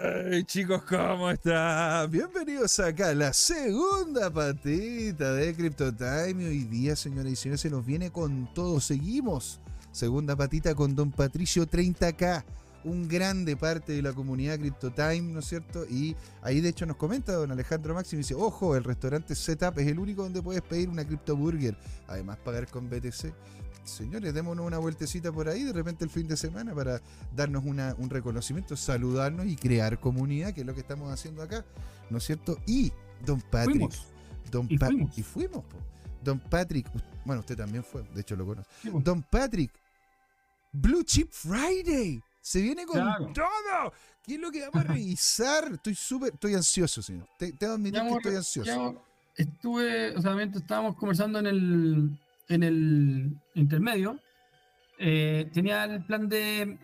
Hey, 0.00 0.44
chicos, 0.44 0.82
¿cómo 0.84 1.30
están? 1.30 2.08
Bienvenidos 2.10 2.78
acá 2.78 3.08
a 3.08 3.14
la 3.14 3.32
segunda 3.32 4.30
patita 4.30 5.32
de 5.32 5.54
Crypto 5.54 5.92
Time. 5.92 6.46
Hoy 6.46 6.64
día, 6.64 6.94
señoras 6.94 7.32
y 7.32 7.36
señores, 7.36 7.62
se 7.62 7.70
nos 7.70 7.84
viene 7.84 8.12
con 8.12 8.52
todo. 8.54 8.78
Seguimos. 8.80 9.60
Segunda 9.90 10.36
patita 10.36 10.74
con 10.76 10.94
Don 10.94 11.10
Patricio 11.10 11.66
30K, 11.66 12.44
un 12.84 13.08
grande 13.08 13.56
parte 13.56 13.92
de 13.92 14.02
la 14.02 14.12
comunidad 14.12 14.58
Crypto 14.58 14.90
Time, 14.92 15.22
¿no 15.22 15.40
es 15.40 15.46
cierto? 15.46 15.84
Y 15.84 16.16
ahí, 16.42 16.60
de 16.60 16.68
hecho, 16.68 16.86
nos 16.86 16.96
comenta 16.96 17.32
Don 17.32 17.50
Alejandro 17.50 17.94
Máximo 17.94 18.18
y 18.18 18.22
dice: 18.22 18.34
Ojo, 18.34 18.76
el 18.76 18.84
restaurante 18.84 19.34
Setup 19.34 19.78
es 19.78 19.86
el 19.86 19.98
único 19.98 20.22
donde 20.22 20.42
puedes 20.42 20.62
pedir 20.62 20.88
una 20.88 21.04
Crypto 21.06 21.36
Burger. 21.36 21.76
Además, 22.06 22.38
pagar 22.38 22.68
con 22.68 22.88
BTC 22.88 23.32
señores, 23.88 24.34
démonos 24.34 24.66
una 24.66 24.78
vueltecita 24.78 25.32
por 25.32 25.48
ahí 25.48 25.64
de 25.64 25.72
repente 25.72 26.04
el 26.04 26.10
fin 26.10 26.28
de 26.28 26.36
semana 26.36 26.74
para 26.74 27.00
darnos 27.34 27.64
un 27.64 28.10
reconocimiento, 28.10 28.76
saludarnos 28.76 29.46
y 29.46 29.56
crear 29.56 29.98
comunidad, 29.98 30.52
que 30.52 30.60
es 30.60 30.66
lo 30.66 30.74
que 30.74 30.80
estamos 30.80 31.10
haciendo 31.10 31.42
acá, 31.42 31.64
¿no 32.10 32.18
es 32.18 32.24
cierto? 32.24 32.58
Y 32.66 32.92
Don 33.24 33.40
Patrick. 33.40 33.92
Don 34.50 34.66
y, 34.68 34.78
fuimos. 34.78 35.18
y 35.18 35.22
fuimos. 35.22 35.64
Don 36.22 36.38
Patrick, 36.38 36.86
bueno, 37.24 37.40
usted 37.40 37.56
también 37.56 37.84
fue, 37.84 38.02
de 38.14 38.20
hecho 38.20 38.36
lo 38.36 38.46
conoce. 38.46 38.68
Don 39.02 39.22
Patrick, 39.22 39.72
Blue 40.72 41.02
Chip 41.02 41.30
Friday. 41.32 42.22
Se 42.48 42.62
viene 42.62 42.86
con 42.86 42.96
todo. 43.34 43.92
¿Qué 44.24 44.36
es 44.36 44.40
lo 44.40 44.50
que 44.50 44.62
vamos 44.62 44.76
a 44.76 44.92
revisar? 44.94 45.70
Estoy 45.70 45.94
súper, 45.94 46.32
estoy 46.32 46.54
ansioso, 46.54 47.02
señor. 47.02 47.28
Te, 47.36 47.52
tengo 47.52 47.74
que 47.74 47.78
admitir 47.78 48.00
que 48.00 48.16
estoy 48.16 48.36
ansioso. 48.36 49.04
estuve, 49.36 50.16
o 50.16 50.22
sea, 50.22 50.42
estábamos 50.42 50.96
conversando 50.96 51.40
en 51.40 51.46
el, 51.46 52.18
en 52.48 52.62
el 52.62 53.36
intermedio, 53.54 54.18
eh, 54.98 55.50
tenía 55.52 55.84
el 55.84 56.02
plan 56.06 56.26
de, 56.26 56.78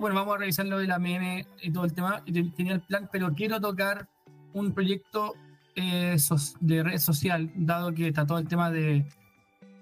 bueno, 0.00 0.16
vamos 0.16 0.34
a 0.34 0.38
revisar 0.38 0.66
lo 0.66 0.78
de 0.78 0.88
la 0.88 0.98
meme 0.98 1.46
y 1.62 1.70
todo 1.70 1.84
el 1.84 1.94
tema, 1.94 2.24
tenía 2.24 2.72
el 2.72 2.80
plan, 2.80 3.08
pero 3.12 3.32
quiero 3.36 3.60
tocar 3.60 4.08
un 4.52 4.74
proyecto 4.74 5.36
eh, 5.76 6.16
de 6.58 6.82
red 6.82 6.98
social, 6.98 7.52
dado 7.54 7.94
que 7.94 8.08
está 8.08 8.26
todo 8.26 8.38
el 8.38 8.48
tema 8.48 8.68
de 8.72 9.06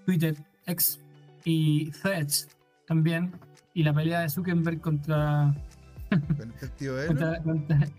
Twitter, 0.05 0.37
X 0.67 1.01
y 1.43 1.91
Threads 2.03 2.49
también, 2.87 3.33
y 3.77 3.83
la 3.83 3.93
pelea 3.93 4.21
de 4.21 4.31
Zuckerberg 4.31 4.81
contra... 4.81 5.55
contra, 7.07 7.43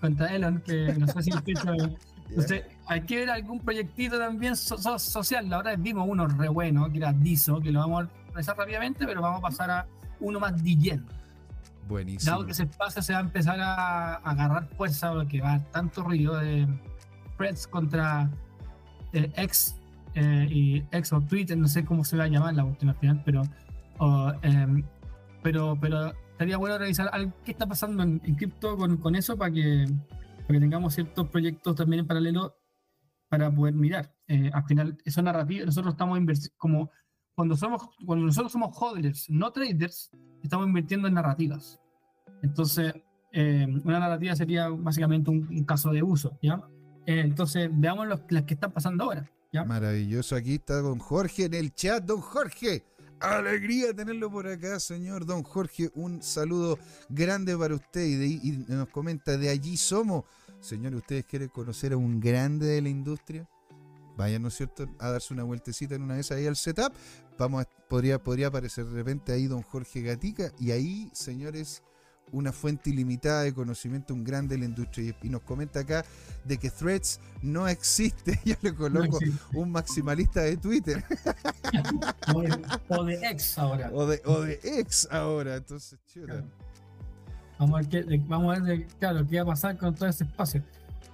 contra, 0.02 0.36
Elon, 0.36 0.60
que 0.62 0.94
no 0.98 1.06
sé 1.08 1.22
si 1.22 1.32
Entonces, 1.32 2.66
hay 2.88 3.02
que 3.02 3.18
ver 3.18 3.30
algún 3.30 3.60
proyectito 3.60 4.18
también 4.18 4.56
social. 4.56 5.48
La 5.48 5.58
verdad 5.58 5.76
vimos 5.78 6.08
uno 6.10 6.28
re 6.28 6.50
bueno, 6.50 6.92
que 6.92 6.98
era 6.98 7.14
Diso, 7.14 7.62
que 7.62 7.72
lo 7.72 7.82
vamos 7.82 8.06
a 8.06 8.32
revisar 8.34 8.58
rápidamente, 8.58 9.06
pero 9.06 9.22
vamos 9.22 9.38
a 9.38 9.42
pasar 9.44 9.70
a 9.70 9.88
uno 10.20 10.40
más 10.40 10.62
DJ. 10.64 11.00
Buenísimo. 11.88 12.32
Dado 12.32 12.48
que 12.48 12.56
se 12.56 12.66
pasa, 12.66 13.04
se 13.04 13.14
va 13.14 13.20
a 13.20 13.22
empezar 13.22 13.60
a, 13.62 14.16
agarrar 14.16 14.68
fuerza, 14.70 15.14
porque 15.14 15.42
va 15.42 15.50
a 15.50 15.54
haber 15.56 15.68
tanto 15.68 16.02
ruido 16.02 16.38
de 16.38 16.68
Freds 17.38 17.68
contra 17.68 18.32
eh, 19.14 19.32
X 19.36 19.76
eh, 20.16 20.48
y 20.50 20.84
X 20.92 21.14
o 21.14 21.22
Twitter, 21.22 21.56
no 21.56 21.68
sé 21.68 21.86
cómo 21.86 22.04
se 22.04 22.18
va 22.18 22.24
a 22.24 22.28
llamar 22.28 22.56
la 22.56 22.64
última 22.64 22.96
final, 22.96 23.22
pero, 23.24 23.44
em, 24.42 24.84
pero, 25.48 25.78
pero 25.80 26.12
estaría 26.32 26.58
bueno 26.58 26.78
revisar 26.78 27.10
qué 27.46 27.52
está 27.52 27.66
pasando 27.66 28.04
en, 28.04 28.20
en 28.26 28.36
cripto 28.36 28.76
con, 28.76 28.98
con 28.98 29.16
eso 29.16 29.38
para 29.38 29.50
que 29.50 29.86
para 30.42 30.48
que 30.48 30.60
tengamos 30.60 30.94
ciertos 30.94 31.30
proyectos 31.30 31.74
también 31.74 32.02
en 32.02 32.08
paralelo 32.08 32.58
para 33.30 33.50
poder 33.50 33.74
mirar. 33.74 34.14
Eh, 34.28 34.52
al 34.54 34.66
final, 34.66 34.98
esa 35.06 35.22
narrativa, 35.22 35.66
nosotros 35.66 35.94
estamos 35.94 36.20
como 36.58 36.92
cuando 37.34 37.56
somos 37.56 37.88
cuando 38.06 38.26
nosotros 38.26 38.52
somos 38.52 38.76
hodlers, 38.78 39.30
no 39.30 39.50
traders, 39.54 40.12
estamos 40.44 40.68
invirtiendo 40.68 41.08
en 41.08 41.14
narrativas. 41.14 41.80
Entonces, 42.44 42.94
eh, 43.32 43.66
una 43.86 44.00
narrativa 44.02 44.36
sería 44.36 44.68
básicamente 44.68 45.32
un, 45.32 45.64
caso 45.64 45.92
de 45.92 46.04
uso, 46.04 46.38
¿ya? 46.42 46.62
Eh, 47.06 47.22
entonces, 47.22 47.70
veamos 47.72 48.06
los, 48.06 48.20
las 48.32 48.44
que 48.44 48.56
están 48.56 48.74
pasando 48.74 49.06
ahora. 49.06 49.32
¿ya? 49.54 49.64
Maravilloso, 49.64 50.36
aquí 50.36 50.56
está 50.56 50.82
don 50.82 51.00
Jorge 51.00 51.46
en 51.46 51.54
el 51.54 51.74
chat, 51.74 52.04
don 52.04 52.20
Jorge. 52.20 52.84
Alegría 53.20 53.94
tenerlo 53.96 54.32
por 54.32 54.48
acá, 54.48 54.80
señor 54.80 55.26
Don 55.26 55.42
Jorge. 55.42 55.90
Un 55.96 56.22
saludo 56.22 56.78
grande 57.10 57.58
para 57.58 57.74
usted 57.74 58.06
y, 58.06 58.66
nos 58.68 58.90
comenta, 58.90 59.38
de 59.38 59.50
allí 59.50 59.76
somos. 59.76 60.26
Señor, 60.60 60.94
¿ustedes 60.94 61.26
quieren 61.26 61.50
conocer 61.50 61.94
a 61.94 61.98
un 61.98 62.20
grande 62.20 62.68
de 62.68 62.82
la 62.82 62.90
industria? 62.90 63.50
Vayan, 64.18 64.42
¿no 64.42 64.48
es 64.48 64.56
cierto?, 64.56 64.88
a 65.00 65.10
darse 65.10 65.34
una 65.34 65.44
vueltecita 65.44 65.96
en 65.96 66.04
una 66.04 66.16
vez 66.16 66.32
ahí 66.32 66.46
al 66.46 66.56
setup. 66.56 66.94
Vamos 67.38 67.66
podría, 67.88 68.22
podría 68.22 68.48
aparecer 68.48 68.86
de 68.86 68.96
repente 68.96 69.32
ahí 69.32 69.48
Don 69.48 69.62
Jorge 69.62 70.02
Gatica 70.02 70.52
y 70.60 70.72
ahí, 70.72 71.10
señores, 71.14 71.84
una 72.32 72.52
fuente 72.52 72.90
ilimitada 72.90 73.44
de 73.44 73.54
conocimiento, 73.54 74.14
un 74.14 74.24
grande 74.24 74.56
de 74.56 74.60
la 74.60 74.66
industria. 74.66 75.16
Y, 75.22 75.30
nos 75.30 75.42
comenta 75.42 75.82
acá 75.82 76.06
de 76.44 76.58
que 76.58 76.70
Threads 76.70 77.20
no 77.42 77.68
existe. 77.68 78.40
Yo 78.46 78.56
le 78.62 78.74
coloco 78.74 79.20
un 79.54 79.72
maximalista 79.72 80.42
de 80.42 80.58
Twitter. 80.58 81.04
o, 82.90 83.04
de, 83.04 83.16
X 83.32 83.58
ahora. 83.58 83.90
O 83.94 84.06
de, 84.06 84.22
o 84.26 84.42
de 84.42 84.60
X 84.64 85.08
ahora. 85.12 85.56
Entonces, 85.56 86.00
Vamos 87.60 87.80
a 87.80 87.90
ver, 87.90 88.06
qué, 88.06 88.22
vamos 88.28 88.56
a 88.56 88.62
ver 88.62 88.86
claro, 89.00 89.26
qué 89.28 89.38
va 89.38 89.44
a 89.44 89.46
pasar 89.48 89.78
con 89.78 89.96
todo 89.96 90.08
ese 90.08 90.26
espacio. 90.26 90.62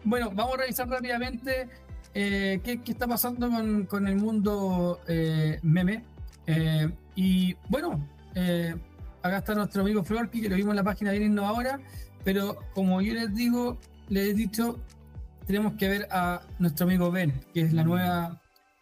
Bueno, 0.03 0.29
vamos 0.33 0.55
a 0.55 0.57
revisar 0.57 0.89
rápidamente 0.89 1.69
eh, 2.13 2.59
qué, 2.63 2.81
qué, 2.81 2.91
está 2.91 3.07
pasando 3.07 3.49
con, 3.49 3.85
con 3.85 4.07
el 4.07 4.17
mundo 4.17 4.99
eh, 5.07 5.59
meme. 5.63 6.03
Eh, 6.45 6.91
y 7.15 7.55
bueno, 7.69 8.05
acá 9.23 9.37
está 9.37 9.55
nuestro 9.55 9.81
amigo 9.81 10.03
Florky, 10.03 10.41
que 10.41 10.49
lo 10.49 10.55
vimos 10.55 10.71
en 10.71 10.77
la 10.77 10.83
página 10.83 11.11
de 11.11 11.39
ahora, 11.39 11.79
pero 12.23 12.57
como 12.75 13.01
yo 13.01 13.13
les 13.13 13.33
digo, 13.33 13.79
les 14.09 14.29
he 14.29 14.33
dicho, 14.33 14.79
tenemos 15.47 15.73
que 15.73 15.87
ver 15.87 16.07
a 16.11 16.41
nuestro 16.59 16.85
amigo 16.85 17.09
Ben, 17.09 17.33
que 17.53 17.61
es 17.61 17.73
la 17.73 17.83
nueva 17.83 18.41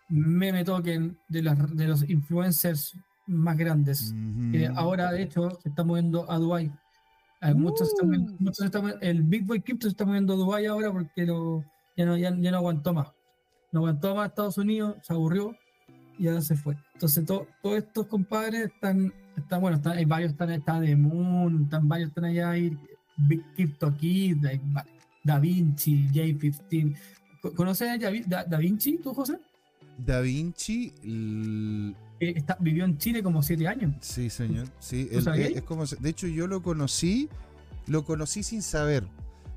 meme 0.10 0.66
token 0.66 1.18
de 1.30 1.44
los, 1.44 1.76
de 1.76 1.88
los 1.88 2.10
influencers 2.10 2.98
más 3.28 3.56
grandes. 3.56 4.14
ahora, 4.76 5.12
de 5.12 5.24
hecho, 5.24 5.58
se 5.62 5.70
está 5.70 5.84
moviendo 5.84 6.30
a 6.30 6.38
Dubai. 6.38 6.72
muchos, 7.56 7.90
están, 7.90 8.36
muchos 8.40 8.66
están, 8.66 8.96
el 9.00 9.22
Big 9.24 9.46
Boy 9.46 9.62
Crypto 9.62 9.88
se 9.88 9.92
está 9.92 10.06
moviendo 10.06 10.34
a 10.34 10.38
Dubai 10.38 10.66
ahora 10.66 10.92
porque 10.92 11.26
ya, 11.96 12.06
no, 12.06 12.18
ya, 12.18 12.32
no 12.32 12.58
aguantó 12.58 12.94
más. 12.94 13.08
No 13.72 13.82
aguantó 13.82 14.16
más 14.16 14.30
Estados 14.30 14.58
Unidos, 14.58 14.98
se 15.04 15.14
aburrió 15.14 15.56
y 16.18 16.26
ya 16.26 16.42
se 16.42 16.56
fue. 16.56 16.76
Entonces, 16.94 17.26
todos 17.26 17.48
estos 17.78 18.08
compadres 18.08 18.66
están 18.66 19.14
Está, 19.38 19.58
bueno, 19.58 19.78
está, 19.78 19.92
hay 19.92 20.06
varios, 20.06 20.32
están, 20.32 20.52
está 20.52 20.80
de 20.80 20.96
Moon, 20.96 21.64
están 21.64 21.88
varios, 21.88 22.10
están 22.10 22.26
allá, 22.26 22.52
ahí, 22.52 22.78
Big 23.18 23.44
Crypto 23.56 23.96
Kid, 23.98 24.38
Da 25.24 25.40
Vinci, 25.40 26.08
J15. 26.10 26.96
¿Conoces 27.56 27.90
a 27.90 28.44
da, 28.46 28.58
Vinci, 28.58 28.98
tú, 28.98 29.14
José? 29.14 29.40
Da 29.98 30.22
Vinci 30.22 30.94
eh, 32.22 32.34
está, 32.36 32.56
vivió 32.60 32.86
en 32.86 32.98
Chile 32.98 33.24
como 33.24 33.42
siete 33.42 33.68
años. 33.68 33.96
Sí, 34.02 34.30
señor. 34.30 34.68
Sí, 34.80 35.10
es 35.12 35.62
como, 35.64 35.86
de 35.86 36.10
hecho, 36.10 36.28
yo 36.28 36.48
lo 36.48 36.62
conocí, 36.62 37.30
lo 37.88 38.06
conocí 38.06 38.44
sin 38.44 38.62
saber. 38.62 39.08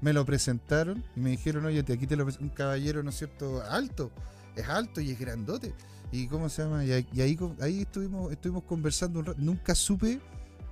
Me 0.01 0.12
lo 0.12 0.25
presentaron 0.25 1.03
y 1.17 1.21
me 1.21 1.31
dijeron, 1.31 1.65
oye, 1.65 1.81
aquí 1.81 2.06
te 2.06 2.17
lo 2.17 2.25
un 2.25 2.49
caballero, 2.51 3.03
¿no 3.03 3.11
es 3.11 3.17
cierto? 3.17 3.62
Alto, 3.71 4.11
es 4.56 4.69
alto 4.69 5.01
y 5.01 5.11
es 5.11 5.19
grandote. 5.19 5.73
¿Y 6.15 6.29
cómo 6.29 6.49
se 6.49 6.63
llama? 6.63 6.85
Y, 6.85 6.93
ahí, 6.93 7.37
ahí 7.61 7.81
estuvimos, 7.81 8.31
estuvimos 8.31 8.63
conversando 8.63 9.19
un 9.19 9.27
rato. 9.27 9.41
Nunca 9.43 9.75
supe 9.75 10.21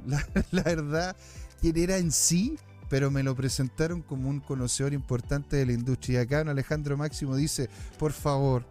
la, 0.53 0.63
verdad 0.63 1.17
quién 1.61 1.77
era 1.77 1.97
en 1.97 2.13
sí, 2.13 2.57
pero 2.89 3.11
me 3.11 3.25
lo 3.25 3.35
presentaron 3.35 4.03
como 4.03 4.29
un 4.29 4.39
conocedor 4.39 4.93
importante 4.93 5.57
de 5.57 5.67
la 5.67 5.73
industria. 5.73 6.21
Y 6.21 6.23
acá 6.23 6.43
Alejandro 6.43 6.97
Máximo 6.97 7.35
dice, 7.35 7.69
por 7.99 8.13
favor, 8.13 8.65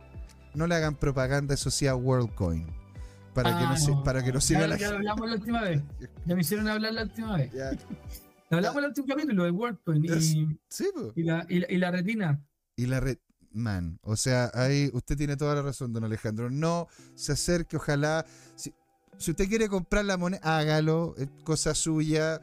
no 0.53 0.65
le 0.65 0.75
hagan 0.75 0.95
propaganda 0.95 1.55
asociada 1.55 1.91
a 1.93 1.97
WorldCoin. 1.97 2.65
Para, 3.33 3.49
que, 3.57 3.63
no, 3.65 3.97
ah, 3.99 4.03
para 4.05 4.23
que 4.23 4.31
no 4.31 4.39
siga 4.39 4.65
la 4.65 4.77
Ya 4.77 4.89
hablamos 4.89 5.29
la 5.29 5.35
última 5.35 5.61
vez. 5.63 5.81
Ya 6.25 6.35
me 6.35 6.41
hicieron 6.41 6.69
hablar 6.69 6.93
la 6.93 7.03
última 7.03 7.35
vez. 7.35 7.51
Ya. 7.51 7.71
Hablamos 8.49 8.77
en 8.77 8.83
el 8.83 8.89
último 8.89 9.07
capítulo 9.07 9.43
de 9.43 9.51
WorldCoin 9.51 10.05
y, 10.05 10.57
sí, 10.69 10.89
y, 11.15 11.23
la, 11.23 11.45
y, 11.49 11.77
la, 11.77 11.91
retina. 11.91 12.41
Y 12.77 12.85
la, 12.85 13.01
man. 13.53 13.99
O 14.03 14.15
sea, 14.15 14.51
ahí 14.53 14.89
usted 14.93 15.17
tiene 15.17 15.37
toda 15.37 15.55
la 15.55 15.61
razón, 15.61 15.93
don 15.93 16.03
Alejandro. 16.03 16.49
No 16.49 16.87
se 17.15 17.33
acerque, 17.33 17.77
ojalá. 17.77 18.25
Si, 18.55 18.73
usted 19.17 19.47
quiere 19.47 19.69
comprar 19.69 20.05
la 20.05 20.17
moneda, 20.17 20.41
hágalo, 20.43 21.15
es 21.17 21.29
cosa 21.43 21.75
suya. 21.75 22.41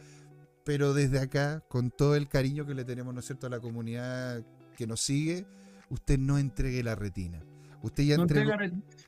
Pero 0.65 0.93
desde 0.93 1.19
acá, 1.19 1.65
con 1.69 1.91
todo 1.91 2.15
el 2.15 2.29
cariño 2.29 2.67
que 2.67 2.75
le 2.75 2.85
tenemos, 2.85 3.15
¿no 3.15 3.21
es 3.21 3.27
cierto?, 3.27 3.47
a 3.47 3.51
la 3.51 3.59
comunidad 3.59 4.45
que 4.77 4.87
nos 4.87 5.01
sigue, 5.01 5.47
usted 5.89 6.19
no 6.19 6.39
entregue 6.39 6.83
la 6.83 6.95
retina. 6.95 7.43
Usted 7.83 8.05
ya 8.05 8.15
entregó... 8.17 8.53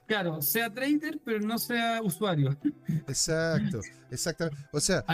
Claro, 0.06 0.42
sea 0.42 0.72
trader, 0.72 1.20
pero 1.24 1.40
no 1.40 1.58
sea 1.58 2.00
usuario. 2.02 2.56
Exacto, 3.06 3.80
exactamente. 4.10 4.60
O 4.72 4.80
sea, 4.80 5.04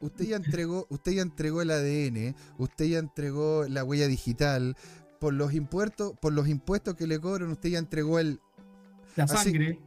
usted 0.00 0.26
ya 0.26 0.36
entregó, 0.36 0.86
usted 0.90 1.12
ya 1.12 1.22
entregó 1.22 1.62
el 1.62 1.70
ADN, 1.70 2.34
usted 2.58 2.86
ya 2.86 2.98
entregó 2.98 3.66
la 3.68 3.84
huella 3.84 4.06
digital, 4.06 4.76
por 5.18 5.34
los 5.34 5.52
impuestos, 5.52 6.12
por 6.20 6.32
los 6.32 6.48
impuestos 6.48 6.94
que 6.94 7.06
le 7.06 7.18
cobran, 7.20 7.50
usted 7.50 7.70
ya 7.70 7.78
entregó 7.78 8.18
el 8.18 8.40
la 9.16 9.26
sangre, 9.26 9.80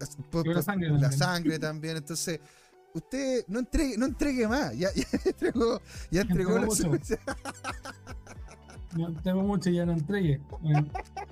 la, 1.00 1.12
sangre 1.12 1.58
también. 1.58 1.98
Entonces, 1.98 2.40
usted 2.94 3.46
no 3.48 3.60
entregue, 3.60 3.98
no 3.98 4.06
entregue 4.06 4.48
más, 4.48 4.78
ya, 4.78 4.90
entregó, 5.26 5.82
ya 6.10 6.22
entregó, 6.22 6.60
la 6.60 6.68
No, 8.96 9.14
tengo 9.22 9.42
mucho, 9.42 9.70
ya 9.70 9.86
no 9.86 9.94
entregue. 9.94 10.42
Bueno, 10.62 10.88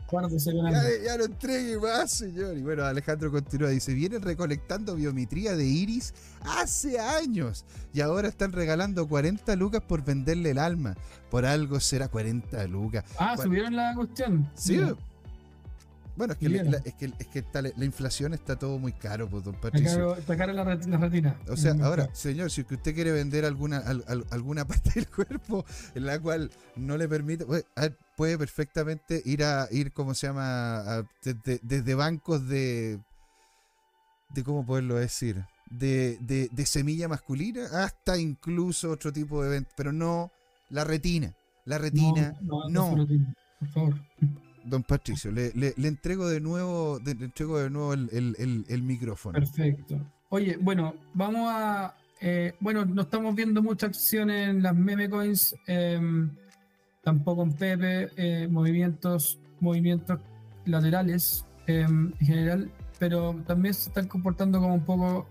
guárdese 0.10 0.54
con 0.54 0.72
Ya, 0.72 0.82
ya 1.04 1.18
no 1.18 1.26
entregue 1.26 1.78
más, 1.78 2.12
señor. 2.12 2.58
Y 2.58 2.62
bueno, 2.62 2.84
Alejandro 2.86 3.32
continúa, 3.32 3.70
dice, 3.70 3.94
vienen 3.94 4.22
recolectando 4.22 4.96
biometría 4.96 5.56
de 5.56 5.66
iris 5.66 6.14
hace 6.42 7.00
años 7.00 7.66
y 7.94 8.02
ahora 8.02 8.28
están 8.28 8.52
regalando 8.52 9.08
40 9.08 9.56
lucas 9.56 9.82
por 9.82 10.04
venderle 10.04 10.52
el 10.52 10.58
alma. 10.58 10.96
Por 11.30 11.46
algo 11.46 11.80
será 11.80 12.08
40 12.08 12.66
lucas. 12.68 13.04
Ah, 13.18 13.36
subieron 13.38 13.76
la 13.76 13.94
cuestión. 13.94 14.50
Sí. 14.56 14.78
Mira, 14.78 14.96
Bueno, 16.20 16.34
es 16.34 16.40
que, 16.40 16.50
la, 16.50 16.78
es 16.84 16.94
que, 16.96 17.14
es 17.18 17.28
que 17.28 17.46
la 17.78 17.86
inflación 17.86 18.34
está 18.34 18.58
todo 18.60 18.78
muy 18.78 18.92
caro, 18.92 19.30
pues, 19.30 19.46
don 19.46 19.56
Patricio. 19.56 19.90
caro- 19.90 20.16
está 20.18 20.36
cara 20.36 20.52
la, 20.52 20.66
ret- 20.66 20.86
la 20.86 20.98
retina. 20.98 21.40
O 21.48 21.56
sea, 21.56 21.74
ahora, 21.82 22.10
señor, 22.14 22.52
si 22.52 22.60
usted 22.62 22.94
quiere 22.94 23.14
vender 23.14 23.46
alguna, 23.46 23.78
al- 23.78 24.04
al- 24.06 24.26
alguna 24.30 24.68
parte 24.68 24.92
del 24.96 25.08
cuerpo 25.10 25.66
en 25.96 26.06
la 26.06 26.20
cual 26.20 26.52
no 26.76 26.98
le 26.98 27.08
permite, 27.08 27.46
ver, 27.46 27.66
puede 28.18 28.38
perfectamente 28.38 29.22
ir 29.24 29.46
a 29.46 29.70
ir, 29.72 29.94
¿cómo 29.94 30.14
se 30.14 30.28
llama? 30.28 30.80
A- 30.80 31.04
desde, 31.24 31.62
desde 31.64 31.96
bancos 31.96 32.46
de, 32.50 33.00
de, 34.36 34.44
¿cómo 34.44 34.66
poderlo 34.66 34.96
decir? 34.96 35.46
De, 35.70 36.18
de, 36.20 36.50
de 36.52 36.66
semilla 36.66 37.08
masculina 37.08 37.66
hasta 37.86 38.18
incluso 38.18 38.92
otro 38.92 39.14
tipo 39.14 39.42
de 39.42 39.48
eventos, 39.48 39.74
pero 39.78 39.94
no 39.94 40.32
la 40.70 40.84
retina. 40.84 41.34
La 41.64 41.78
retina, 41.78 42.34
no, 42.42 42.68
no. 42.70 43.08
por 43.60 43.70
favor. 43.70 43.96
Don 44.70 44.84
Patricio, 44.84 45.32
le, 45.32 45.52
le- 45.54 45.74
le 45.76 45.88
entrego 45.88 46.28
de 46.28 46.40
nuevo, 46.40 47.00
le 47.04 47.12
entrego 47.12 47.60
de 47.60 47.70
nuevo 47.70 47.94
el, 47.94 48.10
el- 48.12 48.66
el- 48.68 48.84
micrófono. 48.84 49.40
Perfecto. 49.40 50.00
Oye, 50.30 50.58
bueno, 50.62 50.94
vamos 51.14 51.50
a. 51.52 51.96
eh, 52.22 52.54
bueno, 52.60 52.86
no 52.86 53.02
estamos 53.04 53.34
viendo 53.36 53.62
mucha 53.64 53.88
acción 53.88 54.30
en 54.30 54.62
las 54.62 54.76
meme 54.76 55.10
coins, 55.10 55.56
em, 55.68 56.30
tampoco 57.04 57.44
en 57.44 57.54
Pepe, 57.54 58.10
eh, 58.18 58.48
movimientos, 58.50 59.40
movimientos 59.60 60.20
laterales 60.66 61.46
em, 61.68 62.12
en 62.20 62.26
general, 62.28 62.72
pero 63.00 63.34
también 63.48 63.74
se 63.74 63.90
están 63.90 64.08
comportando 64.08 64.60
como 64.60 64.74
un 64.76 64.86
poco 64.86 65.28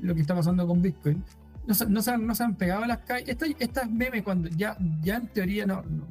lo 0.00 0.14
que 0.14 0.20
está 0.20 0.34
pasando 0.34 0.66
con 0.66 0.82
Bitcoin. 0.82 1.22
No, 1.66 1.74
se- 1.74 1.84
han, 2.12 2.26
no 2.26 2.34
se 2.34 2.44
han 2.44 2.54
pegado 2.56 2.84
a 2.84 2.86
las 2.86 2.98
calles. 2.98 3.28
Estas, 3.30 3.48
estas 3.58 3.90
memes, 3.90 4.22
cuando 4.22 4.48
ya, 4.50 4.76
ya 5.02 5.16
en 5.16 5.26
teoría, 5.28 5.66
no, 5.66 5.82
no, 5.82 6.06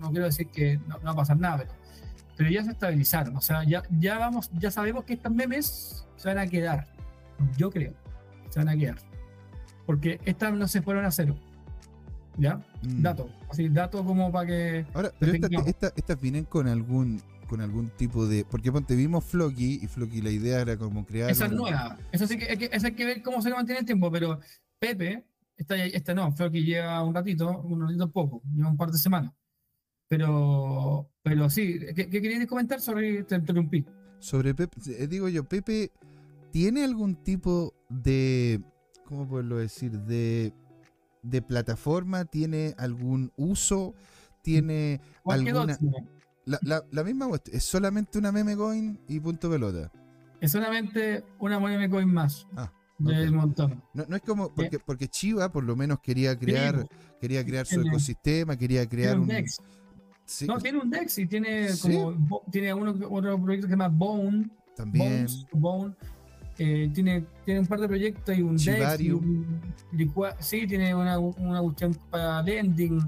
no 0.00 0.10
quiero 0.10 0.26
decir 0.26 0.46
que 0.48 0.78
no 0.88 0.98
va 1.02 1.10
a 1.10 1.16
pasar 1.16 1.38
nada, 1.38 1.58
pero, 1.58 1.70
pero 2.36 2.50
ya 2.50 2.64
se 2.64 2.70
estabilizaron. 2.72 3.36
O 3.36 3.40
sea, 3.40 3.64
ya, 3.64 3.82
ya 3.98 4.18
vamos, 4.18 4.50
ya 4.54 4.70
sabemos 4.70 5.04
que 5.04 5.14
estas 5.14 5.32
memes 5.32 6.06
se 6.16 6.28
van 6.28 6.38
a 6.38 6.46
quedar. 6.46 6.86
Yo 7.56 7.70
creo. 7.70 7.92
Se 8.50 8.60
van 8.60 8.68
a 8.68 8.76
quedar. 8.76 8.96
Porque 9.86 10.20
estas 10.24 10.52
no 10.54 10.66
se 10.68 10.82
fueron 10.82 11.04
a 11.04 11.10
cero. 11.10 11.36
¿Ya? 12.36 12.56
Mm. 12.82 13.02
Dato. 13.02 13.28
Así, 13.50 13.68
dato 13.68 14.04
como 14.04 14.32
para 14.32 14.46
que. 14.46 14.86
Ahora, 14.94 15.12
pero 15.18 15.32
estas 15.32 15.50
tengamos. 15.50 15.68
estas- 15.96 16.20
vienen 16.20 16.44
con 16.44 16.66
algún 16.66 17.22
con 17.48 17.60
algún 17.60 17.90
tipo 17.90 18.26
de. 18.26 18.44
Porque 18.44 18.72
ponte, 18.72 18.96
vimos 18.96 19.24
Floki 19.24 19.80
y 19.82 19.86
Floki 19.86 20.20
la 20.20 20.30
idea 20.30 20.60
era 20.60 20.76
como 20.76 21.04
crear. 21.04 21.30
Esa 21.30 21.46
es 21.46 21.52
un- 21.52 21.58
nueva. 21.58 21.96
Sí 22.12 22.36
que, 22.38 22.46
hay 22.50 22.56
que, 22.56 22.70
hay 22.72 22.92
que 22.94 23.04
ver 23.04 23.22
cómo 23.22 23.40
se 23.42 23.50
le 23.50 23.54
mantiene 23.54 23.80
el 23.80 23.86
tiempo. 23.86 24.10
Pero 24.10 24.40
Pepe, 24.78 25.24
esta, 25.56 25.76
esta 25.76 26.14
no, 26.14 26.34
que 26.34 26.62
lleva 26.62 27.02
un 27.04 27.14
ratito, 27.14 27.60
un 27.60 27.82
ratito 27.82 28.10
poco, 28.10 28.42
lleva 28.52 28.68
un 28.70 28.76
par 28.76 28.90
de 28.90 28.98
semanas. 28.98 29.32
Pero, 30.08 31.08
pero 31.22 31.48
sí, 31.50 31.78
¿qué, 31.94 32.08
qué 32.08 32.22
querías 32.22 32.46
comentar? 32.46 32.80
Sorry, 32.80 33.24
te 33.24 33.36
interrumpí. 33.36 33.84
Sobre 34.18 34.54
Pepe, 34.54 34.76
eh, 34.98 35.06
digo 35.06 35.28
yo, 35.28 35.44
Pepe 35.44 35.90
tiene 36.50 36.84
algún 36.84 37.16
tipo 37.16 37.74
de. 37.88 38.60
¿Cómo 39.06 39.28
poderlo 39.28 39.58
decir? 39.58 39.92
De, 40.00 40.52
de 41.22 41.42
plataforma, 41.42 42.24
tiene 42.24 42.74
algún 42.78 43.32
uso, 43.36 43.94
tiene 44.42 45.00
alguna. 45.26 45.78
La, 46.46 46.58
la- 46.62 46.84
la 46.90 47.04
misma 47.04 47.28
es 47.50 47.64
solamente 47.64 48.18
una 48.18 48.30
meme 48.30 48.56
coin 48.56 48.98
y 49.08 49.18
punto 49.20 49.50
pelota. 49.50 49.90
Es 50.40 50.52
solamente 50.52 51.24
una 51.38 51.58
meme 51.58 51.88
coin 51.88 52.12
más 52.12 52.46
Ah, 52.54 52.70
del 52.98 53.30
ok. 53.30 53.34
montón. 53.34 53.82
No, 53.94 54.04
no 54.08 54.16
es 54.16 54.22
como. 54.22 54.54
Porque, 54.54 54.78
porque 54.78 55.08
Chiva 55.08 55.50
por 55.50 55.64
lo 55.64 55.74
menos 55.76 56.00
quería 56.00 56.38
crear. 56.38 56.82
Sí, 56.82 56.96
Quería 57.20 57.42
crear 57.46 57.64
su 57.64 57.80
ecosistema, 57.80 58.54
quería 58.58 58.86
crear 58.86 59.18
un. 59.18 59.30
Sí, 60.24 60.46
No, 60.46 60.58
tiene 60.58 60.78
un 60.78 60.90
Dex 60.90 61.18
y 61.18 61.26
tiene 61.26 61.68
¿Sí? 61.70 61.92
como 61.94 62.12
bo- 62.12 62.42
tiene 62.50 62.72
uno, 62.74 62.90
otro 63.10 63.40
proyecto 63.40 63.66
que 63.66 63.72
se 63.72 63.76
llama 63.78 63.88
Bone. 63.88 64.48
también. 64.76 65.08
Bones, 65.26 65.46
Bone. 65.52 65.94
Eh, 66.58 66.88
tiene, 66.94 67.24
tiene 67.44 67.60
un 67.60 67.66
par 67.66 67.80
de 67.80 67.88
proyectos 67.88 68.36
y 68.38 68.42
un 68.42 68.56
Dex. 68.56 69.00
Y 69.00 69.10
un 69.10 69.60
sí, 70.38 70.66
tiene 70.66 70.94
una, 70.94 71.18
una 71.18 71.60
cuestión 71.62 71.96
para 72.10 72.42
lending, 72.42 73.00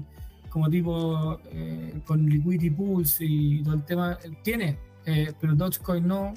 como 0.49 0.69
tipo 0.69 1.39
eh, 1.51 1.93
con 2.05 2.25
liquidity 2.25 2.69
pools 2.69 3.17
y 3.21 3.63
todo 3.63 3.75
el 3.75 3.83
tema. 3.83 4.17
Tiene, 4.43 4.77
eh, 5.05 5.31
pero 5.39 5.55
Dogecoin 5.55 6.05
no. 6.07 6.33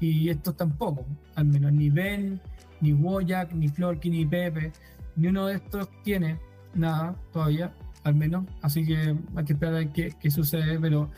Y 0.00 0.28
estos 0.30 0.56
tampoco, 0.56 1.04
al 1.34 1.44
menos. 1.44 1.72
Ni 1.72 1.90
Ben, 1.90 2.40
ni 2.80 2.92
Wojak, 2.94 3.52
ni 3.52 3.68
Florky, 3.68 4.08
ni 4.10 4.24
Pepe. 4.24 4.72
Ni 5.16 5.28
uno 5.28 5.46
de 5.46 5.56
estos 5.56 5.88
tiene 6.02 6.38
nada 6.74 7.14
todavía, 7.32 7.72
al 8.04 8.14
menos. 8.14 8.46
Así 8.62 8.84
que 8.84 9.16
hay 9.36 9.44
que 9.44 9.52
esperar 9.52 9.76
a 9.76 9.92
qué, 9.92 10.14
qué 10.20 10.30
sucede. 10.30 10.78
Pero 10.78 11.10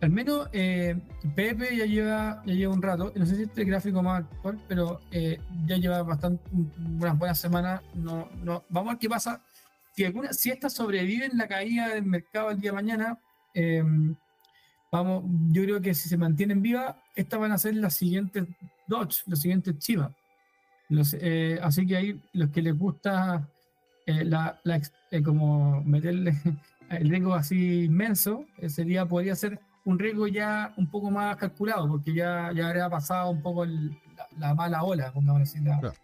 al 0.00 0.10
menos 0.10 0.48
eh, 0.52 0.96
Pepe 1.34 1.76
ya 1.76 1.86
lleva, 1.86 2.42
ya 2.44 2.54
lleva 2.54 2.74
un 2.74 2.82
rato. 2.82 3.12
No 3.14 3.26
sé 3.26 3.36
si 3.36 3.42
este 3.42 3.64
gráfico 3.64 4.02
más 4.02 4.24
actual, 4.24 4.60
pero 4.68 5.00
eh, 5.10 5.38
ya 5.66 5.76
lleva 5.76 6.02
bastante 6.02 6.42
unas 6.52 7.18
buenas 7.18 7.38
semanas. 7.38 7.82
No, 7.94 8.28
no, 8.42 8.64
vamos 8.68 8.90
a 8.90 8.92
ver 8.94 9.00
qué 9.00 9.08
pasa. 9.08 9.42
Si, 9.92 10.04
alguna, 10.04 10.32
si 10.32 10.50
estas 10.50 10.72
sobreviven 10.72 11.38
la 11.38 11.46
caída 11.46 11.88
del 11.88 12.04
mercado 12.04 12.50
el 12.50 12.60
día 12.60 12.72
de 12.72 12.74
mañana, 12.74 13.18
eh, 13.54 13.84
vamos, 14.90 15.24
yo 15.50 15.62
creo 15.62 15.80
que 15.80 15.94
si 15.94 16.08
se 16.08 16.16
mantienen 16.16 16.62
vivas, 16.62 16.96
estas 17.14 17.38
van 17.38 17.52
a 17.52 17.58
ser 17.58 17.76
las 17.76 17.94
siguientes 17.94 18.44
Dodge, 18.86 19.22
los 19.26 19.40
siguientes 19.40 19.78
Chivas. 19.78 20.12
Los, 20.88 21.16
eh, 21.18 21.58
así 21.62 21.86
que 21.86 21.96
ahí 21.96 22.22
los 22.32 22.50
que 22.50 22.62
les 22.62 22.76
gusta 22.76 23.48
eh, 24.06 24.24
la, 24.24 24.60
la 24.64 24.80
eh, 25.10 25.22
como 25.22 25.82
meterle 25.82 26.34
el 26.90 27.08
riesgo 27.08 27.34
así 27.34 27.84
inmenso, 27.84 28.44
eh, 28.58 28.68
sería, 28.68 29.06
podría 29.06 29.34
ser 29.34 29.58
un 29.84 29.98
riesgo 29.98 30.26
ya 30.26 30.72
un 30.76 30.86
poco 30.88 31.10
más 31.10 31.36
calculado, 31.36 31.88
porque 31.88 32.14
ya, 32.14 32.50
ya 32.54 32.68
habría 32.68 32.88
pasado 32.88 33.30
un 33.30 33.42
poco 33.42 33.64
el- 33.64 33.90
la, 34.16 34.26
la 34.38 34.54
mala 34.54 34.82
ola, 34.82 35.12
pongamos 35.12 35.42
así. 35.42 35.58
la- 35.60 35.78
Claro. 35.80 35.94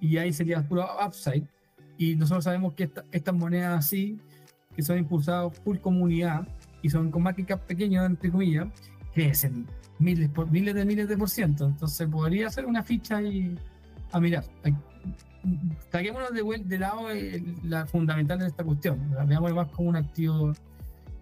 Y 0.00 0.16
ahí 0.18 0.32
sería 0.32 0.62
puro 0.66 0.86
upside. 1.04 1.44
Y 1.96 2.16
nosotros 2.16 2.44
sabemos 2.44 2.74
que 2.74 2.84
esta- 2.84 3.04
estas 3.12 3.34
monedas 3.34 3.78
así, 3.78 4.18
que 4.74 4.82
son 4.82 4.98
impulsadas 4.98 5.56
full 5.60 5.78
comunidad 5.78 6.46
y 6.82 6.90
son 6.90 7.10
con 7.10 7.22
market 7.22 7.46
cap 7.46 7.60
pequeño, 7.66 8.04
entre 8.04 8.30
comillas, 8.30 8.66
crecen 9.14 9.66
miles, 9.98 10.28
por, 10.30 10.50
miles 10.50 10.74
de 10.74 10.84
miles 10.84 11.08
de 11.08 11.16
por 11.16 11.28
ciento. 11.30 11.66
Entonces 11.66 12.08
podría 12.08 12.50
ser 12.50 12.66
una 12.66 12.82
ficha 12.82 13.18
ahí 13.18 13.54
a 14.12 14.18
mirar. 14.20 14.44
Saquémonos 15.90 16.30
de, 16.32 16.42
de 16.64 16.78
lado 16.78 17.10
el- 17.10 17.56
la 17.64 17.86
fundamental 17.86 18.38
de 18.38 18.46
esta 18.46 18.64
cuestión. 18.64 19.10
La 19.14 19.24
veamos 19.24 19.52
más 19.52 19.68
como 19.68 19.88
un 19.88 19.96
activo 19.96 20.52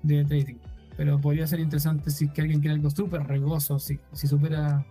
de 0.02 0.24
trading. 0.24 0.56
Pero 0.96 1.20
podría 1.20 1.46
ser 1.46 1.60
interesante 1.60 2.10
si 2.10 2.28
que 2.28 2.42
alguien 2.42 2.60
quiere 2.60 2.74
algo 2.74 2.90
súper 2.90 3.22
regoso, 3.26 3.78
si, 3.78 3.98
si 4.12 4.26
supera 4.26 4.84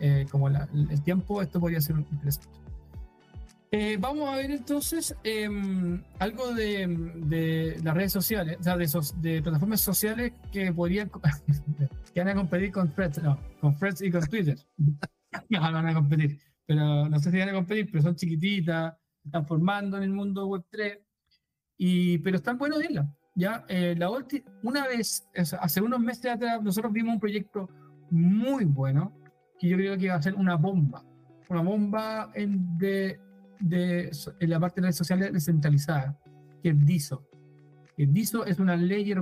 eh, 0.00 0.26
como 0.30 0.48
la- 0.48 0.68
el 0.72 1.02
tiempo, 1.02 1.42
esto 1.42 1.60
podría 1.60 1.80
ser 1.80 1.96
interesante. 2.10 2.48
Eh, 3.74 3.96
vamos 3.98 4.28
a 4.28 4.36
ver 4.36 4.50
entonces 4.50 5.16
em, 5.24 6.02
algo 6.18 6.54
de, 6.54 6.86
de 7.24 7.80
las 7.82 7.94
redes 7.94 8.12
sociales, 8.12 8.58
o 8.60 8.62
sea, 8.62 8.76
de, 8.76 8.86
de 9.30 9.42
plataformas 9.42 9.80
sociales 9.80 10.32
que 10.52 10.70
podrían 10.74 11.10
que 12.14 12.20
van 12.20 12.28
a 12.28 12.34
competir 12.34 12.70
con 12.70 12.90
Threads, 12.90 13.22
no, 13.22 13.38
con 13.62 13.74
Threads 13.78 14.02
y 14.02 14.10
con 14.10 14.26
Twitter. 14.26 14.58
no 15.48 15.60
van 15.60 15.86
a 15.86 15.94
competir, 15.94 16.38
pero 16.66 17.08
no 17.08 17.18
sé 17.18 17.30
si 17.30 17.38
van 17.38 17.48
a 17.50 17.52
competir, 17.52 17.88
pero 17.90 18.02
son 18.02 18.14
chiquititas, 18.16 18.94
están 19.24 19.46
formando 19.46 19.96
en 19.96 20.02
el 20.04 20.10
mundo 20.10 20.46
web 20.46 20.64
3, 20.70 20.98
y, 21.78 22.18
pero 22.18 22.36
están 22.36 22.58
buenos 22.58 22.78
de 22.78 22.86
irla. 22.86 23.14
Ya, 23.34 23.64
eh, 23.68 23.94
la 23.96 24.10
ulti- 24.10 24.44
una 24.62 24.86
vez, 24.86 25.26
hace 25.34 25.80
unos 25.80 26.00
meses 26.00 26.26
atrás, 26.26 26.62
nosotros 26.62 26.92
vimos 26.92 27.14
un 27.14 27.20
proyecto 27.20 27.68
muy 28.10 28.64
bueno 28.64 29.12
que 29.58 29.68
yo 29.68 29.76
creo 29.76 29.96
que 29.96 30.08
va 30.08 30.16
a 30.16 30.22
ser 30.22 30.34
una 30.34 30.56
bomba, 30.56 31.02
una 31.48 31.62
bomba 31.62 32.30
en, 32.34 32.76
de, 32.78 33.18
de, 33.60 34.10
en 34.40 34.50
la 34.50 34.60
parte 34.60 34.80
de 34.80 34.86
redes 34.86 34.96
sociales 34.96 35.32
descentralizada, 35.32 36.18
que 36.62 36.70
es 36.70 36.86
DISO. 36.86 37.26
El 37.96 38.12
DISO 38.12 38.44
es 38.44 38.58
una 38.58 38.76
Layer 38.76 39.20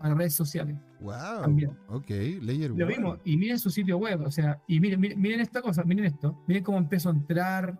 One 0.00 0.08
para 0.08 0.14
redes 0.14 0.34
sociales. 0.34 0.76
Wow. 1.00 1.42
También. 1.42 1.70
Ok, 1.88 2.10
Layer 2.40 2.70
Lo 2.70 2.86
vimos, 2.86 3.18
y 3.24 3.36
miren 3.36 3.58
su 3.58 3.70
sitio 3.70 3.98
web, 3.98 4.22
o 4.22 4.30
sea, 4.30 4.60
y 4.66 4.80
miren, 4.80 5.00
miren, 5.00 5.20
miren 5.20 5.40
esta 5.40 5.60
cosa, 5.62 5.82
miren 5.84 6.06
esto, 6.06 6.42
miren 6.46 6.64
cómo 6.64 6.78
empezó 6.78 7.10
a 7.10 7.12
entrar, 7.12 7.78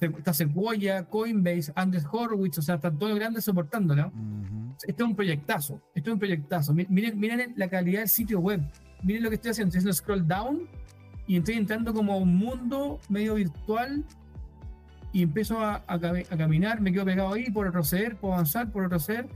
está 0.00 0.32
Sequoia, 0.32 1.04
Coinbase, 1.04 1.72
Andres 1.74 2.04
Horowitz, 2.10 2.58
o 2.58 2.62
sea, 2.62 2.76
están 2.76 2.98
todos 2.98 3.14
grandes 3.16 3.44
soportándola. 3.44 4.06
Ujú. 4.08 4.74
Este 4.86 5.02
es 5.02 5.08
un 5.08 5.14
proyectazo, 5.14 5.80
esto 5.94 6.10
es 6.10 6.14
un 6.14 6.18
proyectazo. 6.18 6.72
Mi- 6.72 6.86
Miren, 6.88 7.18
miren 7.18 7.52
la 7.56 7.68
calidad 7.68 8.00
del 8.00 8.08
sitio 8.08 8.40
web, 8.40 8.62
miren 9.02 9.22
lo 9.22 9.28
que 9.28 9.34
estoy 9.34 9.50
haciendo, 9.50 9.68
estoy 9.76 9.90
haciendo 9.90 9.92
scroll 9.92 10.26
down 10.26 10.68
y 11.26 11.36
estoy 11.36 11.54
entrando 11.56 11.92
como 11.92 12.12
a 12.14 12.16
un 12.16 12.34
mundo 12.36 12.98
medio 13.08 13.34
virtual 13.34 14.04
y 15.12 15.22
empiezo 15.22 15.58
a, 15.60 15.82
a 15.86 15.94
a 15.94 16.36
caminar, 16.36 16.80
me 16.80 16.92
quedo 16.92 17.04
pegado 17.04 17.32
ahí, 17.34 17.50
por 17.50 17.66
retroceder, 17.66 18.16
puedo 18.16 18.34
avanzar, 18.34 18.70
por 18.72 18.84
retroceder 18.84 19.28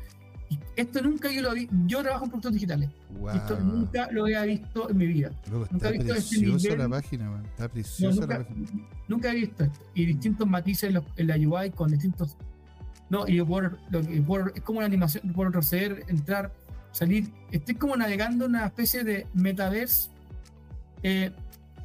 esto 0.77 1.03
nunca 1.03 1.31
yo 1.31 1.43
lo 1.43 1.53
vi. 1.53 1.69
Yo 1.87 2.03
trabajo 2.03 2.25
en 2.25 2.31
productos 2.31 2.53
digitales. 2.55 2.91
Esto 3.35 3.59
nunca 3.61 4.09
lo 4.11 4.25
había 4.25 4.43
visto 4.43 4.91
en 4.91 4.97
mi 4.97 5.07
vida. 5.07 5.31
Luego, 5.49 5.65
está 5.65 5.75
nunca 5.75 5.91
visto 5.91 6.15
este 6.15 6.77
la 6.77 6.89
página, 6.89 7.31
man. 7.31 7.45
Está 7.47 7.69
preciosa 7.69 8.21
nunca, 8.21 8.39
la 8.39 8.45
página. 8.45 8.69
Nunca 9.09 9.33
he 9.33 9.35
visto 9.35 9.65
esto. 9.65 9.81
Y 9.95 10.07
distintos 10.07 10.49
matices 10.49 10.95
en, 11.17 11.27
la 11.27 11.37
UI 11.37 11.71
con 11.71 11.91
distintos. 11.91 12.37
No, 13.11 13.27
y 13.29 13.41
por, 13.43 13.79
por, 14.27 14.53
es 14.55 14.63
como 14.63 14.79
una 14.79 14.87
animación, 14.87 15.33
por 15.33 15.47
retroceder, 15.47 16.05
entrar, 16.09 16.53
salir. 16.91 17.31
Estoy 17.51 17.77
como 17.77 17.97
navegando 17.97 18.47
una 18.47 18.67
especie 18.67 19.05
de 19.05 19.27
metaverse. 19.35 20.11
Eh, 21.03 21.31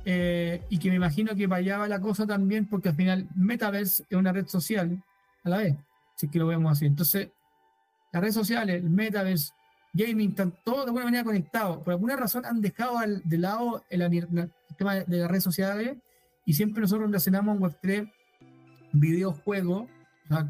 eh, 0.05 0.63
y 0.69 0.77
que 0.77 0.89
me 0.89 0.95
imagino 0.95 1.35
que 1.35 1.45
vaya 1.45 1.85
la 1.87 1.99
cosa 1.99 2.25
también, 2.25 2.67
porque 2.67 2.89
al 2.89 2.95
final 2.95 3.27
Metaverse 3.35 4.05
es 4.09 4.17
una 4.17 4.31
red 4.31 4.47
social 4.47 5.03
a 5.43 5.49
la 5.49 5.57
vez, 5.57 5.75
si 6.15 6.25
es 6.25 6.31
que 6.31 6.39
lo 6.39 6.47
vemos 6.47 6.71
así. 6.71 6.85
Entonces, 6.85 7.29
las 8.11 8.21
redes 8.21 8.35
sociales, 8.35 8.83
el 8.83 8.89
Metaverse, 8.89 9.51
gaming, 9.93 10.29
están 10.29 10.53
todos 10.63 10.85
de 10.85 10.89
alguna 10.89 11.05
manera 11.05 11.23
conectados. 11.23 11.79
Por 11.83 11.93
alguna 11.93 12.15
razón 12.15 12.45
han 12.45 12.61
dejado 12.61 12.97
al, 12.97 13.21
de 13.23 13.37
lado 13.37 13.83
el, 13.89 14.51
tema 14.77 14.95
de 14.95 15.17
las 15.17 15.29
redes 15.29 15.43
sociales 15.43 15.97
y 16.45 16.53
siempre 16.53 16.81
nosotros 16.81 17.07
relacionamos 17.07 17.57
Web3 17.59 18.11
videojuegos 18.93 19.89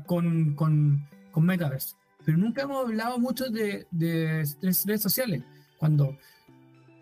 con, 0.06 0.56
con, 0.56 1.08
con, 1.32 1.46
Metaverse. 1.46 1.96
Pero 2.26 2.38
nunca 2.38 2.64
hemos 2.64 2.86
hablado 2.86 3.18
mucho 3.18 3.50
de, 3.50 3.88
de, 3.92 4.46
redes 4.62 5.02
sociales, 5.02 5.42
cuando, 5.78 6.18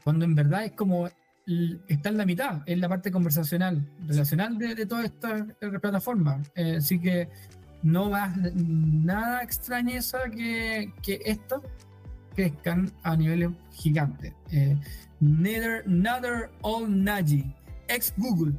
cuando 0.03 0.25
en 0.25 0.35
verdad 0.35 0.65
es 0.65 0.71
como 0.73 1.09
está 1.87 2.09
en 2.09 2.17
la 2.17 2.25
mitad, 2.25 2.61
en 2.65 2.81
la 2.81 2.89
parte 2.89 3.11
conversacional, 3.11 3.87
relacional 4.05 4.57
de, 4.57 4.75
de 4.75 4.85
toda 4.85 5.05
esta 5.05 5.45
plataforma. 5.81 6.41
Eh, 6.55 6.75
así 6.77 6.99
que 6.99 7.29
no 7.87 8.09
más 8.09 8.35
nada 8.53 9.41
extrañeza 9.41 10.29
que, 10.29 10.91
que 11.01 11.21
esto 11.23 11.63
crezcan 12.35 12.91
a 13.03 13.15
niveles 13.15 13.51
gigantes. 13.71 14.33
Eh, 14.51 14.77
Nether, 15.21 15.87
Nether 15.87 16.49
All 16.63 16.85
Naji, 16.89 17.45
ex 17.87 18.13
Google, 18.17 18.53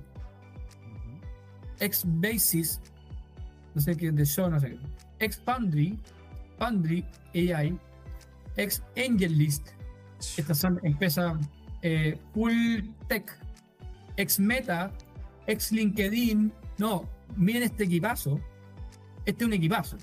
ex 1.78 2.04
Basis, 2.06 2.80
no 3.74 3.82
sé 3.82 3.96
qué, 3.96 4.10
de 4.10 4.24
show, 4.24 4.50
no 4.50 4.58
sé 4.58 4.70
qué, 4.70 4.78
ex 5.18 5.36
Pandry, 5.36 5.98
Pandry 6.58 7.04
AI, 7.34 7.78
ex 8.56 8.82
AngelList. 8.96 9.68
Estas 10.38 10.58
son 10.58 10.80
empresas 10.82 11.36
eh, 11.82 12.18
Full 12.32 12.80
Tech, 13.08 13.30
ex 14.16 14.40
Meta, 14.40 14.90
ex 15.46 15.70
LinkedIn. 15.70 16.50
No, 16.78 17.04
miren 17.36 17.64
este 17.64 17.84
equipazo. 17.84 18.40
Este 19.28 19.44
es 19.44 19.48
un 19.48 19.52
equipazo. 19.52 19.98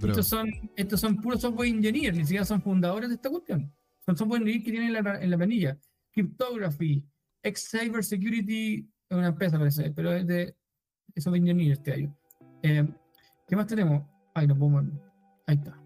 estos, 0.00 0.28
son, 0.28 0.48
estos 0.76 1.00
son 1.00 1.16
puros 1.16 1.40
software 1.40 1.68
engineers, 1.68 2.16
ni 2.16 2.22
siquiera 2.22 2.44
son 2.44 2.62
fundadores 2.62 3.08
de 3.08 3.16
esta 3.16 3.28
cuestión. 3.28 3.74
Son 4.06 4.16
software 4.16 4.42
engineers 4.42 4.64
que 4.64 4.70
tienen 4.70 4.94
en 4.94 5.04
la, 5.04 5.20
en 5.20 5.28
la 5.28 5.36
planilla. 5.36 5.76
Cryptography, 6.12 7.04
ex 7.42 7.68
Cyber 7.68 8.04
Security, 8.04 8.88
es 9.08 9.16
una 9.16 9.26
empresa 9.26 9.58
parece, 9.58 9.90
pero 9.90 10.12
es 10.12 10.24
de 10.24 10.54
software 11.16 11.40
engineers 11.40 11.80
este 11.80 11.94
año. 11.94 12.16
Eh, 12.62 12.86
¿Qué 13.48 13.56
más 13.56 13.66
tenemos? 13.66 14.04
Ahí 14.34 14.46
no 14.46 14.56
podemos. 14.56 14.84
Ahí 15.48 15.56
está. 15.56 15.76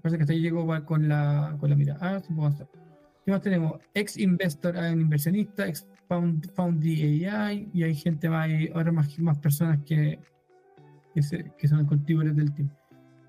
Parece 0.00 0.16
que 0.16 0.22
hasta 0.22 0.32
ahí 0.34 0.40
llegó 0.40 0.64
con 0.84 1.08
la, 1.08 1.56
con 1.58 1.70
la 1.70 1.74
mira. 1.74 1.98
Ah, 2.00 2.20
sí, 2.20 2.28
podemos 2.34 2.54
hacer. 2.54 2.68
¿Qué 3.24 3.32
más 3.32 3.42
tenemos? 3.42 3.80
Ex 3.94 4.16
investor, 4.16 4.76
inversionista, 4.76 5.66
ex 5.66 5.88
found, 6.06 6.52
found 6.52 6.84
AI, 6.84 7.68
y 7.74 7.82
hay 7.82 7.96
gente 7.96 8.30
más, 8.30 8.48
ahora 8.72 8.92
más, 8.92 9.18
más 9.18 9.38
personas 9.40 9.80
que, 9.84 10.20
que, 11.58 11.68
son 11.68 11.86
cultivadores 11.86 12.36
del 12.36 12.54
team. 12.54 12.70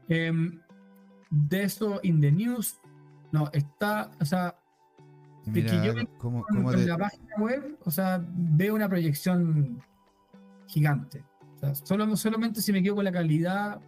Em, 0.08 0.60
de 1.29 1.63
eso, 1.63 2.00
in 2.03 2.19
the 2.22 2.31
news, 2.31 2.79
no, 3.31 3.50
está, 3.53 4.12
o 4.19 4.25
sea, 4.25 4.55
de 5.46 5.63
que 5.63 5.75
yo 5.86 5.93
¿cómo, 6.17 6.43
con, 6.43 6.86
la 6.86 6.98
página 6.98 7.36
web, 7.38 7.77
o 7.86 7.91
sea, 7.91 8.24
veo 8.34 8.75
una 8.75 8.89
proyección 8.89 9.81
gigante. 10.67 11.24
O 11.55 11.60
sea, 11.60 11.75
solo, 11.75 12.15
solamente 12.15 12.62
si 12.62 12.72
me 12.72 12.81
quedo 12.81 12.96
con 12.96 13.05
la 13.05 13.12
calidad 13.12 13.79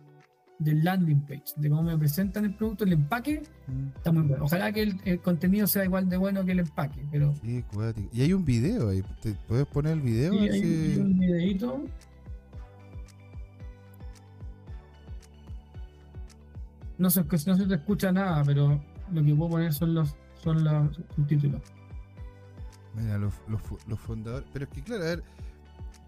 del 0.61 0.83
landing 0.83 1.21
page, 1.21 1.53
de 1.57 1.69
cómo 1.69 1.83
me 1.83 1.97
presentan 1.97 2.45
el 2.45 2.53
producto, 2.53 2.83
el 2.83 2.93
empaque, 2.93 3.41
mm. 3.67 3.97
está 3.97 4.11
muy 4.11 4.23
bueno. 4.23 4.45
Ojalá 4.45 4.71
que 4.71 4.83
el, 5.03 5.19
contenido 5.21 5.65
sea 5.65 5.85
igual 5.85 6.07
de 6.07 6.17
bueno 6.17 6.45
que 6.45 6.51
el 6.51 6.59
empaque, 6.59 7.03
pero... 7.11 7.33
Sí, 7.43 7.63
y 8.11 8.21
hay 8.21 8.33
un 8.33 8.45
video 8.45 8.89
ahí, 8.89 9.03
¿te 9.21 9.33
puedes 9.47 9.65
poner 9.65 9.93
el 9.93 10.01
video? 10.01 10.33
Sí, 10.33 10.49
hay, 10.49 10.97
un 10.99 11.19
videito. 11.19 11.85
No 17.01 17.09
se, 17.09 17.23
no 17.23 17.57
se 17.57 17.65
te 17.65 17.73
escucha 17.73 18.11
nada, 18.11 18.43
pero 18.45 18.79
lo 19.11 19.23
que 19.23 19.33
puedo 19.33 19.49
poner 19.49 19.73
son 19.73 19.95
los, 19.95 20.15
son 20.43 20.63
los 20.63 20.95
subtítulos. 21.15 21.59
Mira, 22.93 23.17
los, 23.17 23.33
los, 23.47 23.99
fundadores... 23.99 24.47
Pero 24.53 24.65
es 24.65 24.71
que 24.71 24.83
claro, 24.83 25.03
a 25.03 25.07
ver... 25.07 25.23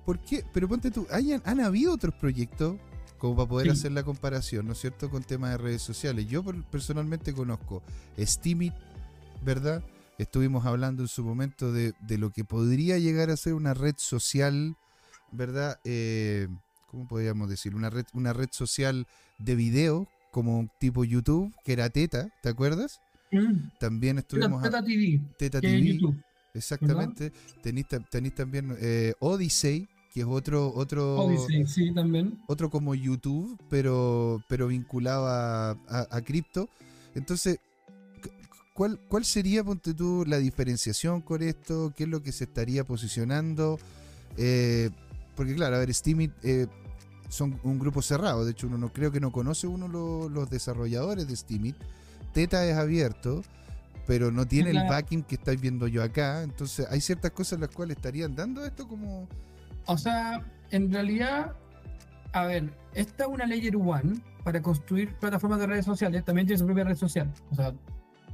¿Por 0.06 0.20
qué? 0.20 0.46
Pero 0.54 0.68
ponte 0.68 0.92
tú, 0.92 1.08
¿hayan, 1.10 1.42
¿han 1.46 1.62
habido 1.62 1.94
otros 1.94 2.14
proyectos 2.14 2.76
como 3.18 3.36
para 3.36 3.50
poder 3.50 3.72
hacer 3.72 3.92
la 3.92 4.04
comparación, 4.04 4.68
¿no 4.68 4.74
es 4.74 4.82
cierto?, 4.82 5.10
con 5.10 5.24
temas 5.24 5.50
de 5.50 5.58
redes 5.58 5.82
sociales. 5.82 6.28
Yo 6.28 6.44
personalmente 6.70 7.34
conozco 7.34 7.82
Steamit, 8.20 8.74
¿verdad? 9.42 9.84
Estuvimos 10.20 10.68
hablando 10.68 11.02
en 11.02 11.08
su 11.08 11.24
momento 11.24 11.72
de, 11.72 11.96
lo 12.20 12.30
que 12.30 12.46
podría 12.46 13.00
llegar 13.00 13.32
a 13.32 13.38
ser 13.38 13.56
una 13.56 13.74
red 13.74 13.96
social, 13.98 14.76
¿verdad? 15.32 15.80
Eh, 15.86 16.50
¿Cómo 16.92 17.08
podríamos 17.08 17.50
decir? 17.50 17.74
Una 17.74 17.90
red, 17.90 18.06
una 18.14 18.34
red 18.34 18.50
social 18.52 19.08
de 19.40 19.56
video, 19.56 20.08
como 20.34 20.68
tipo 20.80 21.06
YouTube, 21.06 21.54
que 21.63 21.74
era 21.74 21.90
Teta, 21.90 22.28
¿te 22.42 22.50
acuerdas? 22.50 23.00
Mm. 23.32 23.78
También 23.80 24.18
estuvimos... 24.18 24.63
Teta 24.63 24.84
TV. 24.84 25.22
Teta 25.38 25.62
TV. 25.62 26.00
Exactamente. 26.56 27.32
Tenéis, 27.62 27.88
también 28.36 28.75
eh, 28.80 29.13
Odyssey, 29.20 29.88
que 30.12 30.22
es 30.22 30.25
otro 30.28 30.74
otro 30.75 31.28
sí, 31.66 31.92
también. 31.94 32.38
otro 32.48 32.70
como 32.70 32.94
YouTube 32.94 33.58
pero 33.68 34.44
pero 34.48 34.68
vinculado 34.68 35.25
a, 35.28 36.22
cripto 36.24 36.70
entonces 37.16 37.58
¿cuál, 38.75 39.00
cuál 39.08 39.25
sería 39.25 39.63
ponte 39.63 39.96
tú 39.96 40.24
la 40.28 40.38
diferenciación 40.38 41.22
con 41.22 41.42
esto 41.42 41.92
qué 41.98 42.04
es 42.04 42.10
lo 42.10 42.22
que 42.22 42.32
se 42.32 42.44
estaría 42.44 42.84
posicionando 42.84 43.80
eh, 44.38 44.92
porque 45.36 45.56
claro 45.56 45.78
a 45.78 45.80
ver 45.80 45.92
Steam 45.92 46.32
eh, 46.44 46.68
son 47.34 47.60
un 47.63 47.80
grupo 47.80 48.02
cerrado 48.02 48.46
de 48.46 48.52
hecho 48.52 48.68
uno 48.68 48.78
no 48.78 48.94
creo 48.94 49.12
que 49.12 49.20
no 49.20 49.32
conoce 49.32 49.68
uno 49.68 49.88
los 50.30 50.50
desarrolladores 50.50 51.28
de 51.28 51.36
Steam 51.36 51.74
Teta 52.34 52.66
es 52.66 52.78
abierto 52.78 53.44
pero 54.06 54.32
no 54.32 54.46
tiene 54.46 54.72
el 54.72 54.88
backing 54.90 55.24
que 55.24 55.36
estáis 55.36 55.60
viendo 55.60 55.88
yo 55.88 56.04
acá 56.04 56.44
entonces 56.44 56.88
hay 56.90 57.02
ciertas 57.02 57.32
cosas 57.32 57.60
las 57.60 57.70
cuales 57.70 57.98
estarían 57.98 58.36
dando 58.36 58.66
esto 58.66 58.88
como 58.88 59.28
o 59.86 59.98
sea, 59.98 60.44
en 60.72 60.92
realidad, 60.92 61.56
a 62.32 62.46
ver, 62.46 62.74
esta 62.94 63.24
es 63.24 63.30
una 63.30 63.46
Layer 63.46 63.75
One 63.75 64.22
para 64.44 64.62
construir 64.62 65.13
plataformas 65.16 65.60
de 65.60 65.68
redes 65.68 65.86
sociales, 65.86 66.24
también 66.24 66.48
tiene 66.48 66.60
su 66.60 66.66
propia 66.66 66.84
red 66.86 66.96
social. 66.96 67.32
O 67.52 67.56
sea, 67.56 67.74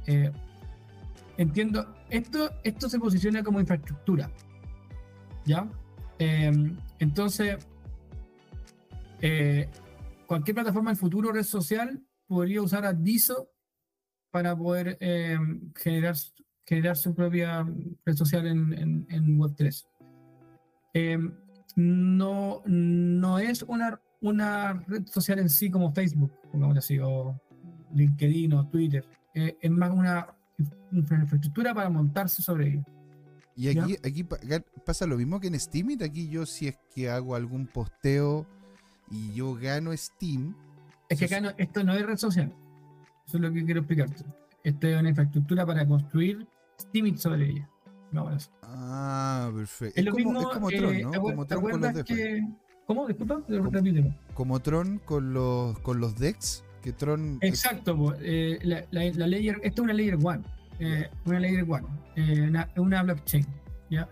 eh, 0.06 0.30
entiendo, 1.36 1.94
esto, 2.08 2.50
esto 2.62 2.88
se 2.88 2.98
posiciona 2.98 3.42
como 3.42 3.60
infraestructura. 3.60 4.30
¿Ya? 5.44 5.68
Em, 6.18 6.76
entonces, 6.98 7.56
eh, 9.20 9.68
cualquier 10.26 10.54
plataforma 10.54 10.90
en 10.90 10.96
futuro 10.96 11.32
red 11.32 11.42
social 11.42 12.02
podría 12.26 12.62
usar 12.62 12.84
a 12.84 12.92
DISO 12.92 13.50
para 14.30 14.56
poder 14.56 14.96
em, 15.00 15.72
generar, 15.74 16.14
generar 16.64 16.96
su 16.96 17.14
propia 17.14 17.66
red 18.04 18.14
social 18.14 18.46
en, 18.46 18.72
en, 18.72 19.06
en 19.10 19.38
Web3. 19.38 19.86
Em, 20.94 21.34
no, 21.76 22.62
no 22.66 23.38
es 23.38 23.62
una, 23.62 24.00
una 24.20 24.84
red 24.86 25.06
social 25.06 25.38
en 25.38 25.48
sí 25.48 25.70
como 25.70 25.92
Facebook, 25.92 26.32
pongamos 26.50 26.78
así, 26.78 26.98
o 26.98 27.40
LinkedIn 27.94 28.52
o 28.52 28.68
Twitter. 28.68 29.04
Eh, 29.34 29.56
es 29.60 29.70
más 29.70 29.90
una 29.90 30.34
infraestructura 30.92 31.74
para 31.74 31.90
montarse 31.90 32.42
sobre 32.42 32.68
ella. 32.68 32.84
Y 33.56 33.68
aquí, 33.68 33.96
aquí 34.02 34.26
pasa 34.86 35.06
lo 35.06 35.16
mismo 35.16 35.40
que 35.40 35.48
en 35.48 35.58
Steam. 35.58 35.98
Aquí 36.02 36.28
yo 36.28 36.46
si 36.46 36.68
es 36.68 36.78
que 36.94 37.10
hago 37.10 37.34
algún 37.34 37.66
posteo 37.66 38.46
y 39.10 39.32
yo 39.32 39.54
gano 39.54 39.96
Steam. 39.96 40.54
Es 41.08 41.18
que 41.18 41.24
acá 41.24 41.54
esto 41.58 41.84
no 41.84 41.94
es 41.94 42.06
red 42.06 42.16
social. 42.16 42.54
Eso 43.26 43.36
es 43.36 43.42
lo 43.42 43.52
que 43.52 43.64
quiero 43.64 43.80
explicarte. 43.80 44.24
Esto 44.62 44.86
es 44.86 45.00
una 45.00 45.08
infraestructura 45.08 45.66
para 45.66 45.86
construir 45.86 46.46
Steam 46.78 47.16
sobre 47.16 47.50
ella. 47.50 47.68
Ah, 48.62 49.50
perfecto. 49.54 50.00
Es, 50.00 50.08
como, 50.08 50.50
como 50.50 50.68
Tron, 50.68 50.94
eh, 50.94 51.02
¿no? 51.02 51.12
Como 51.12 51.46
Tron 51.46 51.62
con 51.62 51.80
los 51.80 51.94
decks. 51.94 52.14
¿Cómo? 52.86 53.06
Disculpa, 53.06 53.42
como, 53.46 53.70
como 54.34 54.60
Tron 54.60 54.98
con 55.04 55.32
los, 55.32 55.78
con 55.80 56.00
los 56.00 56.16
decks. 56.16 56.64
Que 56.82 56.92
Tron. 56.92 57.38
Exacto, 57.42 58.16
eh, 58.20 58.58
la, 58.62 58.84
la, 58.90 59.26
layer, 59.26 59.60
esto 59.62 59.82
es 59.82 59.84
una 59.84 59.92
layer 59.92 60.16
1. 60.16 60.42
Eh, 60.80 61.08
una 61.26 61.40
layer 61.40 61.64
1. 61.64 61.88
Eh, 62.16 62.40
una, 62.48 62.68
una, 62.76 63.02
blockchain. 63.02 63.46
¿ya? 63.90 64.08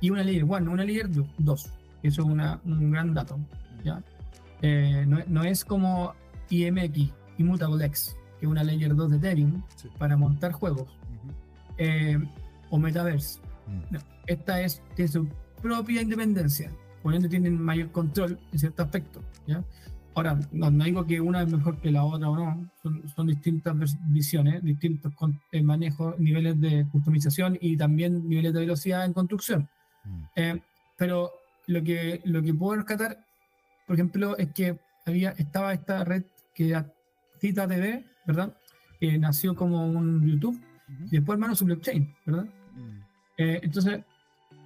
Y 0.00 0.10
una 0.10 0.24
layer 0.24 0.44
1, 0.44 0.70
una 0.70 0.84
layer 0.84 1.08
2. 1.38 1.70
Eso 2.02 2.22
es 2.22 2.28
una, 2.28 2.60
un 2.64 2.90
gran 2.90 3.14
dato. 3.14 3.38
¿ya? 3.84 4.02
No, 5.06 5.18
no, 5.26 5.44
es 5.44 5.64
como 5.64 6.14
IMX. 6.50 7.12
Immutable 7.40 7.86
X, 7.86 8.16
que 8.38 8.44
es 8.44 8.52
una 8.52 8.62
Layer 8.62 8.94
2 8.94 9.10
de 9.10 9.16
Ethereum 9.16 9.62
Sí. 9.76 9.88
para 9.98 10.16
montar 10.16 10.52
juegos, 10.52 10.88
eh, 11.78 12.18
o 12.68 12.78
Metaverse. 12.78 13.40
Mm. 13.66 13.94
No, 13.94 14.00
esta 14.26 14.60
es, 14.60 14.82
tiene 14.94 15.10
su 15.10 15.26
propia 15.62 16.02
independencia, 16.02 16.70
por 17.02 17.14
ende 17.14 17.28
tienen 17.28 17.60
mayor 17.60 17.90
control 17.92 18.38
en 18.52 18.58
cierto 18.58 18.82
aspecto. 18.82 19.22
¿ya? 19.46 19.64
Ahora, 20.14 20.38
no, 20.52 20.70
no 20.70 20.84
digo 20.84 21.06
que 21.06 21.20
una 21.20 21.42
es 21.42 21.50
mejor 21.50 21.78
que 21.78 21.90
la 21.90 22.04
otra 22.04 22.28
o 22.28 22.36
no, 22.36 22.70
son, 22.82 23.08
son 23.08 23.26
distintas 23.26 23.74
visiones, 24.08 24.62
distintos 24.62 25.14
eh, 25.52 25.62
manejos, 25.62 26.18
niveles 26.18 26.60
de 26.60 26.86
customización 26.92 27.56
y 27.58 27.76
también 27.78 28.28
niveles 28.28 28.52
de 28.52 28.60
velocidad 28.60 29.06
en 29.06 29.14
construcción. 29.14 29.68
Mm. 30.04 30.22
Eh, 30.36 30.62
pero 30.98 31.30
lo 31.66 31.82
que, 31.82 32.20
lo 32.24 32.42
que 32.42 32.54
puedo 32.54 32.76
rescatar, 32.76 33.24
por 33.86 33.94
ejemplo, 33.96 34.36
es 34.38 34.52
que 34.52 34.78
había, 35.06 35.30
estaba 35.32 35.72
esta 35.72 36.04
red 36.04 36.24
que 36.54 36.68
era 36.70 36.92
Cita 37.40 37.66
TV, 37.66 38.04
¿verdad? 38.26 38.54
Que 38.98 39.18
nació 39.18 39.54
como 39.54 39.86
un 39.86 40.26
YouTube 40.28 40.56
Ujú. 40.56 41.04
y 41.06 41.10
después 41.16 41.36
hermano 41.36 41.54
su 41.54 41.64
blockchain, 41.64 42.14
¿verdad? 42.26 42.44
Mm. 42.74 43.00
Eh, 43.38 43.60
entonces, 43.62 44.00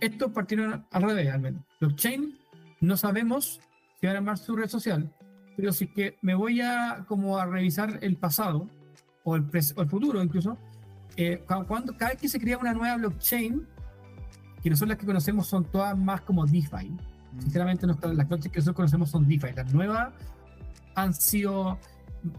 estos 0.01 0.33
partieron 0.33 0.85
al 0.91 1.03
revés, 1.03 1.31
al 1.33 1.41
menos. 1.41 1.63
Blockchain, 1.81 2.37
no 2.81 2.97
sabemos 2.97 3.61
si 4.01 4.07
van 4.07 4.17
a 4.17 4.19
armar 4.19 4.39
su 4.39 4.57
red 4.57 4.69
social, 4.69 5.11
pero 5.57 5.73
si 5.73 5.85
es 5.85 5.91
que 5.93 6.17
me 6.23 6.35
voy 6.35 6.61
a 6.61 7.05
como 7.07 7.39
a 7.39 7.47
revisar 7.47 7.99
el 8.03 8.17
pasado 8.17 8.69
o 9.23 9.37
el, 9.37 9.45
o 9.77 9.83
el 9.83 9.89
futuro 9.89 10.23
incluso, 10.23 10.59
eh, 11.17 11.45
cu- 11.47 11.65
cuando, 11.67 11.97
cada 11.97 12.11
vez 12.11 12.21
que 12.21 12.29
se 12.29 12.41
crea 12.41 12.59
una 12.59 12.73
nueva 12.75 12.97
blockchain, 12.97 13.67
que 14.65 14.71
nosotros 14.71 14.89
las 14.89 14.99
que 14.99 15.07
conocemos 15.07 15.47
son 15.47 15.65
todas 15.67 15.97
más 15.97 16.23
como 16.23 16.45
DeFi. 16.47 16.89
Mm. 16.91 17.41
Sinceramente, 17.41 17.87
nuestras- 17.87 18.15
las 18.17 18.27
blockchains 18.29 18.53
que 18.53 18.59
nosotros 18.59 18.77
conocemos 18.77 19.11
son 19.11 19.29
DeFi. 19.29 19.53
Las 19.55 19.73
nuevas 19.73 20.13
han 20.97 21.15
sido. 21.15 21.79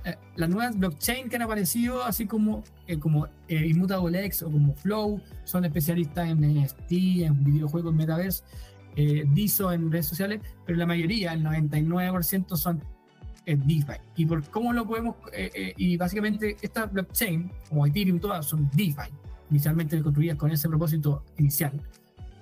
eh, 0.03 0.15
las 0.36 0.50
nuevas 0.50 0.75
blockchain 0.77 1.29
que 1.29 1.36
han 1.36 1.44
aparecido, 1.44 2.03
así 2.03 2.25
como, 2.25 2.63
eh, 2.88 2.98
como 2.98 3.27
eh, 3.48 3.67
Immutable 3.67 4.25
X 4.25 4.41
o 4.41 4.50
como 4.51 4.74
Flow, 4.74 5.22
son 5.44 5.63
especialistas 5.63 6.27
en 6.27 6.39
NFT, 6.44 6.91
en 7.25 7.44
videojuegos, 7.44 7.94
metaverse, 7.94 8.44
eh, 8.96 9.25
DISO 9.32 9.72
en 9.72 9.91
redes 9.91 10.08
sociales, 10.08 10.41
pero 10.65 10.79
la 10.79 10.88
mayoría, 10.88 11.34
el 11.34 11.44
99%, 11.44 12.55
son 12.58 12.82
eh, 13.46 13.55
DeFi. 13.58 14.00
Y 14.15 14.25
por 14.25 14.44
cómo 14.50 14.74
lo 14.74 14.88
podemos. 14.88 15.17
eh, 15.32 15.75
y 15.77 15.98
básicamente, 15.98 16.58
estas 16.63 16.91
blockchain, 16.91 17.51
como 17.70 17.86
Ethereum, 17.86 18.20
todas 18.20 18.44
son 18.48 18.67
DeFi, 18.74 19.12
inicialmente 19.51 20.01
construidas 20.01 20.36
con 20.38 20.50
ese 20.50 20.67
propósito 20.67 21.24
inicial. 21.38 21.79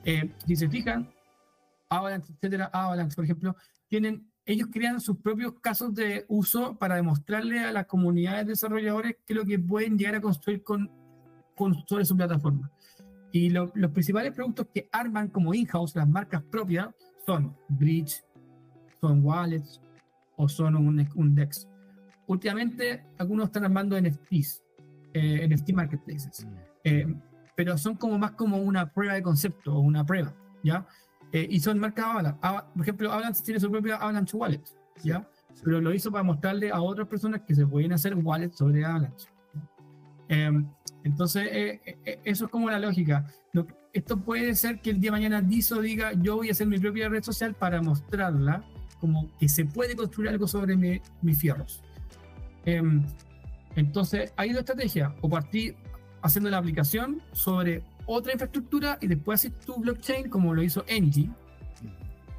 Eh, 0.05 0.31
si 0.45 0.55
se 0.55 0.69
fijan, 0.69 1.10
Avalanche, 1.89 2.33
etcétera, 2.33 2.69
Avalanche, 2.74 3.15
por 3.15 3.24
ejemplo, 3.25 3.55
tienen, 3.88 4.27
ellos 4.45 4.67
crean 4.72 5.00
sus 5.00 5.17
propios 5.17 5.53
casos 5.62 5.93
de 5.93 6.25
uso 6.27 6.77
para 6.77 6.95
demostrarle 6.95 7.60
a 7.60 7.72
las 7.72 7.86
comunidades 7.86 8.48
desarrolladores 8.48 9.17
qué 9.25 9.33
es 9.33 9.38
lo 9.38 9.45
que 9.45 9.60
pueden 9.60 9.98
llegar 9.98 10.15
a 10.15 10.22
construir 10.22 10.63
con, 10.63 10.89
con 11.55 11.75
sobre 11.88 12.03
su 12.05 12.15
plataforma. 12.17 12.72
Y 13.31 13.50
lo- 13.50 13.72
los 13.75 13.91
principales 13.91 14.33
productos 14.33 14.67
que 14.74 14.89
arman 14.91 15.29
como 15.29 15.53
in-house, 15.53 15.95
las 15.95 16.07
marcas 16.10 16.41
propias, 16.43 16.89
son 17.25 17.55
Bridge, 17.69 18.24
son 19.00 19.24
wallets 19.24 19.79
o 20.36 20.50
son 20.50 20.75
un, 20.75 21.07
un 21.15 21.36
DEX. 21.36 21.67
Últimamente, 22.27 23.05
algunos 23.17 23.45
están 23.48 23.63
armando 23.65 23.98
NFTs, 24.00 24.63
eh, 25.13 25.48
NFT 25.48 25.74
marketplaces 25.74 26.45
Mm. 26.45 26.57
eh, 26.86 27.15
pero 27.55 27.77
son 27.77 27.95
como 27.95 28.17
más 28.17 28.31
como 28.31 28.57
una 28.57 28.89
prueba 28.91 29.13
de 29.13 29.22
concepto 29.24 29.75
o 29.75 29.79
una 29.79 30.05
prueba, 30.05 30.33
¿ya? 30.63 30.86
Eh, 31.31 31.48
y 31.50 31.60
son 31.60 31.79
marcas 31.79 32.05
Avalanche. 32.05 32.39
Ava- 32.41 32.65
por 32.74 32.81
ejemplo, 32.83 33.12
Avalanche 33.12 33.41
tiene 33.43 33.60
su 33.60 33.69
propia 33.72 33.95
Avalanche 33.98 34.36
Wallet, 34.38 34.62
¿ya? 35.03 35.27
Sí. 35.53 35.62
Pero 35.63 35.81
lo 35.81 35.93
hizo 35.93 36.12
para 36.12 36.24
mostrarle 36.24 36.72
a 36.72 36.81
otras 36.81 37.07
personas 37.07 37.41
que 37.41 37.55
se 37.55 37.65
pueden 37.65 37.93
hacer 37.93 38.15
wallets 38.15 38.57
sobre 38.57 38.83
Avalanche. 38.86 39.27
Eh, 40.29 40.63
entonces, 41.03 41.48
eh, 41.51 41.81
eh, 42.05 42.19
eso 42.24 42.45
es 42.45 42.51
como 42.51 42.70
la 42.70 42.79
lógica. 42.79 43.25
Lo- 43.51 43.68
esto 43.94 44.18
puede 44.18 44.55
ser 44.55 44.79
que 44.81 44.89
el 44.92 45.00
día 45.00 45.09
de 45.09 45.18
mañana 45.18 45.42
Diso 45.42 45.81
diga, 45.81 46.13
yo 46.13 46.37
voy 46.37 46.50
a 46.50 46.51
hacer 46.53 46.66
mi 46.68 46.79
propia 46.79 47.09
red 47.09 47.22
social 47.24 47.53
para 47.53 47.81
mostrarla 47.81 48.63
como 49.00 49.29
que 49.37 49.48
se 49.50 49.66
puede 49.66 49.96
construir 49.96 50.29
algo 50.29 50.48
sobre 50.48 50.75
mi- 50.75 51.01
mis 51.22 51.37
fierros. 51.37 51.83
Em, 52.66 53.03
entonces, 53.75 54.33
hay 54.37 54.50
dos 54.51 54.59
estrategias. 54.61 55.11
O 55.22 55.29
partir 55.29 55.75
haciendo 56.24 56.50
la 56.50 56.57
aplicación 56.57 57.22
sobre 57.33 57.83
otra 58.05 58.31
infraestructura 58.31 58.98
y 59.01 59.07
después 59.07 59.42
hacer 59.42 59.51
tu 59.66 59.75
blockchain, 59.75 60.29
como 60.29 60.53
lo 60.53 60.64
hizo 60.64 60.83
Engie, 60.88 61.29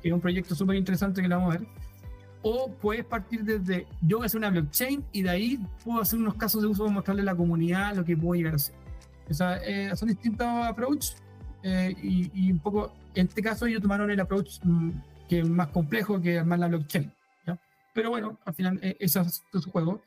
que 0.03 0.09
es 0.09 0.14
un 0.14 0.20
proyecto 0.20 0.55
súper 0.55 0.77
interesante 0.77 1.23
que 1.23 1.29
lo 1.29 1.37
vamos 1.37 1.55
a 1.55 1.59
ver. 1.59 1.68
O 2.42 2.70
puedes 2.73 3.05
partir 3.05 3.44
desde 3.44 3.87
yo 4.03 4.18
voy 4.18 4.25
a 4.25 4.27
hacer 4.27 4.38
una 4.38 4.51
blockchain 4.51 5.05
y 5.12 5.23
de 5.23 5.31
ahí 5.31 5.66
puedo 5.85 6.01
hacer 6.01 6.18
unos 6.18 6.35
casos 6.35 6.62
de 6.62 6.68
uso 6.68 6.83
para 6.83 6.94
mostrarle 6.94 7.23
a 7.23 7.27
la 7.27 7.37
comunidad 7.37 7.94
lo 7.94 8.05
que 8.05 8.16
puedo 8.16 8.35
llegar 8.35 8.55
a 8.55 8.57
hacer. 8.57 8.75
O 9.31 9.35
sea, 9.35 9.57
eh, 9.64 9.94
son 9.97 10.09
distintos 10.09 10.47
approach 10.47 11.12
eh, 11.62 11.94
y, 12.03 12.31
y 12.35 12.53
un 12.53 12.59
poco, 12.59 12.92
en 13.14 13.29
este 13.29 13.42
caso 13.42 13.66
ellos 13.66 13.81
tomaron 13.81 14.11
el 14.11 14.20
approach 14.20 14.61
mm, 14.62 14.90
que 15.29 15.40
es 15.40 15.49
más 15.49 15.68
complejo 15.68 16.20
que 16.20 16.38
armar 16.38 16.59
la 16.59 16.68
blockchain. 16.68 17.11
¿ya? 17.47 17.59
Pero 17.94 18.11
bueno, 18.11 18.38
al 18.44 18.55
final 18.55 18.79
eh, 18.83 18.97
eso 19.01 19.20
es 19.23 19.42
es 19.53 19.62
su 19.62 19.70
juego 19.70 20.03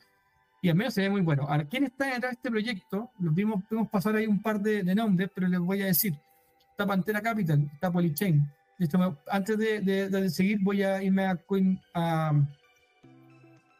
y 0.62 0.70
al 0.70 0.76
menos 0.76 0.94
se 0.94 1.02
ve 1.02 1.10
muy 1.10 1.22
bueno. 1.22 1.44
Ahora, 1.48 1.66
¿quién 1.66 1.84
está 1.86 2.06
detrás 2.06 2.32
de 2.32 2.36
este 2.36 2.50
proyecto? 2.50 3.12
Los 3.20 3.34
vimos, 3.34 3.64
vimos 3.70 3.88
pasar 3.90 4.16
ahí 4.16 4.26
un 4.28 4.42
par 4.42 4.60
de, 4.62 4.84
de 4.84 4.96
nombres, 4.96 5.30
pero 5.34 5.48
les 5.48 5.60
voy 5.60 5.82
a 5.82 5.86
decir. 5.88 6.14
Está 6.72 6.86
Pantera 6.86 7.22
Capital, 7.22 7.70
está 7.74 7.92
Polychain. 7.92 8.48
Me- 8.80 9.16
antes 9.32 9.58
de, 9.58 9.80
de- 9.82 10.10
de 10.10 10.30
seguir, 10.30 10.60
voy 10.62 10.84
a 10.84 11.02
irme 11.02 11.26
a 11.26 11.36
Coin... 11.36 11.80
A, 11.94 12.32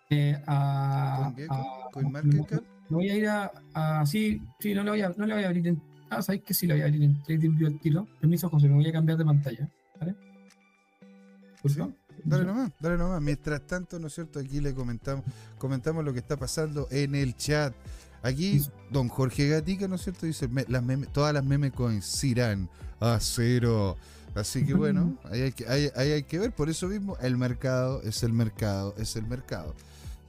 eh, 0.10 0.36
a, 0.48 1.28
a- 1.50 1.90
voy 2.90 3.10
a 3.10 3.16
ir 3.16 3.28
a, 3.28 3.52
a- 3.74 4.06
sí, 4.06 4.42
sí, 4.60 4.74
no 4.74 4.84
le 4.84 4.90
voy 4.92 5.02
a, 5.02 5.10
no 5.16 5.26
le 5.26 5.34
voy 5.36 5.44
a 5.44 5.48
abrir 5.48 5.68
en, 5.68 5.82
ah, 6.10 6.22
sabéis 6.22 6.44
que 6.44 6.54
sí 6.54 6.66
lo 6.66 6.74
voy 6.74 6.82
a 6.82 6.86
abrir 6.86 7.04
en 7.04 7.22
TradingView 7.24 7.68
al 7.68 7.80
tiro. 7.80 8.08
Permiso, 8.20 8.50
José, 8.50 8.68
me 8.70 8.76
voy 8.76 8.88
a 8.88 8.92
cambiar 8.94 9.18
de 9.18 9.26
pantalla, 9.26 9.70
¿vale? 10.00 10.16
Disculpa. 11.64 11.94
Dale 12.30 12.46
nomás, 12.46 12.72
dale 12.80 12.98
nomás. 12.98 13.22
Mientras 13.22 13.62
tanto, 13.66 14.00
¿no 14.00 14.08
es 14.08 14.14
cierto? 14.14 14.40
Aquí 14.40 14.60
le 14.60 14.74
comentamos, 14.74 15.24
comentamos 15.58 16.04
lo 16.04 16.14
que 16.14 16.20
está 16.20 16.38
pasando 16.38 16.88
en 16.92 17.16
el 17.16 17.36
chat. 17.36 17.74
Aquí, 18.24 18.62
don 18.92 19.08
Jorge 19.08 19.48
Gatica, 19.48 19.88
¿no 19.88 19.96
es 19.96 20.02
cierto? 20.02 20.26
Dice, 20.26 20.48
me- 20.48 20.66
las 20.68 20.84
meme- 20.84 21.08
todas 21.08 21.34
las 21.34 21.44
memes 21.46 21.72
coins 21.72 22.24
irán 22.24 22.70
a 23.00 23.20
cero. 23.22 23.96
Así 24.36 24.66
que 24.66 24.74
bueno, 24.74 25.18
ahí 25.32 25.42
hay 25.42 25.52
que, 25.52 25.68
ahí- 25.68 25.90
ahí 25.96 26.12
hay 26.12 26.24
que 26.24 26.38
ver. 26.40 26.52
Por 26.52 26.70
eso 26.70 26.88
mismo, 26.88 27.16
el 27.22 27.38
mercado 27.38 28.02
es 28.04 28.22
el 28.24 28.34
mercado, 28.34 28.94
es 28.98 29.16
el 29.16 29.26
mercado. 29.26 29.74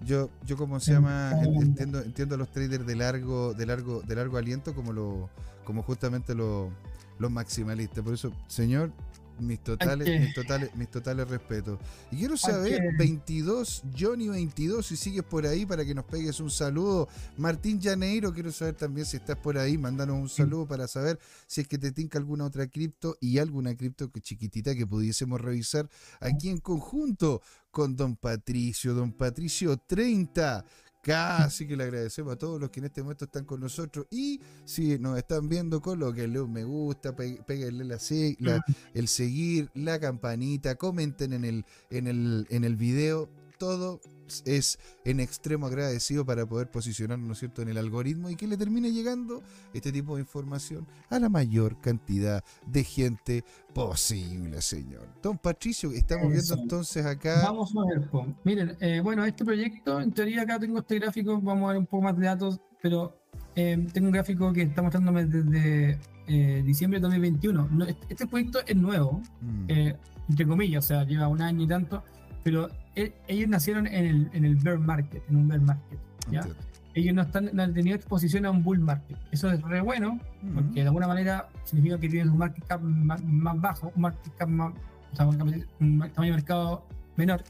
Yo, 0.06 0.30
yo 0.46 0.56
como 0.56 0.78
se 0.78 0.92
llama, 0.92 1.32
entiendo, 1.60 2.00
entiendo 2.00 2.34
a 2.36 2.38
los 2.38 2.50
traders 2.52 2.86
de 2.86 2.94
largo, 2.94 3.52
de 3.54 3.66
largo, 3.66 4.00
de 4.02 4.14
largo 4.14 4.36
aliento 4.38 4.74
como 4.74 4.92
lo, 4.92 5.28
como 5.64 5.82
justamente 5.82 6.34
lo- 6.34 6.70
los 7.18 7.30
maximalistas. 7.32 8.04
Por 8.04 8.14
eso, 8.14 8.32
señor, 8.46 8.92
mis 9.40 9.62
totales, 9.62 10.20
mis 10.20 10.34
totales, 10.34 10.74
mis 10.74 10.90
totales 10.90 11.28
respetos. 11.28 11.78
Y 12.10 12.16
quiero 12.16 12.36
saber, 12.36 12.80
que- 12.80 12.96
22, 12.98 13.82
Johnny 13.98 14.28
22, 14.28 14.86
si 14.86 14.96
sigues 14.96 15.22
por 15.22 15.46
ahí 15.46 15.64
para 15.66 15.84
que 15.84 15.94
nos 15.94 16.04
pegues 16.04 16.40
un 16.40 16.50
saludo. 16.50 17.08
Martín 17.36 17.80
Llaneiro, 17.80 18.32
quiero 18.32 18.52
saber 18.52 18.74
también 18.74 19.06
si 19.06 19.16
estás 19.16 19.36
por 19.36 19.58
ahí, 19.58 19.76
mándanos 19.78 20.16
un 20.16 20.28
saludo 20.28 20.66
para 20.66 20.88
saber 20.88 21.18
si 21.46 21.60
es 21.60 21.68
que 21.68 21.78
te 21.78 21.92
tinca 21.92 22.18
alguna 22.18 22.44
otra 22.44 22.66
cripto 22.68 23.16
y 23.20 23.38
alguna 23.38 23.74
cripto 23.76 24.10
que 24.10 24.20
chiquitita 24.20 24.74
que 24.74 24.86
pudiésemos 24.86 25.40
revisar 25.40 25.88
aquí 26.20 26.48
en 26.48 26.58
conjunto 26.58 27.42
con 27.70 27.96
Don 27.96 28.16
Patricio, 28.16 28.94
Don 28.94 29.12
Patricio 29.12 29.76
30. 29.76 30.64
Casi 31.00 31.66
que 31.66 31.76
le 31.76 31.84
agradecemos 31.84 32.32
a 32.34 32.36
todos 32.36 32.60
los 32.60 32.70
que 32.70 32.80
en 32.80 32.86
este 32.86 33.02
momento 33.02 33.24
están 33.24 33.44
con 33.44 33.60
nosotros. 33.60 34.06
Y 34.10 34.40
si 34.64 34.98
nos 34.98 35.16
están 35.16 35.48
viendo, 35.48 35.80
colóquenle 35.80 36.40
un 36.40 36.52
me 36.52 36.64
gusta, 36.64 37.14
péguenle 37.16 37.84
la, 37.84 37.98
la- 38.40 38.62
el 38.94 39.08
seguir, 39.08 39.70
la 39.74 39.98
campanita, 40.00 40.74
comenten 40.74 41.32
en 41.32 41.44
el, 41.44 41.64
en 41.90 42.06
el, 42.08 42.46
en 42.50 42.64
el 42.64 42.76
video. 42.76 43.30
Todo 43.58 44.00
es 44.44 44.78
en 45.04 45.20
extremo 45.20 45.66
agradecido 45.66 46.24
para 46.24 46.46
poder 46.46 46.70
posicionarnos, 46.70 47.26
¿no 47.26 47.32
es 47.32 47.38
cierto?, 47.38 47.62
en 47.62 47.68
el 47.68 47.78
algoritmo 47.78 48.30
y 48.30 48.36
que 48.36 48.46
le 48.46 48.56
termine 48.56 48.92
llegando 48.92 49.42
este 49.72 49.90
tipo 49.92 50.16
de 50.16 50.22
información 50.22 50.86
a 51.10 51.18
la 51.18 51.28
mayor 51.28 51.80
cantidad 51.80 52.44
de 52.66 52.84
gente 52.84 53.44
posible, 53.74 54.62
señor. 54.62 55.08
Don 55.22 55.38
Patricio, 55.38 55.90
estamos 55.92 56.30
viendo 56.30 56.54
entonces 56.54 57.04
acá. 57.04 57.42
Vamos 57.44 57.72
a 57.76 57.86
ver, 57.86 58.08
miren, 58.44 58.76
eh, 58.80 59.00
bueno, 59.02 59.24
este 59.24 59.44
proyecto, 59.44 60.00
en 60.00 60.12
teoría 60.12 60.42
acá 60.42 60.58
tengo 60.58 60.78
este 60.78 60.98
gráfico, 60.98 61.40
vamos 61.40 61.64
a 61.64 61.72
ver 61.72 61.78
un 61.78 61.86
poco 61.86 62.02
más 62.04 62.16
de 62.16 62.26
datos, 62.26 62.60
pero 62.80 63.18
eh, 63.56 63.86
tengo 63.92 64.06
un 64.06 64.12
gráfico 64.12 64.52
que 64.52 64.62
está 64.62 64.82
mostrándome 64.82 65.24
desde 65.24 65.98
eh, 66.28 66.62
diciembre 66.64 66.98
de 67.00 67.02
2021. 67.02 67.68
No, 67.72 67.84
este, 67.84 68.06
este 68.10 68.26
proyecto 68.26 68.60
es 68.66 68.76
nuevo, 68.76 69.22
Mm, 69.40 69.64
eh, 69.68 69.96
entre 70.28 70.46
comillas, 70.46 70.84
o 70.84 70.88
sea, 70.88 71.04
lleva 71.04 71.28
un 71.28 71.40
año 71.40 71.62
y 71.62 71.66
tanto, 71.66 72.02
pero 72.44 72.68
e- 73.02 73.12
ellos 73.28 73.48
nacieron 73.48 73.86
en 73.86 74.04
el, 74.04 74.30
en 74.32 74.44
el 74.44 74.56
bear 74.56 74.78
market, 74.78 75.22
en 75.28 75.36
un 75.36 75.48
bear 75.48 75.60
market. 75.60 75.98
¿ya? 76.30 76.40
entiendo. 76.40 76.62
Ellos 76.94 77.14
no, 77.14 77.22
están, 77.22 77.50
no 77.52 77.62
han 77.62 77.74
tenido 77.74 77.96
exposición 77.96 78.44
a 78.46 78.50
un 78.50 78.62
bull 78.62 78.80
market. 78.80 79.16
Eso 79.30 79.50
es 79.50 79.62
re 79.62 79.80
bueno, 79.80 80.18
Mm, 80.42 80.54
porque 80.54 80.80
de 80.80 80.86
alguna 80.86 81.08
manera 81.08 81.48
significa 81.64 81.98
que 81.98 82.08
tienen 82.08 82.30
un 82.30 82.38
market 82.38 82.64
cap 82.66 82.80
más, 82.80 83.22
más 83.24 83.60
bajo, 83.60 83.92
un 83.94 84.02
market 84.02 84.32
cap 84.36 84.48
más, 84.48 84.72
o 85.12 85.16
sea, 85.16 85.26
un, 85.26 85.36
tamaño 85.38 86.32
de 86.32 86.36
mercado 86.36 86.84
menor 87.16 87.42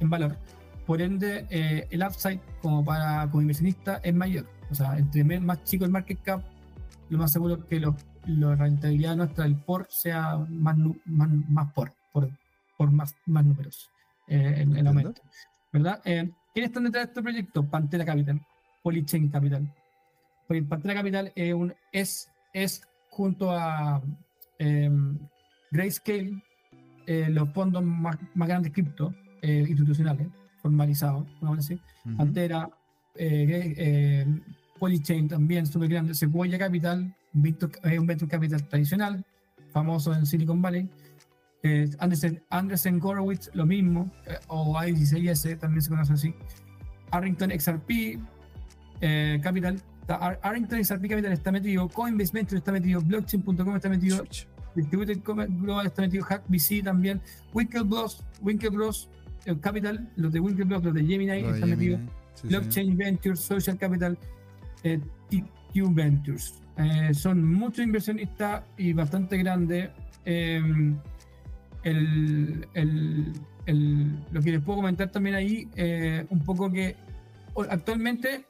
en 0.00 0.10
valor. 0.10 0.36
por 0.86 1.00
ende 1.00 1.46
eh, 1.48 1.86
el 1.90 2.02
upside 2.02 2.40
como 2.60 2.84
para 2.84 3.28
como 3.30 3.42
inversionista 3.42 4.00
es 4.02 4.14
mayor. 4.14 4.46
O 4.70 4.74
sea, 4.74 4.98
entre 4.98 5.24
más 5.40 5.62
chico 5.64 5.84
el 5.84 5.90
market 5.90 6.20
cap, 6.22 6.42
lo 7.08 7.18
más 7.18 7.32
seguro 7.32 7.54
es 7.54 7.64
que 7.64 7.80
lo, 7.80 7.94
la 8.26 8.56
rentabilidad 8.56 9.16
nuestra 9.16 9.44
del 9.44 9.56
por 9.56 9.86
sea 9.88 10.36
más, 10.48 10.76
más, 11.06 11.28
más 11.48 11.72
por, 11.72 11.92
por, 12.12 12.28
por 12.76 12.90
más, 12.90 13.14
más 13.26 13.44
números 13.44 13.90
eh, 14.28 14.54
en, 14.58 14.76
el 14.76 14.86
aumento. 14.86 15.22
¿Verdad? 15.72 16.00
Eh, 16.04 16.30
¿Quiénes 16.52 16.70
están 16.70 16.84
detrás 16.84 17.06
de 17.06 17.10
este 17.10 17.22
proyecto? 17.22 17.64
Pantera 17.64 18.04
Capital, 18.04 18.40
Polychain 18.82 19.28
Capital. 19.28 19.72
Pantera 20.68 20.94
Capital 20.94 21.32
un, 21.54 21.74
es, 21.90 22.30
es 22.52 22.82
junto 23.10 23.50
a 23.50 24.02
em, 24.58 25.18
Grayscale 25.70 26.42
eh, 27.06 27.28
los 27.28 27.50
fondos 27.50 27.82
más, 27.82 28.16
más 28.34 28.48
grandes 28.48 28.72
cripto 28.72 29.14
eh, 29.42 29.66
institucionales, 29.68 30.28
formalizados, 30.62 31.26
vamos 31.40 31.58
a 31.58 31.60
decir. 31.60 31.80
Pantera, 32.16 32.70
eh, 33.16 34.26
Polychain 34.78 35.28
también, 35.28 35.66
súper 35.66 35.90
grande. 35.90 36.14
Sequoia 36.14 36.58
Capital, 36.58 37.14
un 37.34 37.42
venture 38.06 38.28
capital 38.28 38.66
tradicional, 38.68 39.24
famoso 39.70 40.14
en 40.14 40.24
Silicon 40.24 40.62
Valley. 40.62 40.88
Anderson, 41.98 42.42
Anderson 42.50 42.98
Gorowitz, 42.98 43.50
lo 43.54 43.64
mismo, 43.64 44.12
o 44.48 44.74
I16S, 44.74 45.58
también 45.58 45.82
se 45.82 45.88
conoce 45.88 46.12
así. 46.12 46.34
Arrington 47.10 47.50
XRP 47.50 48.20
Capital, 49.42 49.80
Arrington 50.42 50.84
XRP 50.84 51.08
Capital 51.08 51.32
está 51.32 51.50
metido, 51.50 51.88
Coinbase 51.88 52.32
Venture 52.32 52.58
está 52.58 52.72
metido, 52.72 53.00
Blockchain.com 53.00 53.76
está 53.76 53.88
metido, 53.88 54.24
Distributed 54.74 55.20
Global 55.22 55.86
está 55.86 56.02
metido, 56.02 56.24
HackBC 56.24 56.82
también, 56.84 57.20
Winklevoss, 57.52 58.24
Winklevoss 58.42 59.08
eh, 59.46 59.56
Capital, 59.60 60.08
los 60.16 60.32
de 60.32 60.40
Winklevoss, 60.40 60.84
los 60.84 60.94
de 60.94 61.04
Gemini 61.04 61.44
están 61.46 61.70
metidos, 61.70 62.00
Blockchain 62.42 62.96
Ventures, 62.96 63.40
Social 63.40 63.78
Capital, 63.78 64.18
eh, 64.82 65.00
TQ 65.30 65.94
Ventures. 65.94 66.54
Eh, 66.76 67.14
son 67.14 67.44
muchos 67.44 67.84
inversionistas 67.84 68.64
y 68.76 68.92
bastante 68.92 69.38
grandes. 69.38 69.90
El, 71.84 72.66
el, 72.74 73.32
el, 73.66 74.18
lo 74.32 74.40
que 74.42 74.52
les 74.52 74.60
puedo 74.62 74.78
comentar 74.78 75.10
también 75.10 75.36
ahí, 75.36 75.68
un 76.30 76.40
poco 76.40 76.72
que 76.72 76.96
actualmente 77.68 78.46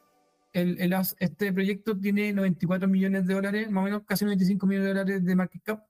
este 0.53 1.53
proyecto 1.53 1.99
tiene 1.99 2.33
94 2.33 2.89
millones 2.89 3.27
de 3.27 3.35
dólares, 3.35 3.71
más 3.71 3.83
o 3.83 3.85
menos 3.85 4.03
casi 4.07 4.25
95 4.25 4.67
millones 4.67 4.87
de 4.87 4.95
dólares 4.95 5.25
de 5.25 5.37
market 5.37 5.63
cap 5.63 5.85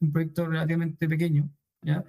un 0.00 0.12
proyecto 0.12 0.46
relativamente 0.46 1.08
pequeño, 1.08 1.48
¿ya? 1.82 2.04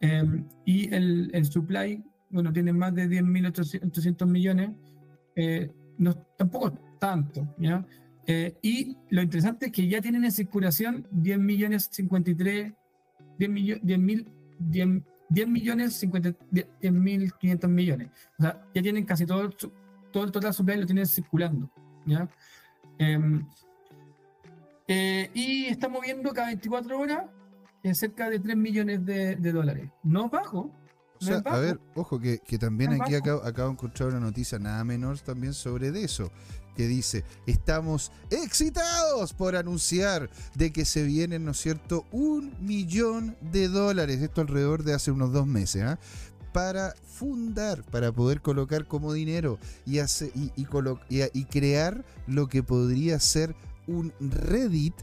Em, 0.00 0.44
y 0.64 0.92
el, 0.94 1.30
el, 1.32 1.44
supply, 1.46 2.02
bueno, 2.30 2.52
tiene 2.52 2.72
más 2.72 2.94
de 2.94 3.08
10.800 3.08 4.26
millones, 4.26 4.70
eh, 5.34 5.70
no, 5.98 6.14
tampoco 6.36 6.72
tanto, 7.00 7.54
¿ya? 7.58 7.84
Eh, 8.26 8.54
y 8.62 8.96
lo 9.10 9.22
interesante 9.22 9.66
es 9.66 9.72
que 9.72 9.88
ya 9.88 10.00
tienen 10.00 10.24
en 10.24 10.32
circulación 10.32 11.06
10 11.10 11.38
millones 11.38 11.88
53, 11.90 12.74
10, 13.38 13.50
millones 13.50 13.82
10 13.84 13.98
mil, 13.98 14.26
10, 15.28 15.48
millones 15.48 15.94
50, 15.94 16.34
10 16.50 16.92
mil 16.92 17.32
500 17.32 17.70
millones. 17.70 18.08
O 18.38 18.42
sea, 18.42 18.62
ya 18.74 18.82
tienen 18.82 19.04
casi 19.04 19.26
todo, 19.26 19.50
todo 20.10 20.24
el 20.24 20.32
total 20.32 20.54
supply 20.54 20.76
lo 20.78 20.86
tienen 20.86 21.06
circulando, 21.06 21.70
¿ya? 22.06 22.28
Eh, 22.98 23.40
eh, 24.88 25.30
y 25.34 25.66
estamos 25.66 26.00
viendo 26.00 26.32
cada 26.32 26.46
24 26.48 26.98
horas 26.98 27.24
en 27.82 27.94
cerca 27.94 28.30
de 28.30 28.40
3 28.40 28.56
millones 28.56 29.04
de, 29.04 29.52
dólares. 29.52 29.90
No 30.02 30.28
bajo. 30.30 30.72
O 31.20 31.24
sea, 31.24 31.38
a 31.44 31.58
ver, 31.58 31.80
ojo, 31.94 32.20
que, 32.20 32.38
también 32.58 33.00
aquí 33.00 33.14
acabo, 33.14 33.40
de 33.42 33.72
encontrar 33.72 34.10
una 34.10 34.20
noticia 34.20 34.58
nada 34.58 34.84
menor 34.84 35.18
también 35.20 35.52
sobre 35.52 35.88
eso, 36.02 36.30
que 36.76 36.86
dice, 36.86 37.24
estamos 37.46 38.12
excitados 38.30 39.32
por 39.32 39.56
anunciar 39.56 40.30
de 40.54 40.72
que 40.72 40.84
se 40.84 41.02
vienen, 41.02 41.44
¿no 41.44 41.50
es 41.50 41.58
cierto?, 41.58 42.06
un 42.12 42.54
millón 42.60 43.36
de 43.40 43.68
dólares, 43.68 44.20
esto 44.22 44.40
alrededor 44.42 44.84
de 44.84 44.94
hace 44.94 45.10
unos 45.10 45.32
dos 45.32 45.46
meses, 45.46 45.82
¿ah? 45.82 45.98
para 46.52 46.94
fundar, 47.06 47.82
para 47.84 48.12
poder 48.12 48.40
colocar 48.40 48.86
como 48.86 49.12
dinero 49.12 49.58
y, 49.84 49.98
hacer, 49.98 50.30
y, 50.34 50.52
y 50.56 51.44
crear 51.44 52.04
lo 52.26 52.48
que 52.48 52.62
podría 52.62 53.18
ser 53.18 53.56
un 53.86 54.12
Reddit 54.20 54.94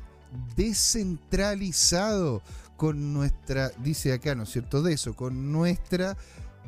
descentralizado 0.55 2.41
con 2.77 3.13
nuestra, 3.13 3.71
dice 3.83 4.13
acá, 4.13 4.35
¿no 4.35 4.43
es 4.43 4.49
cierto? 4.49 4.81
De 4.81 4.93
eso, 4.93 5.15
con 5.15 5.51
nuestra 5.51 6.17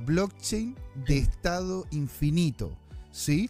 blockchain 0.06 0.76
de 1.08 1.18
estado 1.18 1.86
infinito. 1.92 2.78
¿Sí? 3.12 3.50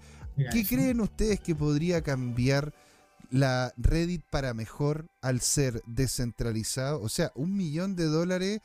¿Qué 0.51 0.65
creen 0.65 1.01
ustedes 1.01 1.39
que 1.39 1.55
podría 1.55 2.01
cambiar 2.01 2.73
la 3.31 3.73
Reddit 3.75 4.23
para 4.29 4.53
mejor 4.53 5.07
al 5.21 5.41
ser 5.41 5.81
descentralizado? 5.87 7.01
O 7.01 7.09
sea, 7.09 7.31
un 7.35 7.57
millón 7.57 7.95
de 7.95 8.05
dólares 8.05 8.59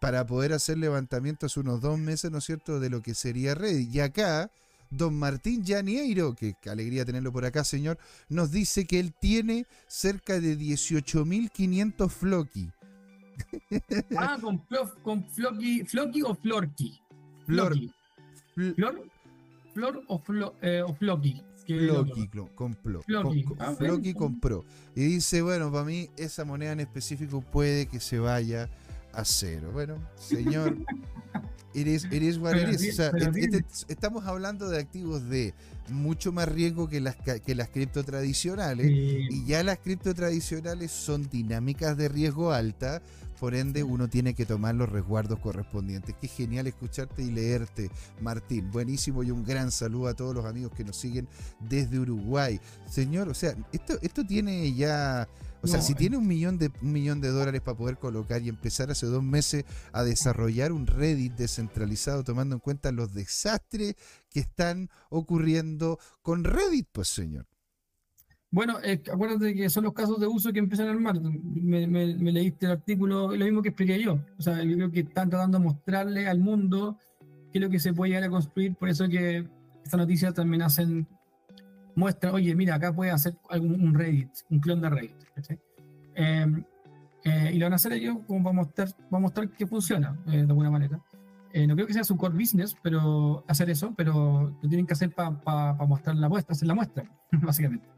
para 0.00 0.26
poder 0.26 0.52
hacer 0.52 0.78
levantamientos 0.78 1.56
unos 1.56 1.80
dos 1.80 1.98
meses, 1.98 2.30
¿no 2.30 2.38
es 2.38 2.44
cierto?, 2.44 2.80
de 2.80 2.90
lo 2.90 3.02
que 3.02 3.14
sería 3.14 3.54
Reddit. 3.54 3.94
Y 3.94 4.00
acá 4.00 4.50
don 4.90 5.18
Martín 5.18 5.64
Janieiro, 5.66 6.34
que, 6.34 6.56
alegría 6.66 7.04
tenerlo 7.04 7.32
por 7.32 7.44
acá, 7.44 7.64
señor, 7.64 7.98
nos 8.28 8.50
dice 8.50 8.86
que 8.86 9.00
él 9.00 9.14
tiene 9.18 9.66
cerca 9.86 10.40
de 10.40 10.56
18.500 10.56 12.10
Floki. 12.10 12.70
Ah, 14.16 14.38
con, 14.40 14.62
con 15.02 15.24
Floki, 15.24 15.84
Floki 15.84 16.22
o 16.22 16.34
Florki. 16.34 17.00
Floki. 17.46 17.92
Flor, 18.54 19.04
Flor 19.72 20.02
o, 20.08 20.18
Flo, 20.18 20.54
eh, 20.62 20.82
o 20.82 20.94
Floki. 20.94 21.42
Floki 21.66 22.28
compró. 22.54 23.02
Floki, 23.02 23.44
ah, 23.58 23.76
compró. 24.16 24.64
Y 24.94 25.04
dice, 25.04 25.42
bueno, 25.42 25.70
para 25.70 25.84
mí 25.84 26.08
esa 26.16 26.44
moneda 26.44 26.72
en 26.72 26.80
específico 26.80 27.42
puede 27.42 27.86
que 27.86 28.00
se 28.00 28.18
vaya 28.18 28.70
a 29.12 29.24
cero. 29.24 29.70
Bueno, 29.72 29.96
señor, 30.16 30.78
eres, 31.74 32.06
eres 32.10 32.38
what 32.38 32.56
estamos 33.88 34.24
hablando 34.24 34.70
de 34.70 34.78
activos 34.78 35.28
de 35.28 35.52
mucho 35.90 36.32
más 36.32 36.48
riesgo 36.48 36.88
que 36.88 37.00
las, 37.00 37.16
que 37.16 37.54
las 37.54 37.68
cripto 37.68 38.02
tradicionales. 38.02 38.86
Y 38.90 39.44
ya 39.44 39.62
las 39.62 39.78
cripto 39.78 40.14
tradicionales 40.14 40.90
son 40.90 41.28
dinámicas 41.28 41.96
de 41.98 42.08
riesgo 42.08 42.52
alta. 42.52 43.02
Por 43.40 43.54
ende, 43.54 43.82
uno 43.82 44.08
tiene 44.08 44.34
que 44.34 44.46
tomar 44.46 44.74
los 44.74 44.88
resguardos 44.88 45.38
correspondientes. 45.38 46.14
Qué 46.20 46.28
genial 46.28 46.66
escucharte 46.66 47.22
y 47.22 47.30
leerte, 47.30 47.90
Martín. 48.20 48.70
Buenísimo 48.70 49.22
y 49.22 49.30
un 49.30 49.44
gran 49.44 49.70
saludo 49.70 50.08
a 50.08 50.14
todos 50.14 50.34
los 50.34 50.44
amigos 50.44 50.72
que 50.76 50.84
nos 50.84 50.96
siguen 50.96 51.28
desde 51.60 51.98
Uruguay. 51.98 52.60
Señor, 52.90 53.28
o 53.28 53.34
sea, 53.34 53.54
esto, 53.72 53.98
esto 54.02 54.24
tiene 54.24 54.72
ya 54.74 55.28
o 55.60 55.66
sea, 55.66 55.82
si 55.82 55.94
tiene 55.94 56.16
un 56.16 56.26
millón, 56.26 56.56
de, 56.58 56.70
un 56.82 56.92
millón 56.92 57.20
de 57.20 57.30
dólares 57.30 57.60
para 57.60 57.76
poder 57.76 57.98
colocar 57.98 58.42
y 58.42 58.48
empezar 58.48 58.90
hace 58.90 59.06
dos 59.06 59.24
meses 59.24 59.64
a 59.92 60.04
desarrollar 60.04 60.70
un 60.70 60.86
Reddit 60.86 61.34
descentralizado 61.34 62.22
tomando 62.22 62.54
en 62.54 62.60
cuenta 62.60 62.92
los 62.92 63.12
desastres 63.12 63.96
que 64.30 64.40
están 64.40 64.88
ocurriendo 65.10 65.98
con 66.22 66.44
Reddit, 66.44 66.88
pues 66.92 67.08
señor. 67.08 67.46
Bueno, 68.50 68.78
acuérdate 69.12 69.54
que 69.54 69.68
son 69.68 69.84
los 69.84 69.92
casos 69.92 70.18
de 70.18 70.26
uso 70.26 70.52
que 70.52 70.58
empiezan 70.58 70.88
a 70.88 70.92
armar. 70.92 71.20
Me, 71.20 71.86
leíste 71.86 72.66
el 72.66 72.72
artículo, 72.72 73.36
lo 73.36 73.44
mismo 73.44 73.60
que 73.62 73.68
expliqué 73.68 74.00
yo. 74.02 74.18
O 74.38 74.42
sea, 74.42 74.62
yo 74.62 74.74
creo 74.76 74.90
que 74.90 75.00
están 75.00 75.28
tratando 75.28 75.58
de 75.58 75.64
mostrarle 75.64 76.26
al 76.26 76.38
mundo 76.38 76.98
qué 77.52 77.58
es 77.58 77.62
lo 77.62 77.68
que 77.68 77.78
se 77.78 77.92
puede 77.92 78.10
llegar 78.10 78.24
a 78.24 78.30
construir. 78.30 78.74
Por 78.74 78.88
eso 78.88 79.06
que 79.08 79.46
esta 79.84 79.96
noticia 79.98 80.32
también 80.32 80.62
hacen 80.62 81.06
muestra, 81.94 82.32
oye, 82.32 82.54
mira, 82.54 82.76
acá 82.76 82.92
puede 82.92 83.10
hacer 83.10 83.34
algún, 83.50 83.80
un 83.80 83.94
Reddit, 83.94 84.30
un 84.50 84.60
clon 84.60 84.80
de 84.80 84.88
Reddit. 84.88 85.16
Em, 86.14 86.64
eh, 87.24 87.50
y 87.52 87.58
lo 87.58 87.66
van 87.66 87.72
a 87.74 87.76
hacer 87.76 87.92
ellos 87.92 88.18
como 88.26 88.42
para 88.42 88.54
mostrar, 88.54 88.88
para 89.10 89.20
mostrar 89.20 89.50
que 89.50 89.66
funciona 89.66 90.18
eh, 90.26 90.36
de 90.36 90.42
alguna 90.42 90.70
manera. 90.70 91.00
Eh, 91.52 91.66
no 91.66 91.74
creo 91.74 91.86
que 91.86 91.94
sea 91.94 92.04
su 92.04 92.16
core 92.16 92.34
business, 92.34 92.76
pero 92.82 93.44
hacer 93.48 93.68
eso, 93.70 93.92
pero 93.96 94.56
lo 94.62 94.68
tienen 94.68 94.86
que 94.86 94.92
hacer 94.92 95.12
para 95.12 95.74
mostrar 95.86 96.16
la 96.16 96.28
muestra, 96.28 96.52
hacer 96.52 96.68
la 96.68 96.74
muestra, 96.74 97.04
básicamente. 97.32 97.97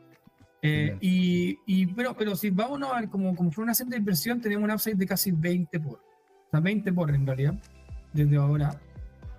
Y, 0.62 1.58
y, 1.66 1.86
pero, 1.86 2.14
pero 2.16 2.36
si 2.36 2.50
vamos 2.50 2.82
a 2.82 3.00
ver 3.00 3.08
como, 3.08 3.34
como 3.34 3.50
fue 3.50 3.64
una 3.64 3.72
de 3.72 3.96
inversión, 3.96 4.40
tenemos 4.40 4.64
un 4.64 4.70
upside 4.72 4.96
de 4.96 5.06
casi 5.06 5.30
20 5.30 5.80
por. 5.80 5.98
O 5.98 6.50
sea, 6.50 6.60
20 6.60 6.92
por 6.92 7.14
en 7.14 7.26
realidad, 7.26 7.54
desde 8.12 8.36
ahora. 8.36 8.78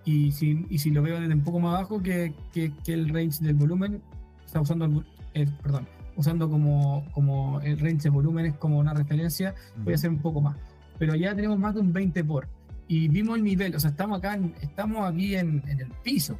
Y 0.03 0.31
si, 0.31 0.65
y 0.69 0.79
si 0.79 0.89
lo 0.89 1.03
veo 1.03 1.19
desde 1.19 1.33
un 1.33 1.43
poco 1.43 1.59
más 1.59 1.75
abajo 1.75 2.01
que, 2.01 2.33
que, 2.51 2.73
que 2.83 2.93
el 2.93 3.09
range 3.09 3.43
del 3.43 3.53
volumen, 3.53 4.01
está 4.45 4.61
usando, 4.61 5.03
el, 5.33 5.51
perdón, 5.61 5.87
usando 6.15 6.49
como, 6.49 7.05
como 7.11 7.61
el 7.61 7.79
range 7.79 8.03
de 8.03 8.09
volúmenes 8.09 8.55
como 8.55 8.79
una 8.79 8.93
referencia, 8.93 9.53
voy 9.77 9.93
a 9.93 9.95
hacer 9.95 10.09
un 10.09 10.19
poco 10.19 10.41
más. 10.41 10.57
Pero 10.97 11.15
ya 11.15 11.35
tenemos 11.35 11.59
más 11.59 11.75
de 11.75 11.81
un 11.81 11.93
20 11.93 12.23
por. 12.23 12.47
Y 12.87 13.07
vimos 13.07 13.37
el 13.37 13.43
nivel, 13.43 13.75
o 13.75 13.79
sea, 13.79 13.91
estamos 13.91 14.17
acá, 14.17 14.39
estamos 14.61 15.07
aquí 15.07 15.35
en, 15.35 15.63
en 15.67 15.81
el 15.81 15.91
piso. 16.03 16.37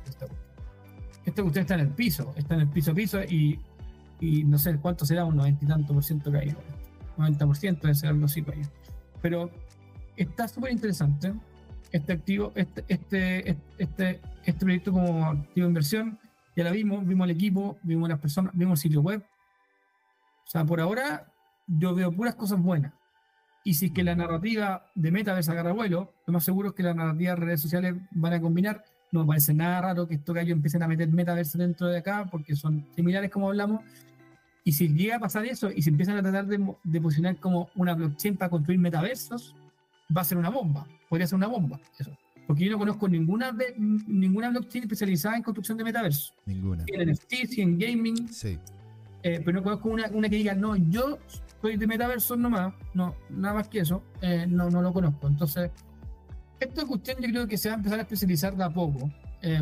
Este 1.26 1.42
usted 1.42 1.62
está 1.62 1.76
en 1.76 1.82
el 1.82 1.90
piso, 1.90 2.34
está 2.36 2.56
en 2.56 2.62
el 2.62 2.68
piso 2.68 2.94
piso 2.96 3.24
y, 3.24 3.60
y 4.22 4.44
no 4.44 4.58
sé 4.58 4.78
cuánto 4.78 5.06
será, 5.06 5.26
un 5.26 5.36
90 5.36 5.66
y 5.66 5.68
tanto 5.68 5.94
por 5.94 6.04
ciento 6.04 6.32
caído. 6.32 6.58
90% 7.18 7.82
debe 7.82 7.96
ser 7.96 8.10
algo 8.10 8.26
así 8.26 8.42
para 8.42 8.58
Pero 9.22 9.50
está 10.16 10.48
súper 10.48 10.72
interesante. 10.72 11.34
este 11.92 12.14
activo, 12.14 12.54
este, 12.56 12.86
este, 12.88 13.58
este, 13.78 14.22
este 14.46 14.66
proyecto 14.66 14.94
como 14.94 15.26
activo 15.26 15.66
de 15.66 15.72
inversión. 15.72 16.20
Ya 16.56 16.64
la 16.64 16.72
vimos, 16.72 17.06
vimos 17.06 17.26
el 17.26 17.32
equipo, 17.32 17.78
vimos 17.84 18.08
las 18.08 18.20
personas, 18.20 18.54
vimos 18.56 18.80
el 18.80 18.84
sitio 18.84 19.02
web. 19.02 19.26
O 20.46 20.50
sea, 20.50 20.64
por 20.66 20.80
ahora 20.80 21.32
yo 21.68 21.96
veo 21.96 22.12
puras 22.12 22.36
cosas 22.36 22.62
buenas. 22.62 22.94
Y 23.64 23.76
si 23.76 23.88
es 23.88 23.92
que 23.92 24.04
la 24.04 24.16
narrativa 24.16 24.86
de 24.96 25.12
Metaverse 25.12 25.52
agarra 25.52 25.72
vuelo, 25.72 26.14
lo 26.26 26.34
más 26.34 26.44
seguro 26.44 26.70
es 26.70 26.76
que 26.76 26.84
las 26.84 26.96
narrativas 26.96 27.40
de 27.40 27.46
redes 27.46 27.62
sociales 27.62 27.96
van 28.12 28.34
a 28.34 28.42
combinar. 28.42 28.84
No 29.12 29.22
me 29.22 29.28
parece 29.28 29.54
nada 29.54 29.82
raro 29.82 30.08
que 30.08 30.16
estos 30.16 30.34
gallos 30.34 30.54
empiecen 30.54 30.84
a 30.84 30.88
meter 30.88 31.10
Metaverse 31.10 31.58
dentro 31.58 31.88
de 31.88 31.98
acá, 31.98 32.28
porque 32.32 32.56
son 32.56 32.88
similares 32.96 33.30
como 33.30 33.48
hablamos. 33.48 33.82
Y 34.64 34.74
si 34.74 34.90
llega 34.90 35.16
a 35.16 35.20
pasar 35.20 35.46
eso 35.46 35.72
y 35.72 35.82
se 35.82 35.90
empiezan 35.90 36.18
a 36.18 36.22
tratar 36.22 36.46
de, 36.46 36.76
de 36.84 37.02
posicionar 37.02 37.38
como 37.38 37.70
una 37.76 37.94
blockchain 37.96 38.38
para 38.38 38.50
construir 38.50 38.80
metaversos, 38.80 39.56
va 40.16 40.22
a 40.22 40.24
ser 40.24 40.38
una 40.38 40.50
bomba. 40.50 40.88
Podría 41.10 41.28
ser 41.28 41.38
una 41.38 41.48
bomba, 41.48 41.80
eso. 41.98 42.12
Porque 42.48 42.66
yo 42.66 42.72
no 42.72 42.80
conozco 42.80 43.08
ninguna, 43.08 43.56
ninguna 43.78 44.50
blockchain 44.50 44.84
especializada 44.84 45.38
en 45.38 45.44
construcción 45.44 45.78
de 45.78 45.84
metaversos. 45.84 46.34
Ninguna. 46.46 46.84
en 46.88 47.12
NFTs 47.12 47.58
y 47.58 47.62
en 47.62 47.78
gaming. 47.78 48.28
Sí. 48.28 48.58
Eh, 49.24 49.42
pero 49.46 49.60
no 49.60 49.64
conozco 49.64 49.90
una, 49.90 50.08
una, 50.08 50.28
que 50.28 50.38
diga, 50.38 50.56
no, 50.56 50.76
yo 50.76 51.20
soy 51.62 51.78
de 51.78 51.86
metaverso 51.86 52.36
nomás, 52.36 52.74
no, 52.94 53.16
nada 53.30 53.54
más 53.54 53.68
que 53.68 53.80
eso, 53.80 54.04
eh, 54.22 54.46
no, 54.48 54.70
no 54.70 54.82
lo 54.82 54.92
conozco. 54.92 55.28
Entonces, 55.28 55.70
esta 56.60 56.86
cuestión 56.86 57.18
yo 57.22 57.30
creo 57.30 57.48
que 57.48 57.58
se 57.58 57.70
va 57.70 57.76
a 57.76 57.78
empezar 57.78 58.00
a 58.00 58.02
especializar 58.02 58.56
de 58.56 58.64
a 58.64 58.70
poco. 58.70 59.12
Eh, 59.44 59.62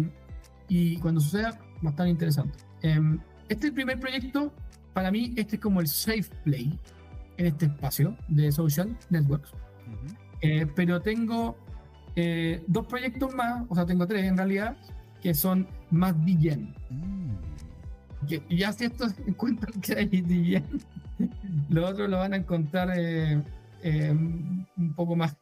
y 0.69 0.97
cuando 0.97 1.19
suceda, 1.19 1.59
va 1.83 1.89
a 1.89 1.91
estar 1.91 2.07
interesante. 2.07 2.57
este 2.81 3.09
es 3.49 3.63
el 3.65 3.73
primer 3.73 3.99
proyecto, 3.99 4.53
para 4.93 5.12
mí, 5.12 5.34
este 5.38 5.56
es 5.56 5.62
como 5.62 5.82
el 5.82 5.88
safe 5.88 6.30
play 6.43 6.78
en 7.38 7.45
este 7.47 7.65
espacio 7.65 8.15
de 8.28 8.52
social 8.52 8.97
networks. 9.10 9.52
pero 10.75 11.02
tengo 11.02 11.58
dos 12.67 12.86
proyectos 12.88 13.34
más, 13.34 13.65
o 13.69 13.75
sea, 13.75 13.86
tengo 13.86 14.06
tres 14.08 14.25
en 14.25 14.38
realidad, 14.38 14.78
que 15.21 15.34
son 15.34 15.67
más 15.89 16.13
bien. 16.23 16.73
Mm 16.89 17.19
ya 18.28 18.71
si 18.73 18.86
estos 18.86 19.13
encuentran 19.28 19.80
que 19.82 19.93
hay 19.93 20.06
DJ, 20.08 20.63
los 21.69 21.89
otros 21.91 22.10
lo 22.10 22.17
van 22.17 22.34
a 22.34 22.38
encontrar 22.38 22.91
eh, 22.95 23.41
eh, 23.84 24.12
un 24.12 24.93
poco 24.95 25.15
más, 25.15 25.36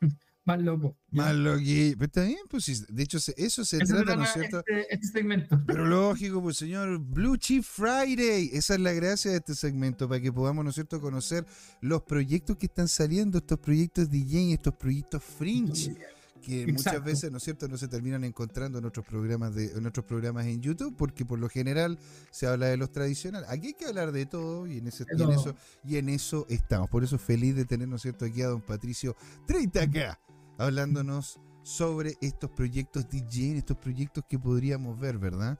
más 0.48 0.62
loco. 0.62 0.98
Más 1.12 1.36
loco. 1.36 1.60
Pero 1.62 2.06
está 2.06 2.24
bien, 2.24 2.40
pues 2.50 2.88
de 2.88 3.04
hecho 3.04 3.18
eso 3.36 3.66
se 3.66 3.80
trata, 3.80 4.16
¿no 4.16 4.24
es 4.24 4.32
cierto? 4.32 4.60
Este, 4.60 4.94
este, 4.94 5.08
segmento. 5.08 5.62
Pero 5.68 5.86
lógico, 5.86 6.42
pues 6.42 6.56
señor, 6.56 7.00
Blue 7.00 7.36
Chip 7.36 7.64
Friday. 7.64 8.52
Esa 8.54 8.76
es 8.76 8.80
la 8.80 8.94
gracia 8.94 9.32
de 9.32 9.38
este 9.38 9.56
segmento, 9.56 10.08
para 10.08 10.22
que 10.22 10.32
podamos, 10.32 10.64
¿no 10.64 10.70
es 10.70 10.76
cierto?, 10.76 11.02
conocer 11.02 11.46
los 11.82 12.04
proyectos 12.04 12.56
que 12.56 12.68
están 12.68 12.88
saliendo, 12.88 13.40
estos 13.40 13.60
proyectos 13.60 14.10
DJ, 14.10 14.54
estos 14.54 14.74
proyectos 14.76 15.22
fringe 15.22 15.98
que 16.42 16.66
muchas 16.72 17.04
veces, 17.04 17.30
¿no 17.30 17.40
es 17.40 17.44
cierto?, 17.44 17.68
no 17.68 17.78
se 17.78 17.90
terminan 17.90 18.24
encontrando 18.24 18.80
en 18.80 18.86
otros 18.86 19.06
programas 19.06 19.54
de 19.54 19.66
en 19.66 19.86
otros 19.86 20.06
programas 20.06 20.46
en 20.46 20.62
YouTube, 20.62 20.96
porque 20.96 21.26
por 21.26 21.40
lo 21.40 21.50
general 21.50 22.00
se 22.32 22.48
habla 22.48 22.68
de 22.68 22.78
los 22.78 22.90
tradicionales. 22.94 23.50
Aquí 23.50 23.68
hay 23.68 23.74
que 23.74 23.86
hablar 23.86 24.14
de 24.14 24.26
todo 24.26 24.66
y 24.66 24.78
en, 24.78 24.88
ese, 24.88 25.06
y 25.18 25.22
en 25.22 25.32
eso 25.32 25.56
y 25.84 25.98
en 25.98 26.08
eso 26.08 26.46
estamos. 26.48 26.90
Por 26.90 27.04
eso 27.04 27.18
feliz 27.18 27.54
de 27.56 27.66
tener, 27.66 27.90
¿no 27.90 27.98
es 27.98 28.02
cierto?, 28.02 28.24
aquí 28.24 28.42
a 28.42 28.48
don 28.48 28.62
Patricio 28.62 29.18
30K 29.46 30.18
hablándonos 30.58 31.39
sobre 31.63 32.13
estos 32.22 32.50
proyectos 32.52 33.10
DJ, 33.10 33.58
estos 33.58 33.78
proyectos 33.78 34.24
que 34.28 34.39
podríamos 34.39 35.00
ver, 35.00 35.17
¿verdad? 35.17 35.60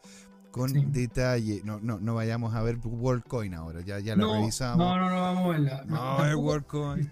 Con 0.51 0.91
detalle. 0.91 1.62
No, 1.63 1.79
no, 1.79 1.99
no 1.99 2.15
vayamos 2.15 2.55
a 2.55 2.62
ver 2.62 2.77
WorldCoin 2.81 3.53
ahora, 3.53 3.81
ya, 3.81 3.99
ya 3.99 4.15
la 4.15 4.39
revisamos. 4.39 4.77
No, 4.77 4.97
no, 4.97 5.10
no 5.10 5.21
vamos 5.21 5.43
a 5.43 5.47
verla. 5.49 5.83
No, 5.86 6.25
es 6.25 6.36
WorldCoin. 6.36 7.12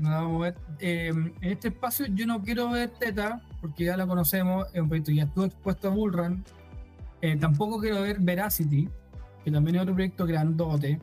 vamos 0.00 0.36
a 0.36 0.44
ver. 0.44 0.58
Em, 0.80 1.32
en 1.40 1.52
este 1.52 1.68
espacio 1.68 2.06
yo 2.06 2.26
no 2.26 2.42
quiero 2.42 2.70
ver 2.70 2.90
Teta, 2.98 3.40
porque 3.60 3.84
ya 3.84 3.96
la 3.96 4.06
conocemos, 4.06 4.66
es 4.72 4.80
un 4.80 4.88
proyecto 4.88 5.12
ya 5.12 5.24
estuvo 5.24 5.44
expuesto 5.44 5.88
a 5.88 5.90
Bullrun. 5.92 6.44
Eh, 7.20 7.36
tampoco 7.36 7.78
quiero 7.78 8.02
ver 8.02 8.18
Veracity, 8.18 8.88
que 9.44 9.50
también 9.52 9.76
es 9.76 9.82
otro 9.82 9.94
proyecto 9.94 10.26
grandote, 10.26 10.98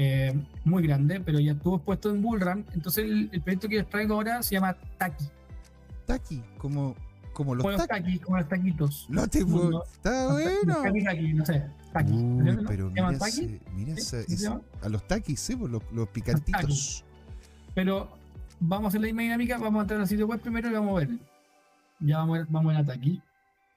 eh, 0.00 0.32
muy 0.64 0.84
grande, 0.84 1.20
pero 1.20 1.40
ya 1.40 1.52
estuvo 1.52 1.76
expuesto 1.76 2.10
en 2.10 2.22
Bullrun. 2.22 2.64
Entonces 2.72 3.04
el, 3.04 3.42
proyecto 3.42 3.68
que 3.68 3.78
les 3.78 3.90
traigo 3.90 4.14
ahora 4.14 4.42
se 4.44 4.54
llama 4.54 4.76
Taki. 4.96 5.24
Taki, 6.06 6.40
como, 6.56 6.94
como 7.32 7.56
los, 7.56 7.86
taki. 7.88 8.20
como 8.20 8.38
los 8.38 8.48
taquitos. 8.48 9.06
No 9.08 9.26
te 9.26 9.44
puedo. 9.44 9.84
Está 9.84 10.32
bueno. 10.32 10.82
Taki, 10.84 11.04
taki, 11.04 11.32
no 11.34 11.44
sé. 11.44 11.66
Taki. 11.92 12.12
Uy, 12.12 12.64
pero 12.68 12.90
mira, 12.90 13.10
mira 13.74 13.96
a 14.82 14.88
los 14.88 15.06
takis, 15.08 15.40
sí, 15.40 15.56
pues, 15.56 15.72
los, 15.72 15.82
los 15.92 16.08
picantitos. 16.10 17.04
Pero 17.74 18.08
vamos 18.60 18.86
a 18.86 18.88
hacer 18.88 19.00
la 19.00 19.06
misma 19.08 19.22
dinámica, 19.22 19.58
vamos 19.58 19.80
a 19.80 19.82
entrar 19.82 20.00
al 20.00 20.06
sitio 20.06 20.28
web 20.28 20.40
primero 20.40 20.70
y 20.70 20.72
vamos 20.74 20.96
a 20.96 21.06
ver. 21.06 21.18
Ya 21.98 22.18
vamos 22.18 22.38
a 22.38 22.46
vamos 22.48 22.76
a 22.76 22.84
Taki. 22.84 23.20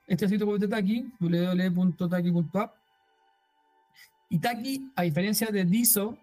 Este 0.05 0.29
sitio 0.29 0.45
web 0.45 0.59
de 0.59 0.67
Taki, 0.67 1.11
www.taki.app. 1.19 2.80
Y 4.31 4.39
Taki, 4.39 4.93
a 4.95 5.01
diferencia 5.01 5.49
de 5.51 5.65
DISO, 5.65 6.17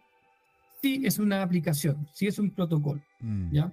sí 0.80 1.02
es 1.04 1.18
una 1.18 1.42
aplicación, 1.42 2.08
sí 2.14 2.26
es 2.26 2.38
un 2.38 2.50
protocolo. 2.50 3.02
Mm. 3.20 3.52
¿ya? 3.52 3.70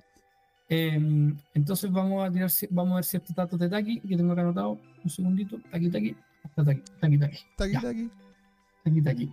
Em, 0.68 1.38
entonces 1.54 1.90
vamos 1.90 2.28
a, 2.28 2.30
tirar, 2.30 2.52
vamos 2.70 2.92
a 2.92 2.96
ver 2.96 3.06
ciertos 3.06 3.34
datos 3.34 3.58
de 3.58 3.70
Taki 3.70 4.02
que 4.02 4.18
tengo 4.18 4.34
acá 4.34 4.42
anotado. 4.42 4.78
Un 5.02 5.10
segundito. 5.10 5.58
Taki, 5.72 5.90
Taki. 5.90 6.16
Taki, 6.54 6.82
Taki, 7.00 7.18
Taki. 7.18 7.38
Taki, 7.56 7.74
Taki. 7.74 8.10
Taki, 8.84 9.02
Taki. 9.02 9.32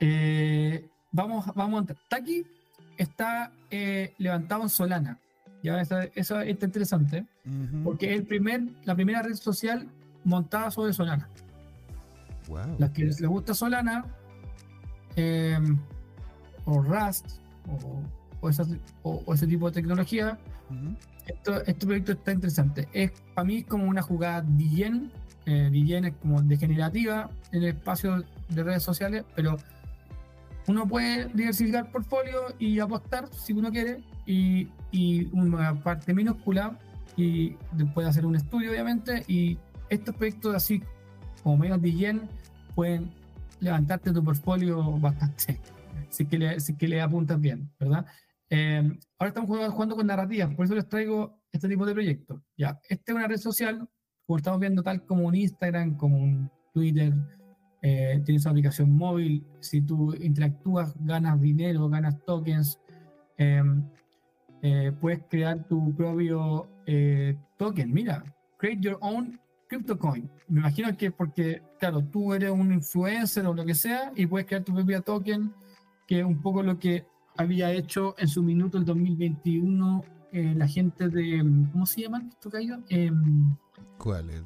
Eh, 0.00 0.86
vamos, 1.12 1.46
vamos 1.54 1.76
a 1.76 1.80
entrar. 1.80 1.98
Taki 2.10 2.44
está 2.98 3.52
eh, 3.70 4.12
levantado 4.18 4.64
en 4.64 4.68
Solana. 4.68 5.18
Ya 5.62 5.80
eso, 5.80 5.98
eso 6.14 6.40
está 6.40 6.66
interesante, 6.66 7.24
porque 7.84 8.10
es 8.10 8.18
el 8.18 8.26
primer, 8.26 8.64
la 8.84 8.96
primera 8.96 9.22
red 9.22 9.36
social 9.36 9.88
montada 10.24 10.70
sobre 10.72 10.92
Solana. 10.92 11.30
Wow. 12.48 12.76
Las 12.78 12.90
que 12.90 13.04
les 13.04 13.22
gusta 13.22 13.54
Solana, 13.54 14.04
em, 15.16 15.78
o 16.64 16.80
Rust, 16.80 17.38
o, 17.68 18.02
o, 19.24 19.34
ese 19.34 19.46
tipo 19.46 19.70
de 19.70 19.74
tecnología, 19.74 20.38
este 21.66 21.86
proyecto 21.86 22.12
está 22.12 22.32
interesante. 22.32 22.88
Es 22.92 23.12
para 23.34 23.44
mí 23.44 23.62
como 23.62 23.84
una 23.84 24.02
jugada 24.02 24.42
DJN, 24.42 25.10
eh, 25.46 26.02
es 26.04 26.14
como 26.20 26.42
degenerativa 26.42 27.30
en 27.52 27.62
el 27.62 27.68
espacio 27.70 28.24
de 28.48 28.62
redes 28.62 28.82
sociales, 28.82 29.24
pero 29.34 29.56
uno 30.68 30.86
puede 30.86 31.26
diversificar 31.34 31.90
portfolio 31.90 32.54
y 32.58 32.78
apostar 32.78 33.28
si 33.32 33.52
uno 33.52 33.70
quiere 33.70 34.02
y, 34.26 34.68
y 34.92 35.28
una 35.32 35.74
parte 35.74 36.14
minúscula 36.14 36.78
y 37.16 37.56
después 37.72 38.06
hacer 38.06 38.24
un 38.24 38.36
estudio 38.36 38.70
obviamente 38.70 39.24
y 39.26 39.58
estos 39.90 40.14
proyectos 40.14 40.54
así 40.54 40.82
como 41.42 41.58
medio 41.58 41.76
de 41.76 41.92
yen 41.92 42.22
pueden 42.74 43.10
levantarte 43.62 44.12
tu 44.12 44.22
portfolio 44.22 44.98
bastante 44.98 45.60
si 46.10 46.26
que 46.26 46.38
le, 46.38 46.60
si 46.60 46.76
que 46.76 46.88
le 46.88 47.00
apuntas 47.00 47.40
bien, 47.40 47.70
¿verdad? 47.80 48.04
Eh, 48.50 48.82
ahora 49.18 49.28
estamos 49.28 49.70
jugando, 49.70 49.96
con 49.96 50.06
narrativas, 50.06 50.54
por 50.54 50.66
eso 50.66 50.74
les 50.74 50.88
traigo 50.88 51.40
este 51.50 51.68
tipo 51.68 51.86
de 51.86 51.94
proyectos. 51.94 52.42
Ya, 52.56 52.78
esta 52.88 53.12
es 53.12 53.16
una 53.16 53.26
red 53.26 53.38
social, 53.38 53.88
como 54.26 54.36
estamos 54.36 54.60
viendo, 54.60 54.82
tal 54.82 55.06
como 55.06 55.26
un 55.26 55.34
Instagram, 55.34 55.96
como 55.96 56.18
un 56.18 56.50
Twitter, 56.74 57.14
eh, 57.80 58.20
tienes 58.24 58.44
una 58.44 58.50
aplicación 58.50 58.90
móvil, 58.90 59.46
si 59.60 59.80
tú 59.80 60.14
interactúas, 60.14 60.94
ganas 61.00 61.40
dinero, 61.40 61.88
ganas 61.88 62.22
tokens, 62.26 62.78
em, 63.38 63.82
eh, 64.62 64.92
puedes 65.00 65.20
crear 65.28 65.66
tu 65.66 65.94
propio 65.96 66.68
eh, 66.86 67.36
token. 67.56 67.92
Mira, 67.92 68.22
create 68.58 68.80
your 68.80 68.98
own 69.00 69.40
crypto 69.76 69.98
coin. 69.98 70.30
Me 70.48 70.60
imagino 70.60 70.96
que 70.96 71.06
es 71.06 71.12
porque, 71.12 71.62
claro, 71.78 72.02
tú 72.04 72.34
eres 72.34 72.50
un 72.50 72.72
influencer 72.72 73.46
o 73.46 73.54
lo 73.54 73.64
que 73.64 73.74
sea 73.74 74.12
y 74.14 74.26
puedes 74.26 74.46
crear 74.46 74.64
tu 74.64 74.74
propio 74.74 75.02
token, 75.02 75.52
que 76.06 76.20
es 76.20 76.24
un 76.24 76.40
poco 76.40 76.62
lo 76.62 76.78
que 76.78 77.06
había 77.36 77.72
hecho 77.72 78.14
en 78.18 78.28
su 78.28 78.42
minuto 78.42 78.78
el 78.78 78.84
2021 78.84 80.04
la 80.32 80.66
gente 80.66 81.08
de, 81.08 81.38
¿cómo 81.72 81.84
se 81.84 82.02
llaman 82.02 82.30
estos 82.30 82.52
gallos? 82.52 82.78
Em, 82.88 83.54
¿Cuáles? 83.98 84.42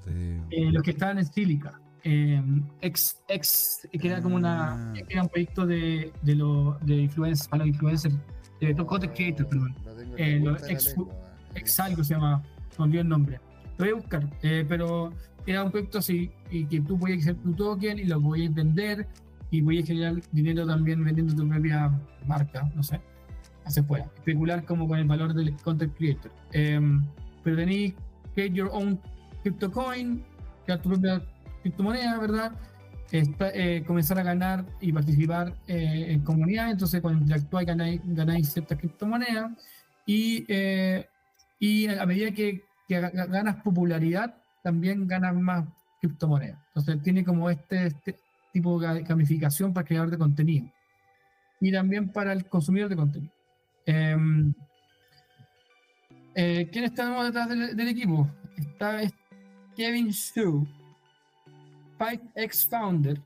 los 0.51 0.83
que 0.83 0.91
estaban 0.91 1.19
en 1.19 1.27
Silica. 1.27 1.81
Em, 2.03 2.65
ex, 2.81 3.21
ex, 3.29 3.89
que 3.91 4.09
era 4.09 4.21
como 4.21 4.37
una, 4.37 4.93
ah. 4.93 4.95
era 5.09 5.23
un 5.23 5.29
proyecto 5.29 5.67
de, 5.67 6.13
de, 6.23 6.35
lo, 6.35 6.79
de 6.83 6.97
influencers, 6.97 7.49
para 7.49 7.65
los 7.65 7.75
influencers, 7.75 8.15
de 8.61 8.75
content 8.75 9.15
creators, 9.15 9.49
perdón. 9.49 9.75
Eh, 10.17 10.45
ex, 10.69 10.95
ex, 11.55 11.81
algo 11.81 12.05
se 12.05 12.15
llama, 12.15 12.43
no 12.79 12.85
olvidé 12.85 13.01
el 13.01 13.09
nombre. 13.09 13.41
Lo 13.79 13.85
voy 13.85 13.91
a 13.91 13.95
buscar, 13.95 14.31
eh, 14.43 14.65
pero 14.69 15.13
era 15.47 15.63
un 15.63 15.71
proyecto 15.71 15.99
así, 15.99 16.31
y 16.51 16.65
que 16.67 16.81
tú 16.81 16.99
podías 16.99 17.21
hacer 17.21 17.37
tu 17.37 17.53
token 17.53 17.99
y 17.99 18.05
lo 18.05 18.21
podías 18.21 18.53
vender, 18.55 19.07
y 19.51 19.63
podías 19.63 19.87
generar 19.87 20.21
dinero 20.33 20.67
también 20.67 21.05
vendiendo 21.05 21.35
tu 21.35 21.49
propia 21.49 21.93
marca, 22.27 22.71
no 22.75 22.83
sé, 22.83 23.01
se 23.69 23.83
puede. 23.83 24.05
Especular 24.17 24.65
como 24.65 24.89
con 24.89 24.99
el 24.99 25.07
valor 25.07 25.35
del 25.35 25.55
content 25.57 25.95
creator. 25.97 26.33
Em, 26.53 27.05
pero 27.43 27.57
tenéis 27.57 27.95
create 28.35 28.55
your 28.55 28.69
own 28.73 29.01
crypto 29.43 29.71
coin, 29.71 30.25
crear 30.65 30.83
tu 30.83 30.91
propia 30.91 31.23
criptomonedas, 31.63 32.21
¿verdad? 32.21 32.53
Eh, 33.13 33.85
comenzar 33.87 34.19
a 34.19 34.25
ganar 34.25 34.67
y 34.81 34.93
participar 34.93 35.55
eh, 35.69 36.07
en 36.09 36.21
comunidad, 36.21 36.73
entonces 36.73 37.01
cuando 37.01 37.23
interactúas 37.23 37.65
ganáis, 37.65 38.01
ganáis 38.05 38.53
ciertas 38.53 38.79
criptomonedas 38.79 39.53
y, 40.05 40.45
eh, 40.49 41.07
y 41.61 41.87
a 41.87 42.05
medida 42.05 42.33
que 42.33 42.65
que 42.87 43.01
ganas 43.01 43.57
popularidad, 43.63 44.35
también 44.63 45.07
ganas 45.07 45.35
más 45.35 45.65
criptomonedas. 46.01 46.59
Entonces 46.69 47.03
tiene 47.03 47.25
como 47.25 47.51
este, 47.51 47.87
este 47.87 48.19
tipo 48.53 48.81
de 48.81 49.03
gamificación 49.03 49.73
para 49.73 49.83
el 49.83 49.89
creador 49.89 50.11
de 50.11 50.19
contenido 50.19 50.71
y 51.61 51.73
también 51.73 52.09
para 52.09 52.33
el 52.33 52.47
consumidor 52.47 52.89
de 52.89 52.97
contenido. 52.97 53.33
Em, 53.87 54.53
eh, 56.35 56.69
¿Quién 56.71 56.85
está 56.85 57.25
detrás 57.25 57.49
del, 57.49 57.89
equipo? 57.89 58.29
Está 58.57 59.01
Kevin 59.75 60.11
Shu, 60.11 60.67
5X 61.99 62.69
Founder. 62.69 63.21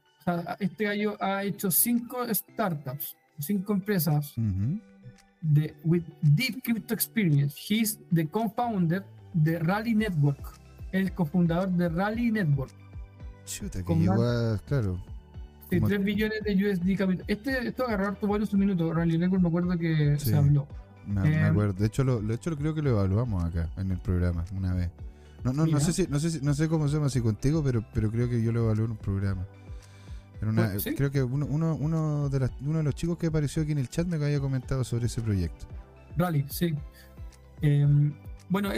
este 0.60 0.84
gallo 0.84 1.16
ha 1.20 1.42
hecho 1.42 1.70
cinco 1.70 2.26
startups, 2.32 3.16
cinco 3.38 3.72
empresas 3.72 4.34
de, 5.40 5.74
with 5.82 6.04
deep 6.22 6.62
crypto 6.62 6.94
experience. 6.94 7.56
He's 7.56 7.98
the 8.12 8.26
co-founder 8.26 9.04
de 9.32 9.58
Rally 9.58 9.94
Network, 9.94 10.40
el 10.92 11.12
cofundador 11.12 11.70
de 11.70 11.88
Rally 11.88 12.30
Network. 12.30 12.72
Chuta, 13.44 13.82
que 13.82 13.94
llegó 13.94 14.22
a, 14.22 14.58
claro. 14.66 15.02
Sí, 15.70 15.80
3 15.80 16.04
billones 16.04 16.42
de 16.42 16.54
USD 16.54 16.98
capital. 16.98 17.24
Este, 17.28 17.68
esto 17.68 17.86
agarrar 17.86 18.16
tu 18.16 18.26
varios 18.26 18.52
minutos. 18.54 18.94
Rally 18.94 19.18
Network 19.18 19.42
me 19.42 19.48
acuerdo 19.48 19.78
que 19.78 20.18
se 20.18 20.36
habló. 20.36 20.66
Me, 21.06 21.30
eh, 21.30 21.42
acuerdo. 21.42 21.74
De 21.74 21.86
hecho, 21.86 22.04
lo, 22.04 22.20
de 22.20 22.34
hecho, 22.34 22.56
creo 22.56 22.74
que 22.74 22.82
lo 22.82 22.90
evaluamos 22.90 23.44
acá 23.44 23.70
en 23.76 23.90
el 23.92 23.98
programa 23.98 24.44
una 24.56 24.74
vez. 24.74 24.90
No, 25.44 25.52
no, 25.52 25.66
no 25.66 25.80
sé 25.80 25.92
si, 25.92 26.06
no 26.08 26.20
sé 26.20 26.40
no 26.42 26.52
sé 26.54 26.68
cómo 26.68 26.86
se 26.88 26.94
llama 26.94 27.06
así 27.06 27.20
contigo, 27.20 27.62
pero, 27.64 27.84
pero 27.94 28.10
creo 28.10 28.28
que 28.28 28.42
yo 28.42 28.52
lo 28.52 28.64
evalué 28.64 28.84
en 28.84 28.90
un 28.90 28.96
programa. 28.98 29.46
Pues, 30.40 30.88
creo 30.96 31.10
que 31.10 31.22
uno, 31.22 31.46
uno, 31.46 31.76
uno, 31.78 32.28
de 32.30 32.48
uno 32.62 32.78
de 32.78 32.84
los 32.84 32.94
chicos 32.94 33.18
que 33.18 33.26
apareció 33.26 33.62
aquí 33.62 33.72
en 33.72 33.78
el 33.78 33.88
chat 33.88 34.06
me 34.06 34.16
había 34.16 34.40
comentado 34.40 34.84
sobre 34.84 35.06
ese 35.06 35.20
proyecto. 35.20 35.66
Rally, 36.16 36.46
sí. 36.48 36.74
Em, 37.60 38.14
bueno, 38.48 38.70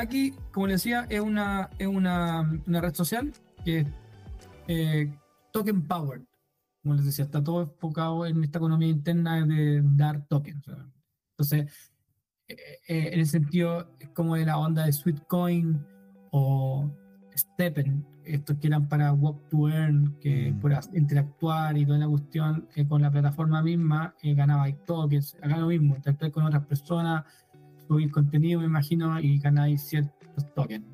aquí, 0.00 0.34
como 0.52 0.66
le 0.66 0.74
decía, 0.74 1.06
es 1.08 1.20
una, 1.20 1.70
es 1.78 1.86
una, 1.86 2.60
una 2.66 2.80
red 2.80 2.94
social 2.94 3.32
que 3.64 3.80
es 3.80 3.86
eh, 4.68 5.12
token 5.52 5.86
power. 5.86 6.22
Como 6.82 6.94
les 6.94 7.04
decía, 7.04 7.24
está 7.24 7.42
todo 7.42 7.62
enfocado 7.62 8.26
en 8.26 8.44
esta 8.44 8.58
economía 8.58 8.88
interna 8.88 9.44
de 9.44 9.82
dar 9.82 10.26
tokens. 10.28 10.64
Entonces, 11.30 11.92
eh, 12.48 12.56
eh, 12.88 13.10
en 13.12 13.20
el 13.20 13.26
sentido, 13.26 13.90
es 13.98 14.08
como 14.10 14.36
de 14.36 14.46
la 14.46 14.58
onda 14.58 14.86
de 14.86 14.92
Sweetcoin 14.92 15.84
o 16.30 16.90
Steppen, 17.36 18.06
estos 18.24 18.56
que 18.58 18.66
eran 18.66 18.88
para 18.88 19.12
walk 19.12 19.48
to 19.48 19.68
earn, 19.68 20.16
que 20.20 20.52
mm. 20.52 20.60
por 20.60 20.72
interactuar 20.94 21.76
y 21.76 21.86
toda 21.86 21.98
la 21.98 22.08
cuestión 22.08 22.68
que 22.74 22.86
con 22.86 23.02
la 23.02 23.10
plataforma 23.10 23.62
misma 23.62 24.14
eh, 24.22 24.34
ganaba 24.34 24.70
tokens, 24.86 25.36
acá 25.42 25.56
lo 25.56 25.66
mismo, 25.66 25.96
interactuar 25.96 26.30
con 26.32 26.44
otras 26.44 26.66
personas, 26.66 27.24
subir 27.86 28.10
contenido, 28.10 28.60
me 28.60 28.66
imagino, 28.66 29.18
y 29.20 29.38
ganáis 29.38 29.82
ciertos 29.82 30.54
tokens. 30.54 30.84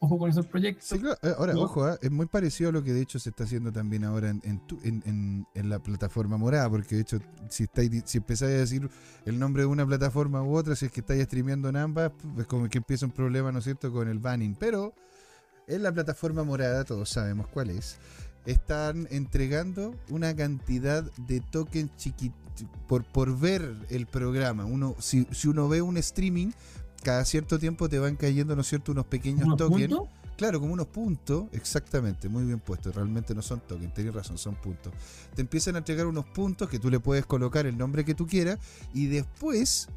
Ojo 0.00 0.16
con 0.16 0.30
esos 0.30 0.46
proyectos. 0.46 0.92
Eh, 0.92 1.34
ahora, 1.36 1.56
ojo, 1.56 1.88
¿eh? 1.88 1.98
es 2.00 2.10
muy 2.10 2.26
parecido 2.26 2.70
a 2.70 2.72
lo 2.72 2.84
que 2.84 2.92
de 2.92 3.02
hecho 3.02 3.18
se 3.18 3.30
está 3.30 3.42
haciendo 3.44 3.72
también 3.72 4.04
ahora 4.04 4.30
en, 4.30 4.62
en, 4.84 5.46
en, 5.52 5.68
la 5.68 5.80
plataforma 5.80 6.36
morada, 6.36 6.70
porque 6.70 6.94
de 6.94 7.00
hecho, 7.00 7.18
si 7.48 7.64
estáis, 7.64 7.90
si 8.04 8.18
empezáis 8.18 8.52
a 8.52 8.58
decir 8.58 8.88
el 9.24 9.40
nombre 9.40 9.62
de 9.62 9.66
una 9.66 9.84
plataforma 9.84 10.40
u 10.42 10.54
otra, 10.54 10.76
si 10.76 10.86
es 10.86 10.92
que 10.92 11.00
estáis 11.00 11.24
streameando 11.24 11.68
en 11.68 11.76
ambas, 11.76 12.12
es 12.38 12.46
como 12.46 12.68
que 12.68 12.78
empieza 12.78 13.06
un 13.06 13.12
problema, 13.12 13.50
¿no 13.50 13.58
es 13.58 13.64
cierto?, 13.64 13.92
con 13.92 14.06
el 14.06 14.20
banning. 14.20 14.54
Pero 14.54 14.94
en 15.66 15.82
la 15.82 15.90
plataforma 15.90 16.44
morada, 16.44 16.84
todos 16.84 17.08
sabemos 17.10 17.48
cuál 17.48 17.70
es, 17.70 17.98
están 18.48 19.06
entregando 19.10 19.94
una 20.08 20.34
cantidad 20.34 21.04
de 21.28 21.40
tokens 21.40 21.94
chiquitos 21.96 22.38
por, 22.86 23.04
por 23.04 23.38
ver 23.38 23.76
el 23.90 24.06
programa. 24.06 24.64
Uno, 24.64 24.96
si, 24.98 25.26
uno 25.46 25.68
ve 25.68 25.82
un 25.82 25.98
streaming, 25.98 26.52
cada 27.02 27.26
cierto 27.26 27.58
tiempo 27.58 27.90
te 27.90 27.98
van 27.98 28.16
cayendo, 28.16 28.54
¿no 28.54 28.62
es 28.62 28.68
cierto?, 28.68 28.92
unos 28.92 29.04
pequeños 29.04 29.54
tokens. 29.56 29.94
Claro, 30.38 30.60
como 30.60 30.72
unos 30.72 30.86
puntos, 30.86 31.46
exactamente, 31.52 32.28
muy 32.28 32.44
bien 32.44 32.60
puesto. 32.60 32.90
Realmente 32.90 33.34
no 33.34 33.42
son 33.42 33.60
tokens, 33.60 33.92
tenés 33.92 34.14
razón, 34.14 34.38
son 34.38 34.54
puntos. 34.54 34.94
Te 35.34 35.42
empiezan 35.42 35.74
a 35.74 35.78
entregar 35.78 36.06
unos 36.06 36.24
puntos 36.24 36.70
que 36.70 36.78
tú 36.78 36.88
le 36.90 37.00
puedes 37.00 37.26
colocar 37.26 37.66
el 37.66 37.76
nombre 37.76 38.04
que 38.04 38.14
tú 38.14 38.26
quieras 38.26 38.58
y 38.94 39.08
después 39.08 39.88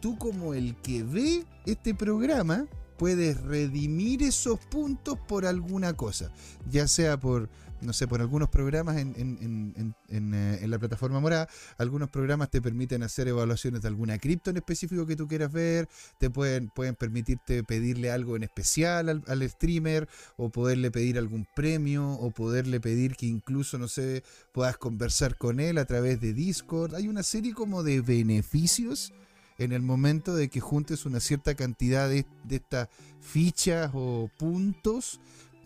tú 0.00 0.18
como 0.18 0.52
el 0.54 0.74
que 0.76 1.04
ve 1.04 1.44
este 1.66 1.94
programa 1.94 2.66
puedes 3.00 3.40
redimir 3.40 4.22
esos 4.22 4.60
puntos 4.66 5.18
por 5.26 5.46
alguna 5.46 5.94
cosa, 5.94 6.30
ya 6.70 6.86
sea 6.86 7.18
por, 7.18 7.48
no 7.80 7.94
sé, 7.94 8.06
por 8.06 8.20
algunos 8.20 8.50
programas 8.50 8.98
eh, 8.98 9.14
en, 9.16 10.70
la 10.70 10.78
plataforma 10.78 11.18
morada, 11.18 11.48
algunos 11.78 12.10
programas 12.10 12.50
te 12.50 12.60
permiten 12.60 13.02
hacer 13.02 13.26
evaluaciones 13.28 13.80
de 13.80 13.88
alguna 13.88 14.18
cripto 14.18 14.50
en 14.50 14.58
específico 14.58 15.06
que 15.06 15.16
tú 15.16 15.28
quieras 15.28 15.50
ver, 15.50 15.88
te 16.18 16.28
pueden, 16.28 16.68
pueden 16.68 16.94
permitirte 16.94 17.64
pedirle 17.64 18.10
algo 18.10 18.36
en 18.36 18.42
especial 18.42 19.08
al, 19.08 19.24
al 19.28 19.48
streamer, 19.48 20.06
o 20.36 20.50
poderle 20.50 20.90
pedir 20.90 21.16
algún 21.16 21.46
premio, 21.56 22.06
o 22.06 22.30
poderle 22.32 22.80
pedir 22.80 23.16
que 23.16 23.24
incluso, 23.24 23.78
no 23.78 23.88
sé, 23.88 24.24
puedas 24.52 24.76
conversar 24.76 25.38
con 25.38 25.58
él 25.58 25.78
a 25.78 25.86
través 25.86 26.20
de 26.20 26.34
Discord. 26.34 26.94
Hay 26.94 27.08
una 27.08 27.22
serie 27.22 27.54
como 27.54 27.82
de 27.82 28.02
beneficios 28.02 29.14
en 29.60 29.72
el 29.72 29.82
momento 29.82 30.34
de 30.34 30.48
que 30.48 30.58
juntes 30.58 31.04
una 31.04 31.20
cierta 31.20 31.54
cantidad 31.54 32.08
de, 32.08 32.24
estas 32.48 32.88
fichas 33.20 33.90
o 33.92 34.30
puntos 34.38 35.20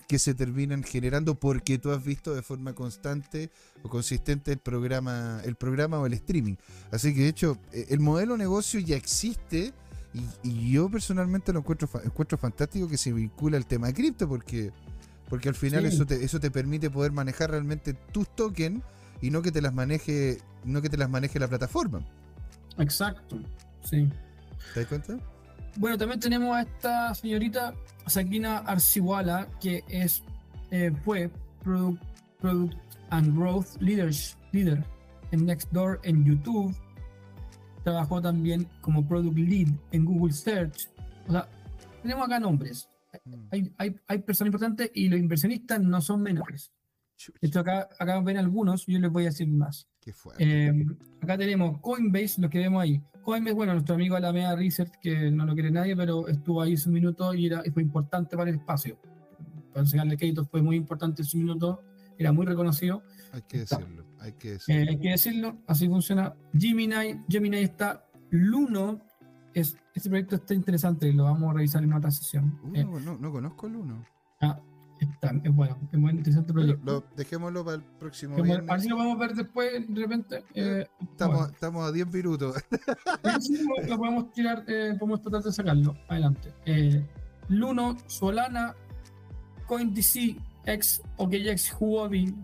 que 0.08 0.18
se 0.18 0.34
terminan 0.34 0.82
generando 0.82 1.36
porque 1.36 1.78
tú 1.78 1.92
has 1.92 2.04
visto 2.04 2.34
de 2.34 2.42
forma 2.42 2.74
constante 2.74 3.50
o 3.84 3.88
consistente 3.88 4.50
el 4.50 4.58
programa, 4.58 5.40
el 5.44 5.54
programa 5.54 6.00
o 6.00 6.06
el 6.06 6.12
streaming. 6.14 6.56
Así 6.90 7.14
que 7.14 7.22
de 7.22 7.28
hecho, 7.28 7.56
e, 7.72 7.86
el 7.90 8.00
modelo 8.00 8.36
negocio 8.36 8.80
ya 8.80 8.96
existe 8.96 9.72
y, 10.42 10.72
yo 10.72 10.88
personalmente 10.88 11.52
lo 11.52 11.60
encuentro, 11.60 11.88
encuentro 12.02 12.36
fantástico 12.36 12.88
que 12.88 12.98
se 12.98 13.12
vincula 13.12 13.56
al 13.56 13.66
tema 13.66 13.86
de 13.86 13.94
cripto 13.94 14.28
porque, 14.28 14.72
porque 15.28 15.48
al 15.48 15.54
final 15.54 15.86
eso, 15.86 16.04
te, 16.04 16.24
eso 16.24 16.40
te 16.40 16.50
permite 16.50 16.90
poder 16.90 17.12
manejar 17.12 17.52
realmente 17.52 17.94
tus 17.94 18.28
tokens 18.34 18.82
y 19.22 19.30
no 19.30 19.40
que 19.40 19.52
te 19.52 19.62
las 19.62 19.72
maneje, 19.72 20.38
no 20.64 20.82
que 20.82 20.90
te 20.90 20.96
las 20.96 21.08
maneje 21.08 21.38
la 21.38 21.46
plataforma. 21.46 22.04
Exacto. 22.76 23.38
Sí. 23.84 24.08
¿Te 24.72 24.80
das 24.80 24.88
cuenta? 24.88 25.18
Bueno, 25.76 25.98
también 25.98 26.20
tenemos 26.20 26.56
a 26.56 26.62
esta 26.62 27.14
señorita 27.14 27.74
Sakina 28.06 28.58
Arciwala, 28.58 29.48
que 29.60 29.82
es, 29.88 30.22
eh, 30.70 30.92
fue 31.04 31.30
Product, 31.62 32.02
Product 32.40 32.74
and 33.10 33.36
Growth 33.36 33.80
Leaders, 33.80 34.36
Leader 34.52 34.84
en 35.32 35.46
Nextdoor 35.46 36.00
en 36.04 36.24
YouTube. 36.24 36.74
Trabajó 37.82 38.22
también 38.22 38.68
como 38.80 39.06
Product 39.06 39.36
Lead 39.36 39.68
en 39.92 40.04
Google 40.04 40.32
Search. 40.32 40.88
O 41.28 41.32
sea, 41.32 41.48
tenemos 42.02 42.26
acá 42.26 42.38
nombres. 42.38 42.88
Mm. 43.24 43.34
Hay, 43.50 43.74
hay, 43.78 43.96
hay 44.06 44.18
personas 44.18 44.48
importantes 44.48 44.90
y 44.94 45.08
los 45.08 45.18
inversionistas 45.18 45.80
no 45.80 46.00
son 46.00 46.22
menores. 46.22 46.72
Esto 47.40 47.60
acá, 47.60 47.88
acá 47.98 48.20
ven 48.20 48.36
algunos, 48.36 48.86
yo 48.86 48.98
les 48.98 49.10
voy 49.10 49.24
a 49.24 49.26
decir 49.26 49.48
más. 49.48 49.88
Eh, 50.38 50.84
acá 51.20 51.38
tenemos 51.38 51.80
Coinbase, 51.80 52.40
lo 52.40 52.50
que 52.50 52.58
vemos 52.58 52.82
ahí. 52.82 53.02
Coinbase, 53.24 53.54
bueno, 53.54 53.72
nuestro 53.72 53.94
amigo 53.94 54.16
Alameda 54.16 54.54
Research, 54.54 54.92
que 55.00 55.30
no 55.30 55.44
lo 55.46 55.54
quiere 55.54 55.70
nadie, 55.70 55.96
pero 55.96 56.28
estuvo 56.28 56.62
ahí 56.62 56.76
su 56.76 56.90
minuto 56.90 57.34
y, 57.34 57.46
era, 57.46 57.62
fue 57.72 57.82
importante 57.82 58.36
para 58.36 58.50
el 58.50 58.56
espacio. 58.56 58.98
Para 59.70 59.82
enseñarle 59.82 60.16
crédito 60.16 60.44
fue 60.44 60.62
muy 60.62 60.76
importante 60.76 61.24
su 61.24 61.38
minuto, 61.38 61.82
era 62.18 62.32
muy 62.32 62.46
reconocido. 62.46 63.02
Hay 63.32 63.42
que 63.42 63.58
decirlo, 63.58 64.04
hay 64.20 64.32
que 64.32 64.50
decirlo. 64.52 64.82
Eh, 64.82 64.86
hay 64.90 64.98
que 64.98 65.10
decirlo, 65.10 65.56
así 65.66 65.88
funciona. 65.88 66.34
Gemini, 66.56 67.20
Gemini 67.28 67.58
está, 67.58 68.06
Luno, 68.30 69.00
es, 69.52 69.76
este 69.94 70.08
proyecto 70.08 70.36
está 70.36 70.54
interesante, 70.54 71.12
lo 71.12 71.24
vamos 71.24 71.50
a 71.50 71.54
revisar 71.54 71.82
en 71.82 71.92
otra 71.92 72.10
sesión. 72.10 72.58
Uh, 72.62 72.76
eh, 72.76 72.84
no, 72.84 73.16
no, 73.18 73.32
conozco 73.32 73.68
Luno. 73.68 74.04
Ah, 74.40 74.60
es 75.00 75.54
bueno, 75.54 75.78
es 75.92 75.98
muy 75.98 76.12
interesante 76.12 76.52
proyecto. 76.52 77.04
dejémoslo 77.16 77.64
para 77.64 77.76
el 77.76 77.82
próximo 77.82 78.40
viernes. 78.42 78.70
Así 78.70 78.88
lo 78.88 78.96
vamos 78.96 79.16
a 79.16 79.18
ver 79.20 79.34
después, 79.34 79.88
de 79.88 80.00
repente. 80.00 80.44
Eh, 80.54 80.86
estamos, 81.02 81.50
estamos 81.50 81.86
a 81.86 81.92
10 81.92 82.12
minutos. 82.12 82.56
lo 83.88 83.98
podemos 83.98 84.32
tirar, 84.32 84.64
eh, 84.66 84.94
podemos 84.98 85.22
tratar 85.22 85.42
de 85.42 85.52
sacarlo. 85.52 85.96
Adelante. 86.08 86.52
Eh, 86.66 87.04
Luno, 87.48 87.96
Solana, 88.06 88.74
CoinDC, 89.66 90.36
X, 90.66 91.02
OKX, 91.16 91.76
Huobi, 91.78 92.34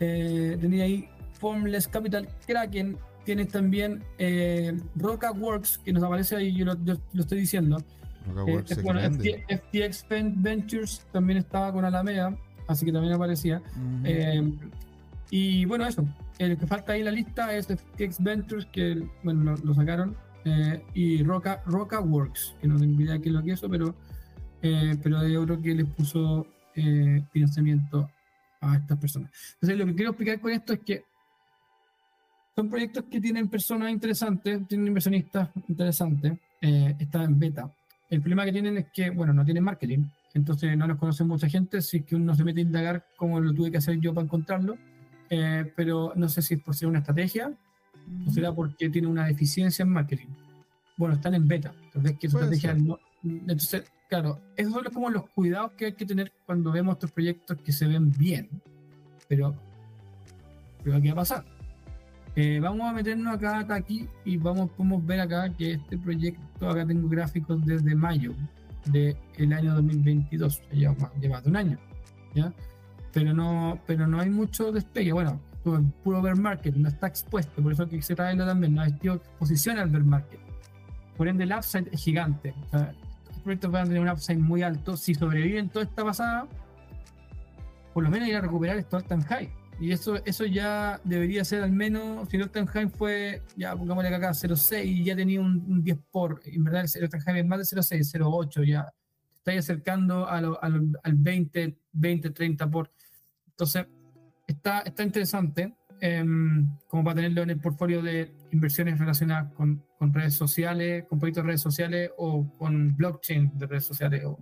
eh, 0.00 0.56
tenía 0.60 0.84
ahí 0.84 1.08
Formless 1.34 1.88
Capital, 1.88 2.28
Kraken, 2.46 2.96
tienes 3.24 3.48
también 3.48 4.02
eh, 4.18 4.76
Roca 4.96 5.32
Works, 5.32 5.78
que 5.78 5.92
nos 5.92 6.02
aparece 6.02 6.36
ahí, 6.36 6.54
yo 6.54 6.64
lo, 6.64 6.74
yo 6.84 6.94
lo 7.12 7.22
estoy 7.22 7.40
diciendo. 7.40 7.78
Eh, 8.46 8.82
bueno, 8.82 9.00
FTX 9.00 10.06
Ventures 10.08 11.06
también 11.12 11.38
estaba 11.38 11.72
con 11.72 11.84
Alameda, 11.84 12.36
así 12.66 12.84
que 12.84 12.92
también 12.92 13.14
aparecía. 13.14 13.62
Eh, 14.04 14.52
y 15.30 15.64
bueno, 15.64 15.86
eso. 15.86 16.06
El 16.38 16.56
que 16.56 16.66
falta 16.66 16.92
ahí 16.92 17.00
en 17.00 17.06
la 17.06 17.10
lista 17.10 17.54
es 17.54 17.66
FTX 17.66 18.22
Ventures, 18.22 18.66
que 18.66 19.02
bueno, 19.22 19.56
lo, 19.62 19.74
sacaron. 19.74 20.16
Eh, 20.44 20.82
y 20.94 21.22
Roca, 21.24 21.62
Roca 21.66 22.00
Works, 22.00 22.54
que 22.60 22.68
no 22.68 22.78
tengo 22.78 23.00
idea 23.00 23.18
qué 23.18 23.28
es 23.28 23.34
lo 23.34 23.42
que 23.42 23.52
es 23.52 23.58
eso, 23.58 23.68
pero, 23.68 23.94
pero 24.60 25.26
yo 25.26 25.44
creo 25.44 25.60
que 25.60 25.74
les 25.74 25.86
puso 25.86 26.46
financiamiento 27.32 28.08
a 28.60 28.76
estas 28.76 28.98
personas. 28.98 29.30
Entonces, 29.54 29.78
lo 29.78 29.86
que 29.86 29.94
quiero 29.94 30.10
explicar 30.12 30.40
con 30.40 30.52
esto 30.52 30.72
es 30.74 30.80
que 30.80 31.04
son 32.54 32.70
proyectos 32.70 33.04
que 33.10 33.20
tienen 33.20 33.48
personas 33.48 33.90
interesantes, 33.90 34.66
tienen 34.68 34.86
inversionistas 34.86 35.50
interesantes, 35.68 36.38
están 36.60 37.22
en 37.22 37.38
beta 37.38 37.72
El 38.10 38.20
problema 38.20 38.44
que 38.44 38.52
tienen 38.52 38.78
es 38.78 38.86
que, 38.92 39.10
bueno, 39.10 39.32
no 39.32 39.44
tienen 39.44 39.64
marketing, 39.64 40.04
entonces 40.34 40.76
no 40.76 40.86
los 40.86 40.98
conoce 40.98 41.24
mucha 41.24 41.48
gente, 41.48 41.78
es 41.78 41.90
que 42.06 42.16
uno 42.16 42.34
se 42.34 42.44
mete 42.44 42.60
a 42.60 42.62
indagar 42.62 43.06
como 43.16 43.40
lo 43.40 43.52
tuve 43.52 43.70
que 43.70 43.78
hacer 43.78 43.98
yo 44.00 44.14
para 44.14 44.24
encontrarlo, 44.24 44.76
eh, 45.30 45.70
pero 45.76 46.12
no 46.16 46.28
sé 46.28 46.40
si 46.42 46.54
es 46.54 46.62
por 46.62 46.74
ser 46.74 46.88
una 46.88 47.00
estrategia 47.00 47.52
o 48.26 48.30
será 48.30 48.52
porque 48.54 48.88
tiene 48.88 49.08
una 49.08 49.26
deficiencia 49.26 49.82
en 49.82 49.90
marketing. 49.90 50.28
Bueno, 50.96 51.16
están 51.16 51.34
en 51.34 51.46
beta, 51.46 51.74
entonces 51.84 52.18
que 52.18 52.28
su 52.28 52.38
estrategia 52.38 52.74
no, 52.74 52.98
Entonces, 53.22 53.84
claro, 54.08 54.40
esos 54.56 54.72
son 54.72 54.84
como 54.92 55.10
los 55.10 55.28
cuidados 55.30 55.72
que 55.72 55.86
hay 55.86 55.92
que 55.92 56.06
tener 56.06 56.32
cuando 56.46 56.72
vemos 56.72 56.94
estos 56.94 57.12
proyectos 57.12 57.58
que 57.58 57.72
se 57.72 57.86
ven 57.86 58.10
bien, 58.12 58.48
pero, 59.28 59.54
pero 60.82 61.00
¿qué 61.00 61.08
va 61.08 61.12
a 61.12 61.16
pasar? 61.16 61.57
Eh, 62.40 62.60
vamos 62.60 62.88
a 62.88 62.92
meternos 62.92 63.34
acá, 63.34 63.66
aquí 63.74 64.06
y 64.24 64.36
vamos 64.36 64.70
podemos 64.70 65.04
ver 65.04 65.18
acá 65.18 65.52
que 65.52 65.72
este 65.72 65.98
proyecto, 65.98 66.70
acá 66.70 66.86
tengo 66.86 67.08
gráficos 67.08 67.66
desde 67.66 67.96
mayo 67.96 68.32
del 68.92 69.52
año 69.52 69.74
2022, 69.74 70.62
ya 70.72 70.92
más 70.92 71.42
de 71.42 71.50
un 71.50 71.56
año, 71.56 71.78
¿ya? 72.36 72.52
Pero 73.12 73.34
no, 73.34 73.80
pero 73.88 74.06
no 74.06 74.20
hay 74.20 74.30
mucho 74.30 74.70
despegue. 74.70 75.12
Bueno, 75.12 75.40
puro 76.04 76.22
bear 76.22 76.36
market, 76.36 76.76
no 76.76 76.88
está 76.88 77.08
expuesto, 77.08 77.60
por 77.60 77.72
eso 77.72 77.88
que 77.88 78.00
se 78.00 78.14
traerlo 78.14 78.46
también, 78.46 78.72
no 78.76 78.82
hay 78.82 78.94
exposición 79.02 79.76
al 79.80 79.90
bear 79.90 80.04
market. 80.04 80.38
Por 81.16 81.26
ende, 81.26 81.42
el 81.42 81.52
upside 81.52 81.88
es 81.90 82.04
gigante. 82.04 82.54
O 82.66 82.68
sea, 82.68 82.94
los 83.26 83.38
proyectos 83.40 83.72
van 83.72 83.82
a 83.82 83.84
tener 83.86 84.00
un 84.00 84.10
upside 84.10 84.38
muy 84.38 84.62
alto. 84.62 84.96
Si 84.96 85.12
sobreviven 85.12 85.70
toda 85.70 85.86
esta 85.86 86.04
pasada, 86.04 86.46
por 87.92 88.04
lo 88.04 88.10
menos 88.10 88.28
ir 88.28 88.36
a 88.36 88.42
recuperar 88.42 88.76
esto 88.76 89.00
tan 89.00 89.22
high. 89.22 89.50
Y 89.80 89.92
eso, 89.92 90.16
eso 90.24 90.44
ya 90.44 91.00
debería 91.04 91.44
ser 91.44 91.62
al 91.62 91.70
menos, 91.70 92.28
si 92.28 92.38
High 92.38 92.88
fue, 92.90 93.42
ya 93.56 93.76
pongámosle 93.76 94.14
acá 94.14 94.30
0.6 94.30 94.84
y 94.84 95.04
ya 95.04 95.14
tenía 95.14 95.40
un, 95.40 95.84
10 95.84 95.98
por, 96.10 96.40
en 96.44 96.64
verdad 96.64 96.84
High 97.24 97.40
es 97.40 97.46
más 97.46 97.70
de 97.70 97.76
0.6, 97.76 98.18
0.8 98.20 98.66
ya, 98.66 98.92
está 99.36 99.52
acercando 99.52 100.26
a 100.28 100.38
al 100.38 101.14
20, 101.14 101.78
20, 101.92 102.30
30 102.30 102.70
por. 102.70 102.90
Entonces, 103.46 103.86
está, 104.46 104.80
está 104.80 105.02
interesante 105.02 105.74
em, 106.00 106.68
como 106.88 107.04
para 107.04 107.16
tenerlo 107.16 107.42
en 107.42 107.50
el 107.50 107.60
portfolio 107.60 108.02
de 108.02 108.34
inversiones 108.50 108.98
relacionadas 108.98 109.52
con, 109.54 109.84
con, 109.98 110.12
redes 110.12 110.34
sociales, 110.34 111.04
con 111.08 111.18
proyectos 111.18 111.44
de 111.44 111.46
redes 111.46 111.60
sociales 111.60 112.10
o 112.16 112.56
con 112.56 112.96
blockchain 112.96 113.56
de 113.56 113.66
redes 113.66 113.84
sociales. 113.84 114.22
en 114.24 114.36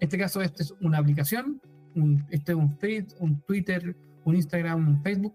este 0.00 0.16
caso, 0.16 0.40
este 0.40 0.62
es 0.62 0.74
una 0.80 0.98
aplicación, 0.98 1.60
un, 1.94 2.26
este 2.30 2.52
es 2.52 2.58
un 2.58 2.78
feed, 2.78 3.06
un 3.18 3.40
Twitter, 3.42 3.94
un 4.24 4.36
Instagram, 4.36 4.88
un 4.88 5.02
Facebook, 5.02 5.34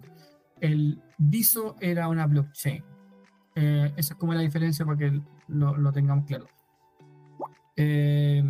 el 0.61 1.01
DISO 1.17 1.75
era 1.79 2.07
una 2.07 2.27
blockchain. 2.27 2.83
Eh, 3.55 3.93
esa 3.95 4.13
es 4.13 4.19
como 4.19 4.33
la 4.33 4.41
diferencia 4.41 4.86
para 4.86 4.97
que 4.97 5.21
lo, 5.47 5.91
tengamos 5.91 6.25
claro. 6.25 6.47
Eh, 7.75 8.43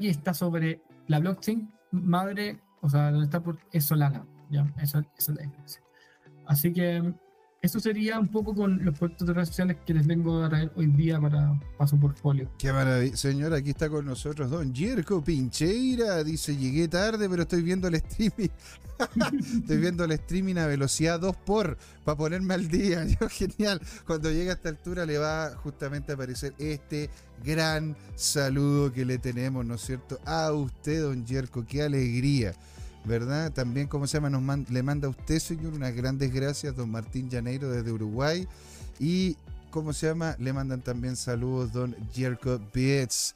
está 0.00 0.34
sobre 0.34 0.82
la 1.06 1.18
blockchain 1.18 1.70
madre, 1.92 2.60
o 2.80 2.88
sea, 2.88 3.10
donde 3.10 3.24
está 3.24 3.42
por, 3.42 3.58
es 3.72 3.84
Solana. 3.84 4.26
¿ya? 4.50 4.72
Esa 4.78 5.04
es 5.16 5.28
la 5.28 5.42
diferencia. 5.42 5.82
Así 6.46 6.72
que 6.72 7.14
eso 7.64 7.80
sería 7.80 8.20
un 8.20 8.28
poco 8.28 8.54
con 8.54 8.84
los 8.84 8.98
proyectos 8.98 9.26
de 9.26 9.32
redes 9.32 9.56
que 9.86 9.94
les 9.94 10.06
vengo 10.06 10.44
a 10.44 10.50
traer 10.50 10.70
hoy 10.76 10.86
día 10.86 11.18
para, 11.18 11.58
para 11.78 11.88
su 11.88 11.98
portfolio. 11.98 12.50
Qué 12.58 12.70
maravilla. 12.70 13.16
Señor, 13.16 13.54
aquí 13.54 13.70
está 13.70 13.88
con 13.88 14.04
nosotros 14.04 14.50
don 14.50 14.74
Jerko 14.74 15.24
Pincheira. 15.24 16.22
Dice, 16.22 16.54
llegué 16.54 16.88
tarde, 16.88 17.26
pero 17.26 17.44
estoy 17.44 17.62
viendo 17.62 17.88
el 17.88 17.94
streaming. 17.94 18.50
estoy 19.56 19.78
viendo 19.78 20.04
el 20.04 20.12
streaming 20.12 20.56
a 20.56 20.66
velocidad 20.66 21.18
2 21.18 21.36
por 21.36 21.78
para 22.04 22.18
ponerme 22.18 22.52
al 22.52 22.68
día. 22.68 23.06
Genial. 23.30 23.80
Cuando 24.06 24.30
llegue 24.30 24.50
a 24.50 24.54
esta 24.54 24.68
altura 24.68 25.06
le 25.06 25.16
va 25.16 25.56
justamente 25.56 26.12
a 26.12 26.16
aparecer 26.16 26.52
este 26.58 27.08
gran 27.42 27.96
saludo 28.14 28.92
que 28.92 29.06
le 29.06 29.16
tenemos, 29.16 29.64
¿no 29.64 29.76
es 29.76 29.80
cierto? 29.80 30.20
A 30.26 30.52
usted, 30.52 31.00
don 31.00 31.26
Jerko. 31.26 31.64
Qué 31.64 31.82
alegría. 31.82 32.52
¿Verdad? 33.04 33.52
También, 33.52 33.86
como 33.86 34.06
se 34.06 34.18
llama? 34.18 34.30
Nos 34.30 34.70
le 34.70 34.82
manda 34.82 35.06
a 35.06 35.10
usted, 35.10 35.38
señor, 35.38 35.74
unas 35.74 35.94
grandes 35.94 36.32
gracias, 36.32 36.74
don 36.76 36.90
Martín 36.90 37.28
Llaneiro 37.28 37.70
desde 37.70 37.92
Uruguay. 37.92 38.46
Y, 38.98 39.36
¿cómo 39.70 39.92
se 39.92 40.06
llama? 40.06 40.36
Le 40.38 40.52
mandan 40.52 40.80
también 40.80 41.16
saludos, 41.16 41.72
don 41.72 41.94
Jerko 42.12 42.60
Bietz. 42.72 43.34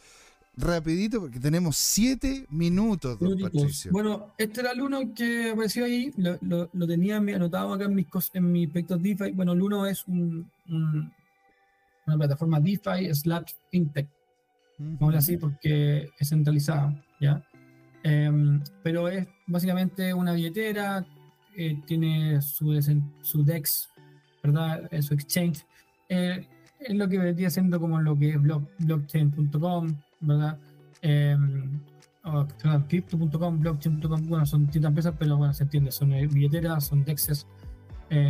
Rapidito, 0.57 1.21
porque 1.21 1.39
tenemos 1.39 1.77
siete 1.77 2.45
minutos, 2.51 3.19
don 3.21 3.39
Patricio. 3.39 3.93
Bueno, 3.93 4.35
este 4.39 4.61
era 4.61 4.73
el 4.73 4.81
uno 4.81 5.15
que 5.15 5.51
apareció 5.53 5.85
ahí, 5.85 6.13
lo, 6.17 6.69
lo, 6.73 6.87
tenía 6.87 7.19
anotado 7.19 7.75
acá 7.75 7.85
en 7.85 7.95
mis, 7.95 8.07
en 8.35 8.51
mis 8.51 8.69
proyectos 8.69 9.01
DeFi. 9.01 9.31
Bueno, 9.33 9.53
el 9.53 9.63
uno 9.63 9.87
es 9.87 10.05
un, 10.09 10.51
una 12.09 12.17
plataforma 12.17 12.59
DeFi 12.59 13.15
slash 13.15 13.53
fintech. 13.71 14.09
Vamos 14.79 15.15
a 15.15 15.19
así 15.19 15.37
porque 15.37 16.11
es 16.19 16.29
centralizada, 16.29 17.05
¿ya? 17.21 17.45
Em, 18.03 18.61
pero 18.83 19.09
es 19.09 19.29
básicamente 19.49 20.15
una 20.15 20.33
billetera, 20.33 21.05
eh, 21.57 21.77
tiene 21.87 22.41
su, 22.41 22.71
DEX, 23.45 23.89
¿verdad? 24.43 24.89
Eh, 24.93 25.03
su 25.03 25.15
exchange. 25.15 25.67
Eh, 26.09 26.47
es 26.79 26.95
lo 26.95 27.09
que 27.09 27.19
vendría 27.19 27.51
siendo 27.51 27.81
como 27.81 28.01
lo 28.01 28.17
que 28.17 28.31
es 28.31 28.37
blockchain.com, 28.79 29.97
¿verdad? 30.21 30.59
Eh, 31.03 31.37
crypto.com, 32.89 33.61
blockchain.com, 33.61 34.29
bueno, 34.29 34.47
son 34.47 34.67
distintas 34.67 34.91
empresas, 34.91 35.15
pero 35.19 35.37
bueno, 35.37 35.53
se 35.53 35.65
entiende, 35.65 35.91
son 35.91 36.11
billeteras, 36.11 36.87
son 36.87 37.05
DEXs, 37.05 37.47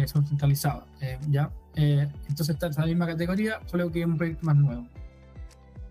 son 0.07 0.27
centralizados, 0.27 0.85
¿ya? 1.29 1.51
entonces 1.75 2.51
está 2.51 2.69
en 2.69 2.73
la 2.77 2.87
misma 2.87 3.07
categoría, 3.07 3.61
solo 3.67 3.91
que 3.91 4.01
es 4.01 4.07
un 4.07 4.17
proyecto 4.17 4.47
más 4.47 4.57
nuevo. 4.57 4.87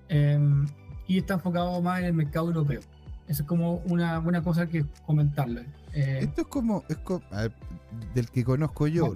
Em, 0.09 0.65
y 1.07 1.17
está 1.17 1.35
enfocado 1.35 1.81
más 1.81 1.99
en 1.99 2.05
el 2.05 2.13
mercado 2.13 2.47
europeo. 2.47 2.81
Eso 3.27 3.43
es 3.43 3.47
como 3.47 3.75
una 3.85 4.19
buena 4.19 4.41
cosa 4.41 4.67
que 4.67 4.85
comentarle. 5.05 5.65
Eh, 5.93 6.19
Esto 6.21 6.41
es 6.41 6.47
como, 6.47 6.83
es 6.87 6.97
del 8.13 8.29
que 8.29 8.43
conozco 8.43 8.87
yo, 8.87 9.13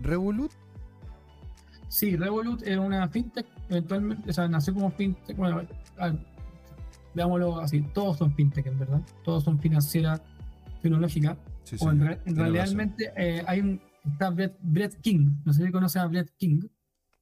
Revolut. 0.00 0.50
Sí, 1.88 2.16
Revolut 2.16 2.62
es 2.62 2.76
una 2.76 3.08
fintech, 3.08 3.46
eventualmente, 3.68 4.30
o 4.30 4.32
sea, 4.32 4.48
nació 4.48 4.74
como 4.74 4.90
fintech, 4.90 5.36
bueno, 5.36 5.62
veámoslo 7.14 7.60
así, 7.60 7.82
todos 7.94 8.18
son 8.18 8.34
fintech 8.34 8.66
en 8.66 8.78
verdad, 8.78 9.00
todos 9.24 9.44
son 9.44 9.60
financieras 9.60 10.20
tecnológicas. 10.82 11.38
o 11.78 11.90
en, 11.90 12.00
realmente 12.36 13.12
eh, 13.16 13.44
hay 13.46 13.60
un, 13.60 13.80
está 14.04 14.30
Brett, 14.30 15.00
King, 15.00 15.36
no 15.44 15.52
sé 15.52 15.64
si 15.64 15.70
conocen 15.70 16.02
a 16.02 16.06
Brett 16.06 16.30
King. 16.36 16.62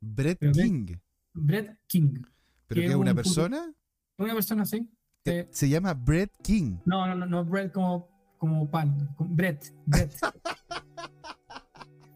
Brett 0.01 0.39
King. 0.53 0.97
Brett 1.35 1.79
King. 1.87 2.23
¿Pero 2.67 2.81
que 2.81 2.87
es 2.87 2.95
una 2.95 3.15
persona? 3.15 3.75
Una 4.17 4.33
persona, 4.33 4.65
sí. 4.65 4.89
Eh, 5.27 5.49
se 5.51 5.71
llama 5.71 5.95
Bread 5.95 6.29
King. 6.43 6.77
No, 6.85 7.07
no, 7.07 7.15
no, 7.15 7.25
no 7.25 7.45
bread 7.47 7.73
como, 7.73 8.07
como 8.37 8.71
pan, 8.71 9.09
bread, 9.19 9.57
bread. 9.87 10.11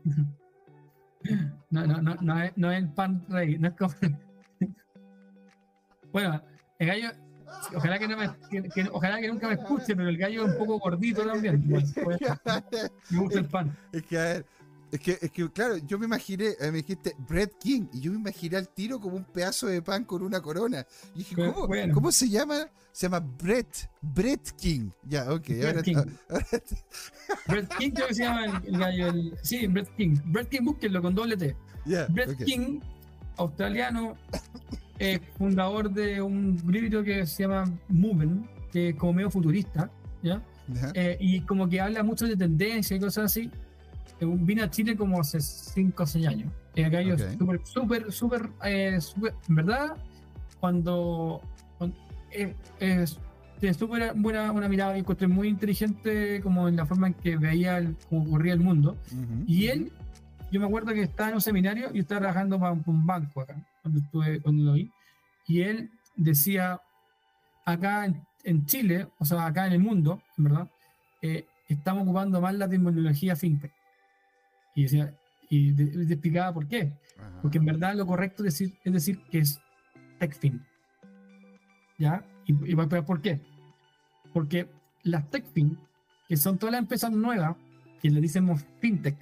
no, 1.70 1.86
no, 1.86 2.02
no, 2.02 2.16
no 2.20 2.42
es, 2.42 2.52
no 2.56 2.70
es 2.70 2.78
el 2.78 2.92
pan 2.92 3.24
rey, 3.30 3.58
no 3.58 3.68
es 3.68 3.74
como... 3.76 3.94
bueno, 6.12 6.42
el 6.78 6.86
gallo, 6.86 7.08
ojalá 7.74 7.98
que 7.98 8.08
no 8.08 8.18
me, 8.18 8.28
ojalá 8.92 9.20
que 9.20 9.28
nunca 9.28 9.48
me 9.48 9.54
escuche, 9.54 9.96
pero 9.96 10.10
el 10.10 10.18
gallo 10.18 10.44
es 10.44 10.52
un 10.52 10.58
poco 10.58 10.78
gordito 10.78 11.24
también. 11.24 11.66
Pues, 11.66 11.96
me 13.10 13.20
gusta 13.20 13.38
el 13.38 13.48
pan. 13.48 13.74
Es 13.90 14.02
que 14.02 14.18
a 14.18 14.22
ver 14.22 14.57
es 14.90 15.00
que, 15.00 15.18
es 15.20 15.30
que, 15.30 15.50
claro, 15.50 15.76
yo 15.78 15.98
me 15.98 16.06
imaginé, 16.06 16.54
eh, 16.60 16.70
me 16.70 16.78
dijiste 16.78 17.14
Bread 17.18 17.50
King, 17.60 17.86
y 17.92 18.00
yo 18.00 18.12
me 18.12 18.18
imaginé 18.18 18.56
al 18.56 18.68
tiro 18.68 19.00
como 19.00 19.16
un 19.16 19.24
pedazo 19.24 19.66
de 19.66 19.82
pan 19.82 20.04
con 20.04 20.22
una 20.22 20.40
corona. 20.40 20.86
Y 21.14 21.18
dije, 21.18 21.36
¿cómo, 21.36 21.68
¿cómo 21.92 22.12
se 22.12 22.28
llama? 22.28 22.70
Se 22.92 23.06
llama 23.06 23.20
Bread, 23.20 23.66
Bread 24.00 24.40
King. 24.56 24.90
Ya, 25.04 25.30
ok. 25.32 25.46
Bread 25.48 25.82
King. 25.82 25.96
Bread 27.46 27.68
King 27.78 27.90
creo 27.90 28.08
que 28.08 28.14
se 28.14 28.22
llama 28.22 28.62
el, 28.64 28.78
gallo. 28.78 29.12
sí, 29.42 29.66
Bread 29.66 29.88
King. 29.96 30.16
Bread 30.24 30.48
King, 30.48 30.64
búsquenlo 30.64 31.02
con 31.02 31.14
doble 31.14 31.36
T. 31.36 31.56
Bread 31.84 32.36
King, 32.44 32.80
australiano, 33.36 34.16
fundador 35.36 35.90
de 35.90 36.22
un 36.22 36.60
libro 36.66 37.04
que 37.04 37.26
se 37.26 37.42
llama 37.42 37.70
Movement, 37.88 38.46
que 38.72 38.90
es 38.90 38.96
como 38.96 39.12
medio 39.12 39.30
futurista, 39.30 39.90
¿ya? 40.22 40.42
Eh, 40.94 41.16
y 41.20 41.40
como 41.42 41.68
que 41.68 41.80
habla 41.80 42.02
mucho 42.02 42.26
de 42.26 42.36
tendencia 42.36 42.94
y 42.96 43.00
cosas 43.00 43.26
así 43.26 43.50
vine 44.20 44.62
a 44.62 44.70
Chile 44.70 44.96
como 44.96 45.20
hace 45.20 45.40
5 45.40 46.02
o 46.02 46.06
6 46.06 46.26
años. 46.26 46.52
Y 46.74 46.82
acá 46.82 47.02
yo 47.02 47.16
súper, 47.18 47.60
súper, 47.64 48.12
súper, 48.12 48.50
eh, 48.64 48.98
en 49.48 49.54
verdad, 49.54 49.96
cuando, 50.60 51.40
eh, 52.30 52.54
es 52.80 53.18
tiene 53.58 53.74
súper 53.74 54.12
buena 54.14 54.52
una 54.52 54.68
mirada 54.68 54.96
y 54.96 55.00
encontré 55.00 55.26
muy 55.26 55.48
inteligente 55.48 56.40
como 56.42 56.68
en 56.68 56.76
la 56.76 56.86
forma 56.86 57.08
en 57.08 57.14
que 57.14 57.36
veía 57.36 57.78
el, 57.78 57.96
cómo 58.08 58.22
ocurría 58.22 58.52
el 58.52 58.60
mundo. 58.60 58.96
y 59.46 59.66
él, 59.66 59.92
yo 60.50 60.60
me 60.60 60.66
acuerdo 60.66 60.92
que 60.92 61.02
estaba 61.02 61.30
en 61.30 61.34
un 61.36 61.40
seminario 61.40 61.90
y 61.92 62.00
estaba 62.00 62.20
trabajando 62.20 62.58
para 62.58 62.72
un 62.72 63.06
banco 63.06 63.40
acá, 63.40 63.56
cuando, 63.82 64.00
estuve, 64.00 64.40
cuando 64.40 64.62
lo 64.64 64.72
vi. 64.74 64.90
Y 65.46 65.62
él 65.62 65.90
decía, 66.16 66.80
acá 67.64 68.04
en, 68.04 68.22
en 68.44 68.64
Chile, 68.66 69.08
o 69.18 69.24
sea, 69.24 69.46
acá 69.46 69.66
en 69.66 69.72
el 69.72 69.80
mundo, 69.80 70.22
en 70.36 70.44
verdad, 70.44 70.70
eh, 71.22 71.46
estamos 71.68 72.04
ocupando 72.04 72.40
más 72.40 72.54
la 72.54 72.68
tecnología 72.68 73.36
fintech. 73.36 73.72
Y, 74.78 74.82
decía, 74.82 75.12
y 75.50 75.72
te 75.72 76.12
explicaba 76.12 76.54
por 76.54 76.68
qué. 76.68 76.92
Porque 77.42 77.58
en 77.58 77.64
verdad 77.64 77.96
lo 77.96 78.06
correcto 78.06 78.44
es 78.44 78.54
decir, 78.54 78.78
es 78.84 78.92
decir 78.92 79.20
que 79.28 79.40
es 79.40 79.60
TechFin. 80.20 80.64
¿ya? 81.98 82.24
Y, 82.46 82.52
y 82.52 82.74
voy 82.74 82.82
a 82.82 82.84
explicar 82.84 83.04
por 83.04 83.20
qué. 83.20 83.40
Porque 84.32 84.68
las 85.02 85.28
TechFin, 85.30 85.76
que 86.28 86.36
son 86.36 86.58
todas 86.58 86.74
las 86.74 86.82
empresas 86.82 87.10
nuevas, 87.10 87.56
que 88.00 88.08
le 88.08 88.20
decimos 88.20 88.64
FinTech, 88.80 89.16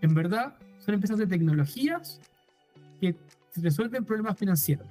en 0.00 0.14
verdad 0.14 0.56
son 0.78 0.94
empresas 0.94 1.18
de 1.18 1.26
tecnologías 1.26 2.18
que 2.98 3.14
resuelven 3.56 4.06
problemas 4.06 4.38
financieros. 4.38 4.88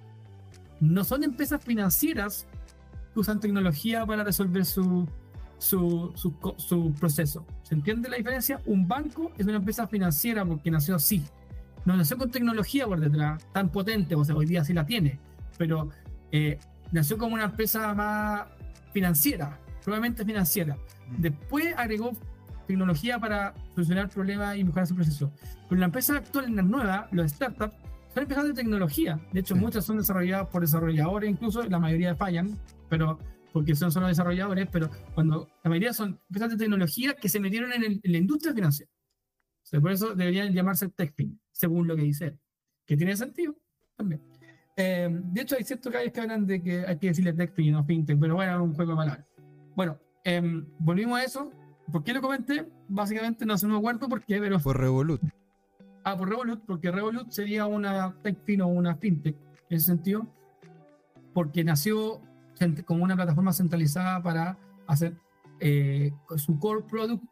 No 0.79 1.03
son 1.03 1.23
empresas 1.23 1.59
financieras 1.63 2.45
que 3.15 3.19
usan 3.19 3.39
tecnología 3.39 4.05
para 4.05 4.23
resolver 4.23 4.63
su, 4.63 5.09
su, 5.61 6.11
su, 6.15 6.93
proceso. 6.99 7.45
¿Se 7.61 7.75
entiende 7.75 8.09
la 8.09 8.17
diferencia? 8.17 8.59
Un 8.65 8.87
banco 8.87 9.31
es 9.37 9.45
una 9.45 9.57
empresa 9.57 9.87
financiera 9.87 10.43
porque 10.43 10.71
nació 10.71 10.95
así. 10.95 11.23
No 11.85 11.95
nació 11.95 12.17
con 12.17 12.31
tecnología 12.31 12.87
por 12.87 12.99
detrás, 12.99 13.43
tan 13.53 13.69
potente, 13.69 14.15
o 14.15 14.25
sea, 14.25 14.35
hoy 14.35 14.45
día 14.45 14.63
sí 14.63 14.73
la 14.73 14.85
tiene, 14.85 15.19
pero 15.57 15.89
eh, 16.31 16.59
nació 16.91 17.17
como 17.17 17.35
una 17.35 17.45
empresa 17.45 17.93
más 17.93 18.47
financiera, 18.91 19.59
probablemente 19.83 20.25
financiera. 20.25 20.75
Mm. 20.75 21.21
Después 21.21 21.73
agregó 21.77 22.11
tecnología 22.67 23.19
para 23.19 23.53
solucionar 23.75 24.09
problemas 24.09 24.57
y 24.57 24.63
mejorar 24.63 24.87
su 24.87 24.95
proceso. 24.95 25.31
Pero 25.69 25.79
la 25.79 25.85
empresa 25.85 26.17
actual, 26.17 26.55
las 26.55 26.65
nuevas, 26.65 27.07
los 27.11 27.31
startups, 27.31 27.75
son 28.13 28.23
empresas 28.23 28.45
de 28.45 28.53
tecnología. 28.53 29.19
De 29.31 29.39
hecho, 29.41 29.55
Sí. 29.55 29.61
muchas 29.61 29.85
son 29.85 29.97
desarrolladas 29.97 30.47
por 30.47 30.61
desarrolladores, 30.61 31.29
incluso 31.29 31.63
la 31.63 31.79
mayoría 31.79 32.15
fallan, 32.15 32.57
pero 32.89 33.19
porque 33.53 33.75
son 33.75 33.91
solo 33.91 34.07
desarrolladores, 34.07 34.67
pero 34.71 34.89
cuando 35.13 35.47
la 35.63 35.69
mayoría 35.69 35.93
son 35.93 36.19
empresas 36.29 36.51
de 36.51 36.57
tecnología 36.57 37.13
que 37.15 37.29
se 37.29 37.39
metieron 37.39 37.71
en, 37.73 37.83
el- 37.83 37.99
en 38.03 38.11
la 38.11 38.17
industria 38.17 38.53
financiera. 38.53 38.91
O 39.63 39.65
sea, 39.65 39.79
por 39.81 39.91
eso 39.91 40.15
deberían 40.15 40.53
llamarse 40.53 40.89
TechFin, 40.89 41.39
según 41.51 41.87
lo 41.87 41.95
que 41.95 42.03
dice 42.03 42.25
él. 42.27 42.39
Que 42.85 42.97
tiene 42.97 43.15
sentido 43.15 43.55
también. 43.95 44.21
Eh, 44.75 45.09
de 45.11 45.41
hecho, 45.41 45.55
hay 45.57 45.63
ciertos 45.63 45.91
calles 45.91 46.11
que 46.11 46.21
hablan 46.21 46.45
de 46.47 46.61
que 46.63 46.85
hay 46.85 46.97
que 46.97 47.07
decirle 47.07 47.33
TechFin 47.33 47.65
y 47.67 47.71
no 47.71 47.83
FinTech, 47.83 48.19
pero 48.19 48.35
bueno, 48.35 48.53
es 48.55 48.61
un 48.61 48.73
juego 48.73 48.91
de 48.91 48.97
palabras. 48.97 49.25
Bueno, 49.75 49.97
em, 50.23 50.65
volvimos 50.79 51.19
a 51.19 51.23
eso. 51.23 51.51
¿Por 51.91 52.03
qué 52.03 52.13
lo 52.13 52.21
comenté? 52.21 52.65
Básicamente 52.87 53.45
no 53.45 53.57
se 53.57 53.67
me 53.67 53.75
acuerdo 53.77 54.07
por 54.09 54.23
qué, 54.23 54.39
pero 54.39 54.59
Por 54.59 54.79
Revolut. 54.79 55.21
Ah, 56.03 56.17
por 56.17 56.29
Revolut, 56.29 56.61
porque 56.65 56.89
Revolut 56.89 57.29
sería 57.31 57.65
una 57.65 58.15
TechFin 58.23 58.61
o 58.61 58.67
una 58.67 58.95
FinTech 58.95 59.35
en 59.69 59.77
ese 59.77 59.85
sentido, 59.87 60.25
porque 61.33 61.63
nació 61.63 62.21
como 62.85 63.03
una 63.03 63.15
plataforma 63.15 63.53
centralizada 63.53 64.21
para 64.21 64.57
hacer 64.87 65.15
eh, 65.59 66.11
su 66.37 66.57
core 66.59 66.83
product 66.89 67.23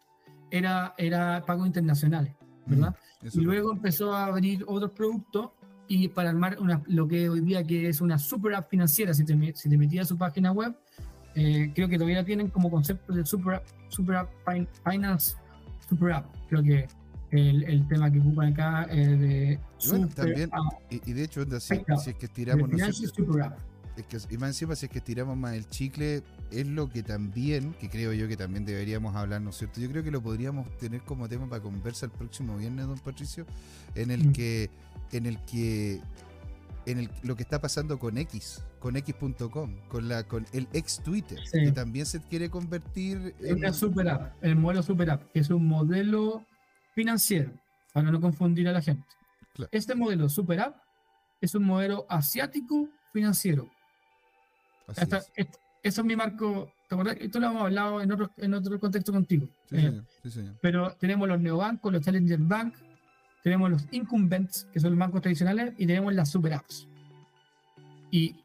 era, 0.51 0.93
era 0.97 1.43
pagos 1.45 1.67
internacionales, 1.67 2.35
¿verdad? 2.65 2.95
Mm, 3.21 3.27
Y 3.39 3.41
luego 3.41 3.71
empezó 3.73 4.13
a 4.13 4.25
abrir 4.25 4.63
otros 4.67 4.91
productos 4.91 5.51
y 5.87 6.07
para 6.07 6.29
armar 6.29 6.57
una, 6.59 6.81
lo 6.87 7.07
que 7.07 7.29
hoy 7.29 7.41
día 7.41 7.63
que 7.63 7.89
es 7.89 8.01
una 8.01 8.17
super 8.19 8.53
app 8.55 8.69
financiera, 8.69 9.13
si 9.13 9.25
te, 9.25 9.55
si 9.55 9.69
te 9.69 9.77
metías 9.77 10.05
a 10.05 10.09
su 10.09 10.17
página 10.17 10.51
web, 10.51 10.75
eh, 11.35 11.71
creo 11.73 11.87
que 11.87 11.97
todavía 11.97 12.23
tienen 12.23 12.49
como 12.49 12.69
concepto 12.69 13.13
de 13.13 13.25
super 13.25 13.55
app, 13.55 13.63
super 13.89 14.15
app 14.17 14.29
fin- 14.47 14.67
finance, 14.89 15.35
super 15.87 16.11
app, 16.13 16.25
creo 16.47 16.63
que 16.63 16.87
el, 17.31 17.63
el 17.63 17.87
tema 17.87 18.11
que 18.11 18.19
ocupan 18.19 18.53
acá 18.53 18.83
es 18.83 19.19
de 19.19 19.59
Y 19.83 19.89
bueno, 19.89 20.07
super 20.07 20.15
también, 20.15 20.49
app, 20.51 20.73
Y, 20.91 21.09
y 21.09 21.13
de 21.13 21.23
hecho, 21.23 21.41
si, 22.93 23.05
si 23.07 23.07
es 23.07 23.11
que 23.11 23.43
app. 23.43 23.59
Es 23.99 24.05
que, 24.27 24.33
y 24.33 24.37
más 24.37 24.51
encima, 24.51 24.75
si 24.75 24.85
es 24.85 24.91
que 24.91 24.99
estiramos 24.99 25.35
más 25.35 25.53
el 25.55 25.67
chicle, 25.67 26.23
es 26.51 26.65
lo 26.67 26.89
que 26.89 27.03
también, 27.03 27.73
que 27.73 27.89
creo 27.89 28.13
yo 28.13 28.27
que 28.29 28.37
también 28.37 28.63
deberíamos 28.65 29.13
hablar, 29.15 29.41
¿no 29.41 29.49
es 29.49 29.57
cierto? 29.57 29.81
Yo 29.81 29.89
creo 29.89 30.03
que 30.03 30.11
lo 30.11 30.21
podríamos 30.21 30.69
tener 30.77 31.01
como 31.01 31.27
tema 31.27 31.47
para 31.49 31.61
conversar 31.61 32.09
el 32.11 32.17
próximo 32.17 32.57
viernes, 32.57 32.87
don 32.87 32.97
Patricio, 32.99 33.45
en 33.95 34.11
el 34.11 34.27
Mm. 34.27 34.31
que, 34.33 34.69
en 35.11 35.25
el 35.25 35.37
que, 35.45 35.99
en 36.85 36.99
el, 36.99 37.09
lo 37.23 37.35
que 37.35 37.43
está 37.43 37.59
pasando 37.59 37.99
con 37.99 38.17
X, 38.17 38.63
con 38.79 38.95
X.com, 38.95 39.75
con 39.89 40.07
la, 40.07 40.23
con 40.23 40.45
el 40.53 40.67
ex 40.71 41.01
Twitter, 41.03 41.37
Sí. 41.45 41.59
que 41.65 41.71
también 41.73 42.05
se 42.05 42.21
quiere 42.21 42.49
convertir 42.49 43.35
en 43.41 43.57
una 43.57 43.73
super 43.73 44.07
app, 44.07 44.41
el 44.41 44.55
modelo 44.55 44.81
super 44.81 45.09
app, 45.11 45.29
que 45.33 45.39
es 45.41 45.49
un 45.49 45.67
modelo 45.67 46.45
financiero, 46.95 47.51
para 47.93 48.09
no 48.11 48.21
confundir 48.21 48.69
a 48.69 48.71
la 48.71 48.81
gente. 48.81 49.03
Claro. 49.53 49.69
Este 49.73 49.93
modelo 49.93 50.29
super 50.29 50.61
app 50.61 50.77
es 51.41 51.53
un 51.53 51.63
modelo 51.63 52.05
asiático 52.09 52.87
financiero. 53.11 53.69
Esta- 54.97 55.17
es. 55.35 55.47
eso 55.83 56.01
es 56.01 56.05
mi 56.05 56.15
marco. 56.15 56.71
¿Te 56.87 56.95
acuerdas? 56.95 57.17
Esto 57.19 57.39
lo 57.39 57.47
hemos 57.47 57.61
hablado 57.63 58.01
en 58.01 58.11
otro, 58.11 58.31
en 58.37 58.53
otro 58.53 58.79
contexto 58.79 59.11
contigo. 59.11 59.47
Sí, 59.69 59.75
Eh, 59.77 59.81
señor, 59.81 60.05
sí, 60.23 60.31
señor. 60.31 60.55
pero 60.61 60.91
tenemos 60.99 61.27
los 61.27 61.39
neobancos, 61.39 61.93
los 61.93 62.01
challenger 62.01 62.39
bank, 62.39 62.73
tenemos 63.43 63.69
los 63.69 63.85
incumbents, 63.91 64.67
que 64.73 64.79
son 64.79 64.91
los 64.91 64.99
bancos 64.99 65.21
tradicionales, 65.21 65.73
y 65.77 65.85
tenemos 65.85 66.13
las 66.13 66.29
super 66.29 66.53
apps. 66.53 66.87
Y 68.11 68.35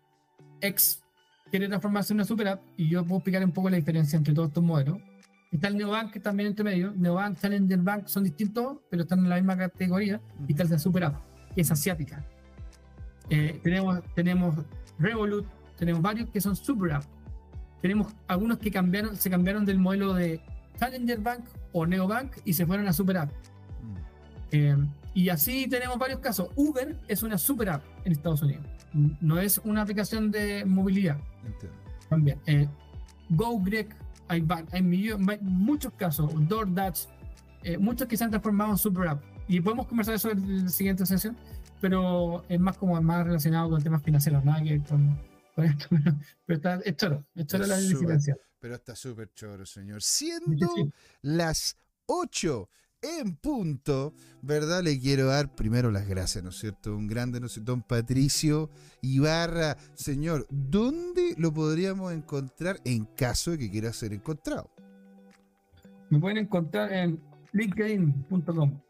X 0.61 1.03
quiere 1.51 1.69
transformarse 1.69 2.13
en 2.13 2.19
una 2.19 2.25
super 2.25 2.49
app, 2.49 2.63
y 2.77 2.89
yo 2.89 3.03
puedo 3.05 3.17
explicar 3.19 3.45
un 3.45 3.53
poco 3.53 3.71
la 3.71 3.77
diferencia 3.77 4.17
entre 4.17 4.35
todos 4.35 4.49
estos 4.49 4.63
modelos. 4.63 4.99
Está 5.51 5.69
el 5.69 5.77
neobank 5.77 6.13
que 6.13 6.21
también 6.21 6.49
entre 6.49 6.65
medio. 6.65 6.93
Neobank, 6.97 7.39
challenger 7.39 7.79
bank 7.79 8.07
son 8.09 8.25
distintos, 8.25 8.79
pero 8.91 9.05
están 9.05 9.21
en 9.21 9.29
la 9.29 9.37
misma 9.37 9.57
categoría. 9.57 10.21
Y 10.49 10.53
está 10.53 10.65
la 10.65 10.79
super 10.79 11.05
app, 11.05 11.23
que 11.55 11.61
es 11.61 11.71
asiática. 11.71 12.25
Eh, 13.31 13.61
tenemos, 13.63 14.01
tenemos 14.15 14.55
Revolut, 14.99 15.47
tenemos 15.77 16.03
varios 16.03 16.29
que 16.31 16.41
son 16.41 16.57
super 16.57 16.93
app. 16.93 17.05
Tenemos 17.83 18.13
algunos 18.29 18.59
que 18.59 18.71
cambiaron, 18.71 19.17
se 19.17 19.29
cambiaron 19.31 19.65
del 19.65 19.79
modelo 19.79 20.15
de 20.15 20.41
Challenger 20.79 21.21
Bank 21.21 21.45
o 21.73 21.87
Neobank 21.87 22.33
y 22.45 22.53
se 22.55 22.67
fueron 22.67 22.89
a 22.89 22.93
super 22.93 23.19
app. 23.19 23.31
Mm, 23.31 23.97
Eh, 24.53 24.77
y 25.15 25.29
así 25.29 25.69
tenemos 25.69 25.99
varios 25.99 26.19
casos. 26.21 26.49
Uber 26.57 26.99
es 27.09 27.23
una 27.23 27.39
super 27.39 27.69
app 27.71 27.85
en 28.05 28.13
Estados 28.13 28.43
Unidos. 28.43 28.65
No 29.21 29.39
es 29.39 29.61
una 29.65 29.83
aplicación 29.83 30.31
de 30.31 30.65
movilidad 30.65 31.19
entiendo. 31.45 31.79
también. 32.09 32.39
Eh, 32.47 32.69
GoGrek, 33.31 33.95
hay, 34.29 34.45
hay 34.73 34.83
muchos 35.43 35.93
casos. 35.95 36.31
DoorDash, 36.49 37.07
eh, 37.65 37.79
muchos 37.79 38.07
que 38.09 38.17
se 38.17 38.25
han 38.25 38.31
transformado 38.31 38.71
en 38.73 38.79
super 38.79 39.09
app. 39.09 39.23
Y 39.47 39.61
podemos 39.61 39.87
conversar 39.87 40.15
eso 40.15 40.31
en 40.31 40.65
la 40.65 40.69
siguiente 40.69 41.05
sesión, 41.07 41.37
pero 41.81 42.45
es 42.49 42.59
más 42.59 42.79
como 42.79 43.01
más 43.03 43.27
relacionado 43.27 43.71
con 43.71 43.83
temas 43.83 44.03
financieros, 44.03 44.45
nada 44.45 44.63
que 44.63 44.81
con. 44.81 45.19
Pero, 46.47 46.57
está, 46.57 46.81
es 46.85 46.97
choro, 46.97 47.25
es 47.35 47.47
choro 47.47 47.67
la 47.67 47.79
diferencia. 47.79 48.37
Pero 48.59 48.75
está 48.75 48.97
súper 48.97 49.33
choro, 49.35 49.67
señor. 49.67 50.03
Siendo 50.03 50.67
sí. 50.75 50.91
las 51.23 51.77
8 52.07 52.69
en 53.05 53.37
punto, 53.37 54.15
¿verdad? 54.41 54.83
Le 54.83 54.99
quiero 54.99 55.27
dar 55.27 55.55
primero 55.55 55.91
las 55.91 56.09
gracias, 56.09 56.43
¿no 56.43 56.51
es 56.51 56.57
cierto? 56.57 56.97
Un 56.97 57.07
grande, 57.07 57.39
¿no 57.39 57.47
es 57.47 57.53
cierto? 57.53 57.73
Don 57.73 57.83
Patricio 57.83 58.71
Ibarra. 59.03 59.77
Señor, 59.95 60.47
¿dónde 60.51 61.35
lo 61.37 61.53
podríamos 61.53 62.13
encontrar 62.13 62.79
en 62.85 63.05
caso 63.05 63.51
de 63.53 63.59
que 63.59 63.71
quiera 63.71 63.93
ser 63.93 64.15
encontrado? 64.15 64.71
Me 66.09 66.19
pueden 66.19 66.39
encontrar 66.39 66.93
en 66.93 67.21
linkedin.com. 67.53 68.81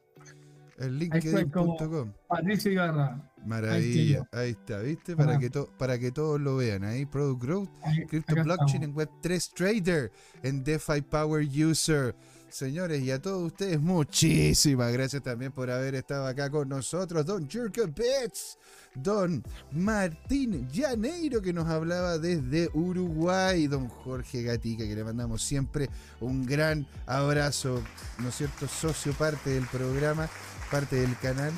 En 0.79 0.99
linkedin.com. 0.99 2.13
Patricio 2.29 2.73
Ibarra. 2.73 3.34
Maravilla, 3.45 4.29
ahí 4.33 4.51
está, 4.51 4.79
¿viste? 4.81 5.17
Para 5.17 5.39
que, 5.39 5.51
to- 5.51 5.71
para 5.79 5.99
que 5.99 6.11
todos 6.13 6.41
lo 6.41 6.57
vean. 6.57 6.85
Ahí, 6.85 7.05
Product 7.07 7.43
Growth, 7.43 7.69
Ahí- 7.83 8.07
Crypto 8.07 8.35
Blockchain 8.35 8.83
estamos. 8.85 8.85
en 8.85 8.95
Web3 9.23 9.53
Trader, 9.55 10.13
en 10.43 10.65
DeFi 10.65 11.03
Power 11.03 11.47
User. 11.47 12.15
Señores, 12.49 13.03
y 13.03 13.11
a 13.11 13.21
todos 13.21 13.43
ustedes, 13.45 13.81
muchísimas 13.81 14.93
gracias 14.93 15.21
también 15.25 15.51
por 15.51 15.71
haber 15.73 15.97
estado 15.97 16.25
acá 16.29 16.49
con 16.51 16.69
nosotros. 16.69 17.27
Don 17.27 17.51
Jerka 17.51 17.83
Bets, 17.87 18.59
Don 18.95 19.43
Martín 19.73 20.69
Llaneiro, 20.71 21.43
que 21.43 21.53
nos 21.53 21.67
hablaba 21.67 22.17
desde 22.19 22.71
Uruguay. 22.73 23.67
Don 23.67 23.89
Jorge 23.89 24.45
Gatica, 24.45 24.85
que 24.85 24.95
le 24.95 25.03
mandamos 25.03 25.43
siempre 25.43 25.91
un 26.21 26.47
gran 26.47 26.87
abrazo, 27.07 27.83
¿no 28.21 28.29
es 28.29 28.37
cierto? 28.37 28.69
Socio, 28.69 29.13
parte 29.15 29.51
del 29.51 29.67
programa, 29.67 30.29
parte 30.71 30.95
del 30.95 31.19
canal. 31.19 31.53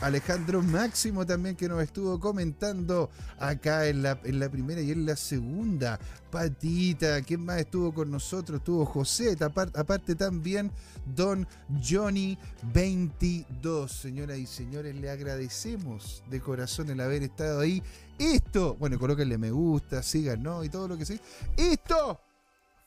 Alejandro 0.00 0.62
Máximo 0.62 1.26
también 1.26 1.56
que 1.56 1.68
nos 1.68 1.82
estuvo 1.82 2.20
comentando 2.20 3.10
acá 3.38 3.86
en 3.88 4.02
la, 4.02 4.18
en 4.22 4.38
la 4.38 4.48
primera 4.48 4.80
y 4.80 4.92
en 4.92 5.04
la 5.04 5.16
segunda 5.16 5.98
patita. 6.30 7.20
¿Quién 7.22 7.44
más 7.44 7.58
estuvo 7.60 7.92
con 7.92 8.10
nosotros? 8.10 8.58
Estuvo 8.58 8.86
José, 8.86 9.36
apar- 9.38 9.76
aparte 9.76 10.14
también 10.14 10.70
Don 11.16 11.46
Johnny 11.84 12.38
22. 12.72 13.90
Señoras 13.90 14.38
y 14.38 14.46
señores, 14.46 14.94
le 14.94 15.10
agradecemos 15.10 16.22
de 16.30 16.40
corazón 16.40 16.90
el 16.90 17.00
haber 17.00 17.24
estado 17.24 17.60
ahí. 17.60 17.82
Esto, 18.18 18.76
bueno, 18.76 18.98
colóquenle 18.98 19.36
me 19.36 19.50
gusta, 19.50 20.02
sigan, 20.02 20.42
¿no? 20.42 20.62
Y 20.62 20.68
todo 20.68 20.86
lo 20.86 20.96
que 20.96 21.06
sea. 21.06 21.18
Esto 21.56 22.20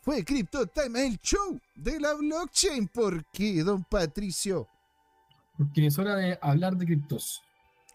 fue 0.02 0.24
Crypto 0.24 0.66
Time, 0.68 1.06
el 1.08 1.20
show 1.20 1.60
de 1.76 2.00
la 2.00 2.14
blockchain. 2.14 2.88
¿Por 2.88 3.26
qué, 3.32 3.64
don 3.64 3.84
Patricio? 3.84 4.68
Porque 5.62 5.86
es 5.86 6.00
hora 6.00 6.16
de 6.16 6.40
hablar 6.42 6.76
de 6.76 6.88
criptos. 6.88 7.44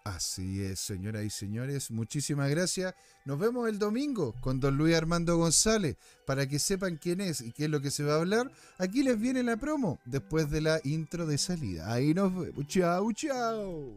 Así 0.05 0.63
es, 0.63 0.79
señoras 0.79 1.25
y 1.25 1.31
señores, 1.31 1.91
muchísimas 1.91 2.49
gracias. 2.49 2.95
Nos 3.25 3.41
vemos 3.41 3.69
el 3.69 3.81
domingo 3.81 4.37
con 4.41 4.61
don 4.61 4.77
Luis 4.77 4.95
Armando 4.95 5.37
González. 5.37 5.97
Para 6.25 6.47
que 6.47 6.61
sepan 6.61 6.97
quién 6.97 7.21
es 7.21 7.41
y 7.41 7.51
qué 7.51 7.65
es 7.65 7.71
lo 7.71 7.81
que 7.81 7.91
se 7.91 8.05
va 8.05 8.15
a 8.15 8.19
hablar, 8.19 8.53
aquí 8.79 9.03
les 9.03 9.19
viene 9.19 9.43
la 9.43 9.57
promo 9.57 9.99
después 10.05 10.49
de 10.49 10.61
la 10.61 10.81
intro 10.85 11.27
de 11.27 11.39
salida. 11.39 11.93
Ahí 11.93 12.15
nos 12.15 12.33
vemos. 12.33 12.69
Chao, 12.69 13.13
chao. 13.13 13.97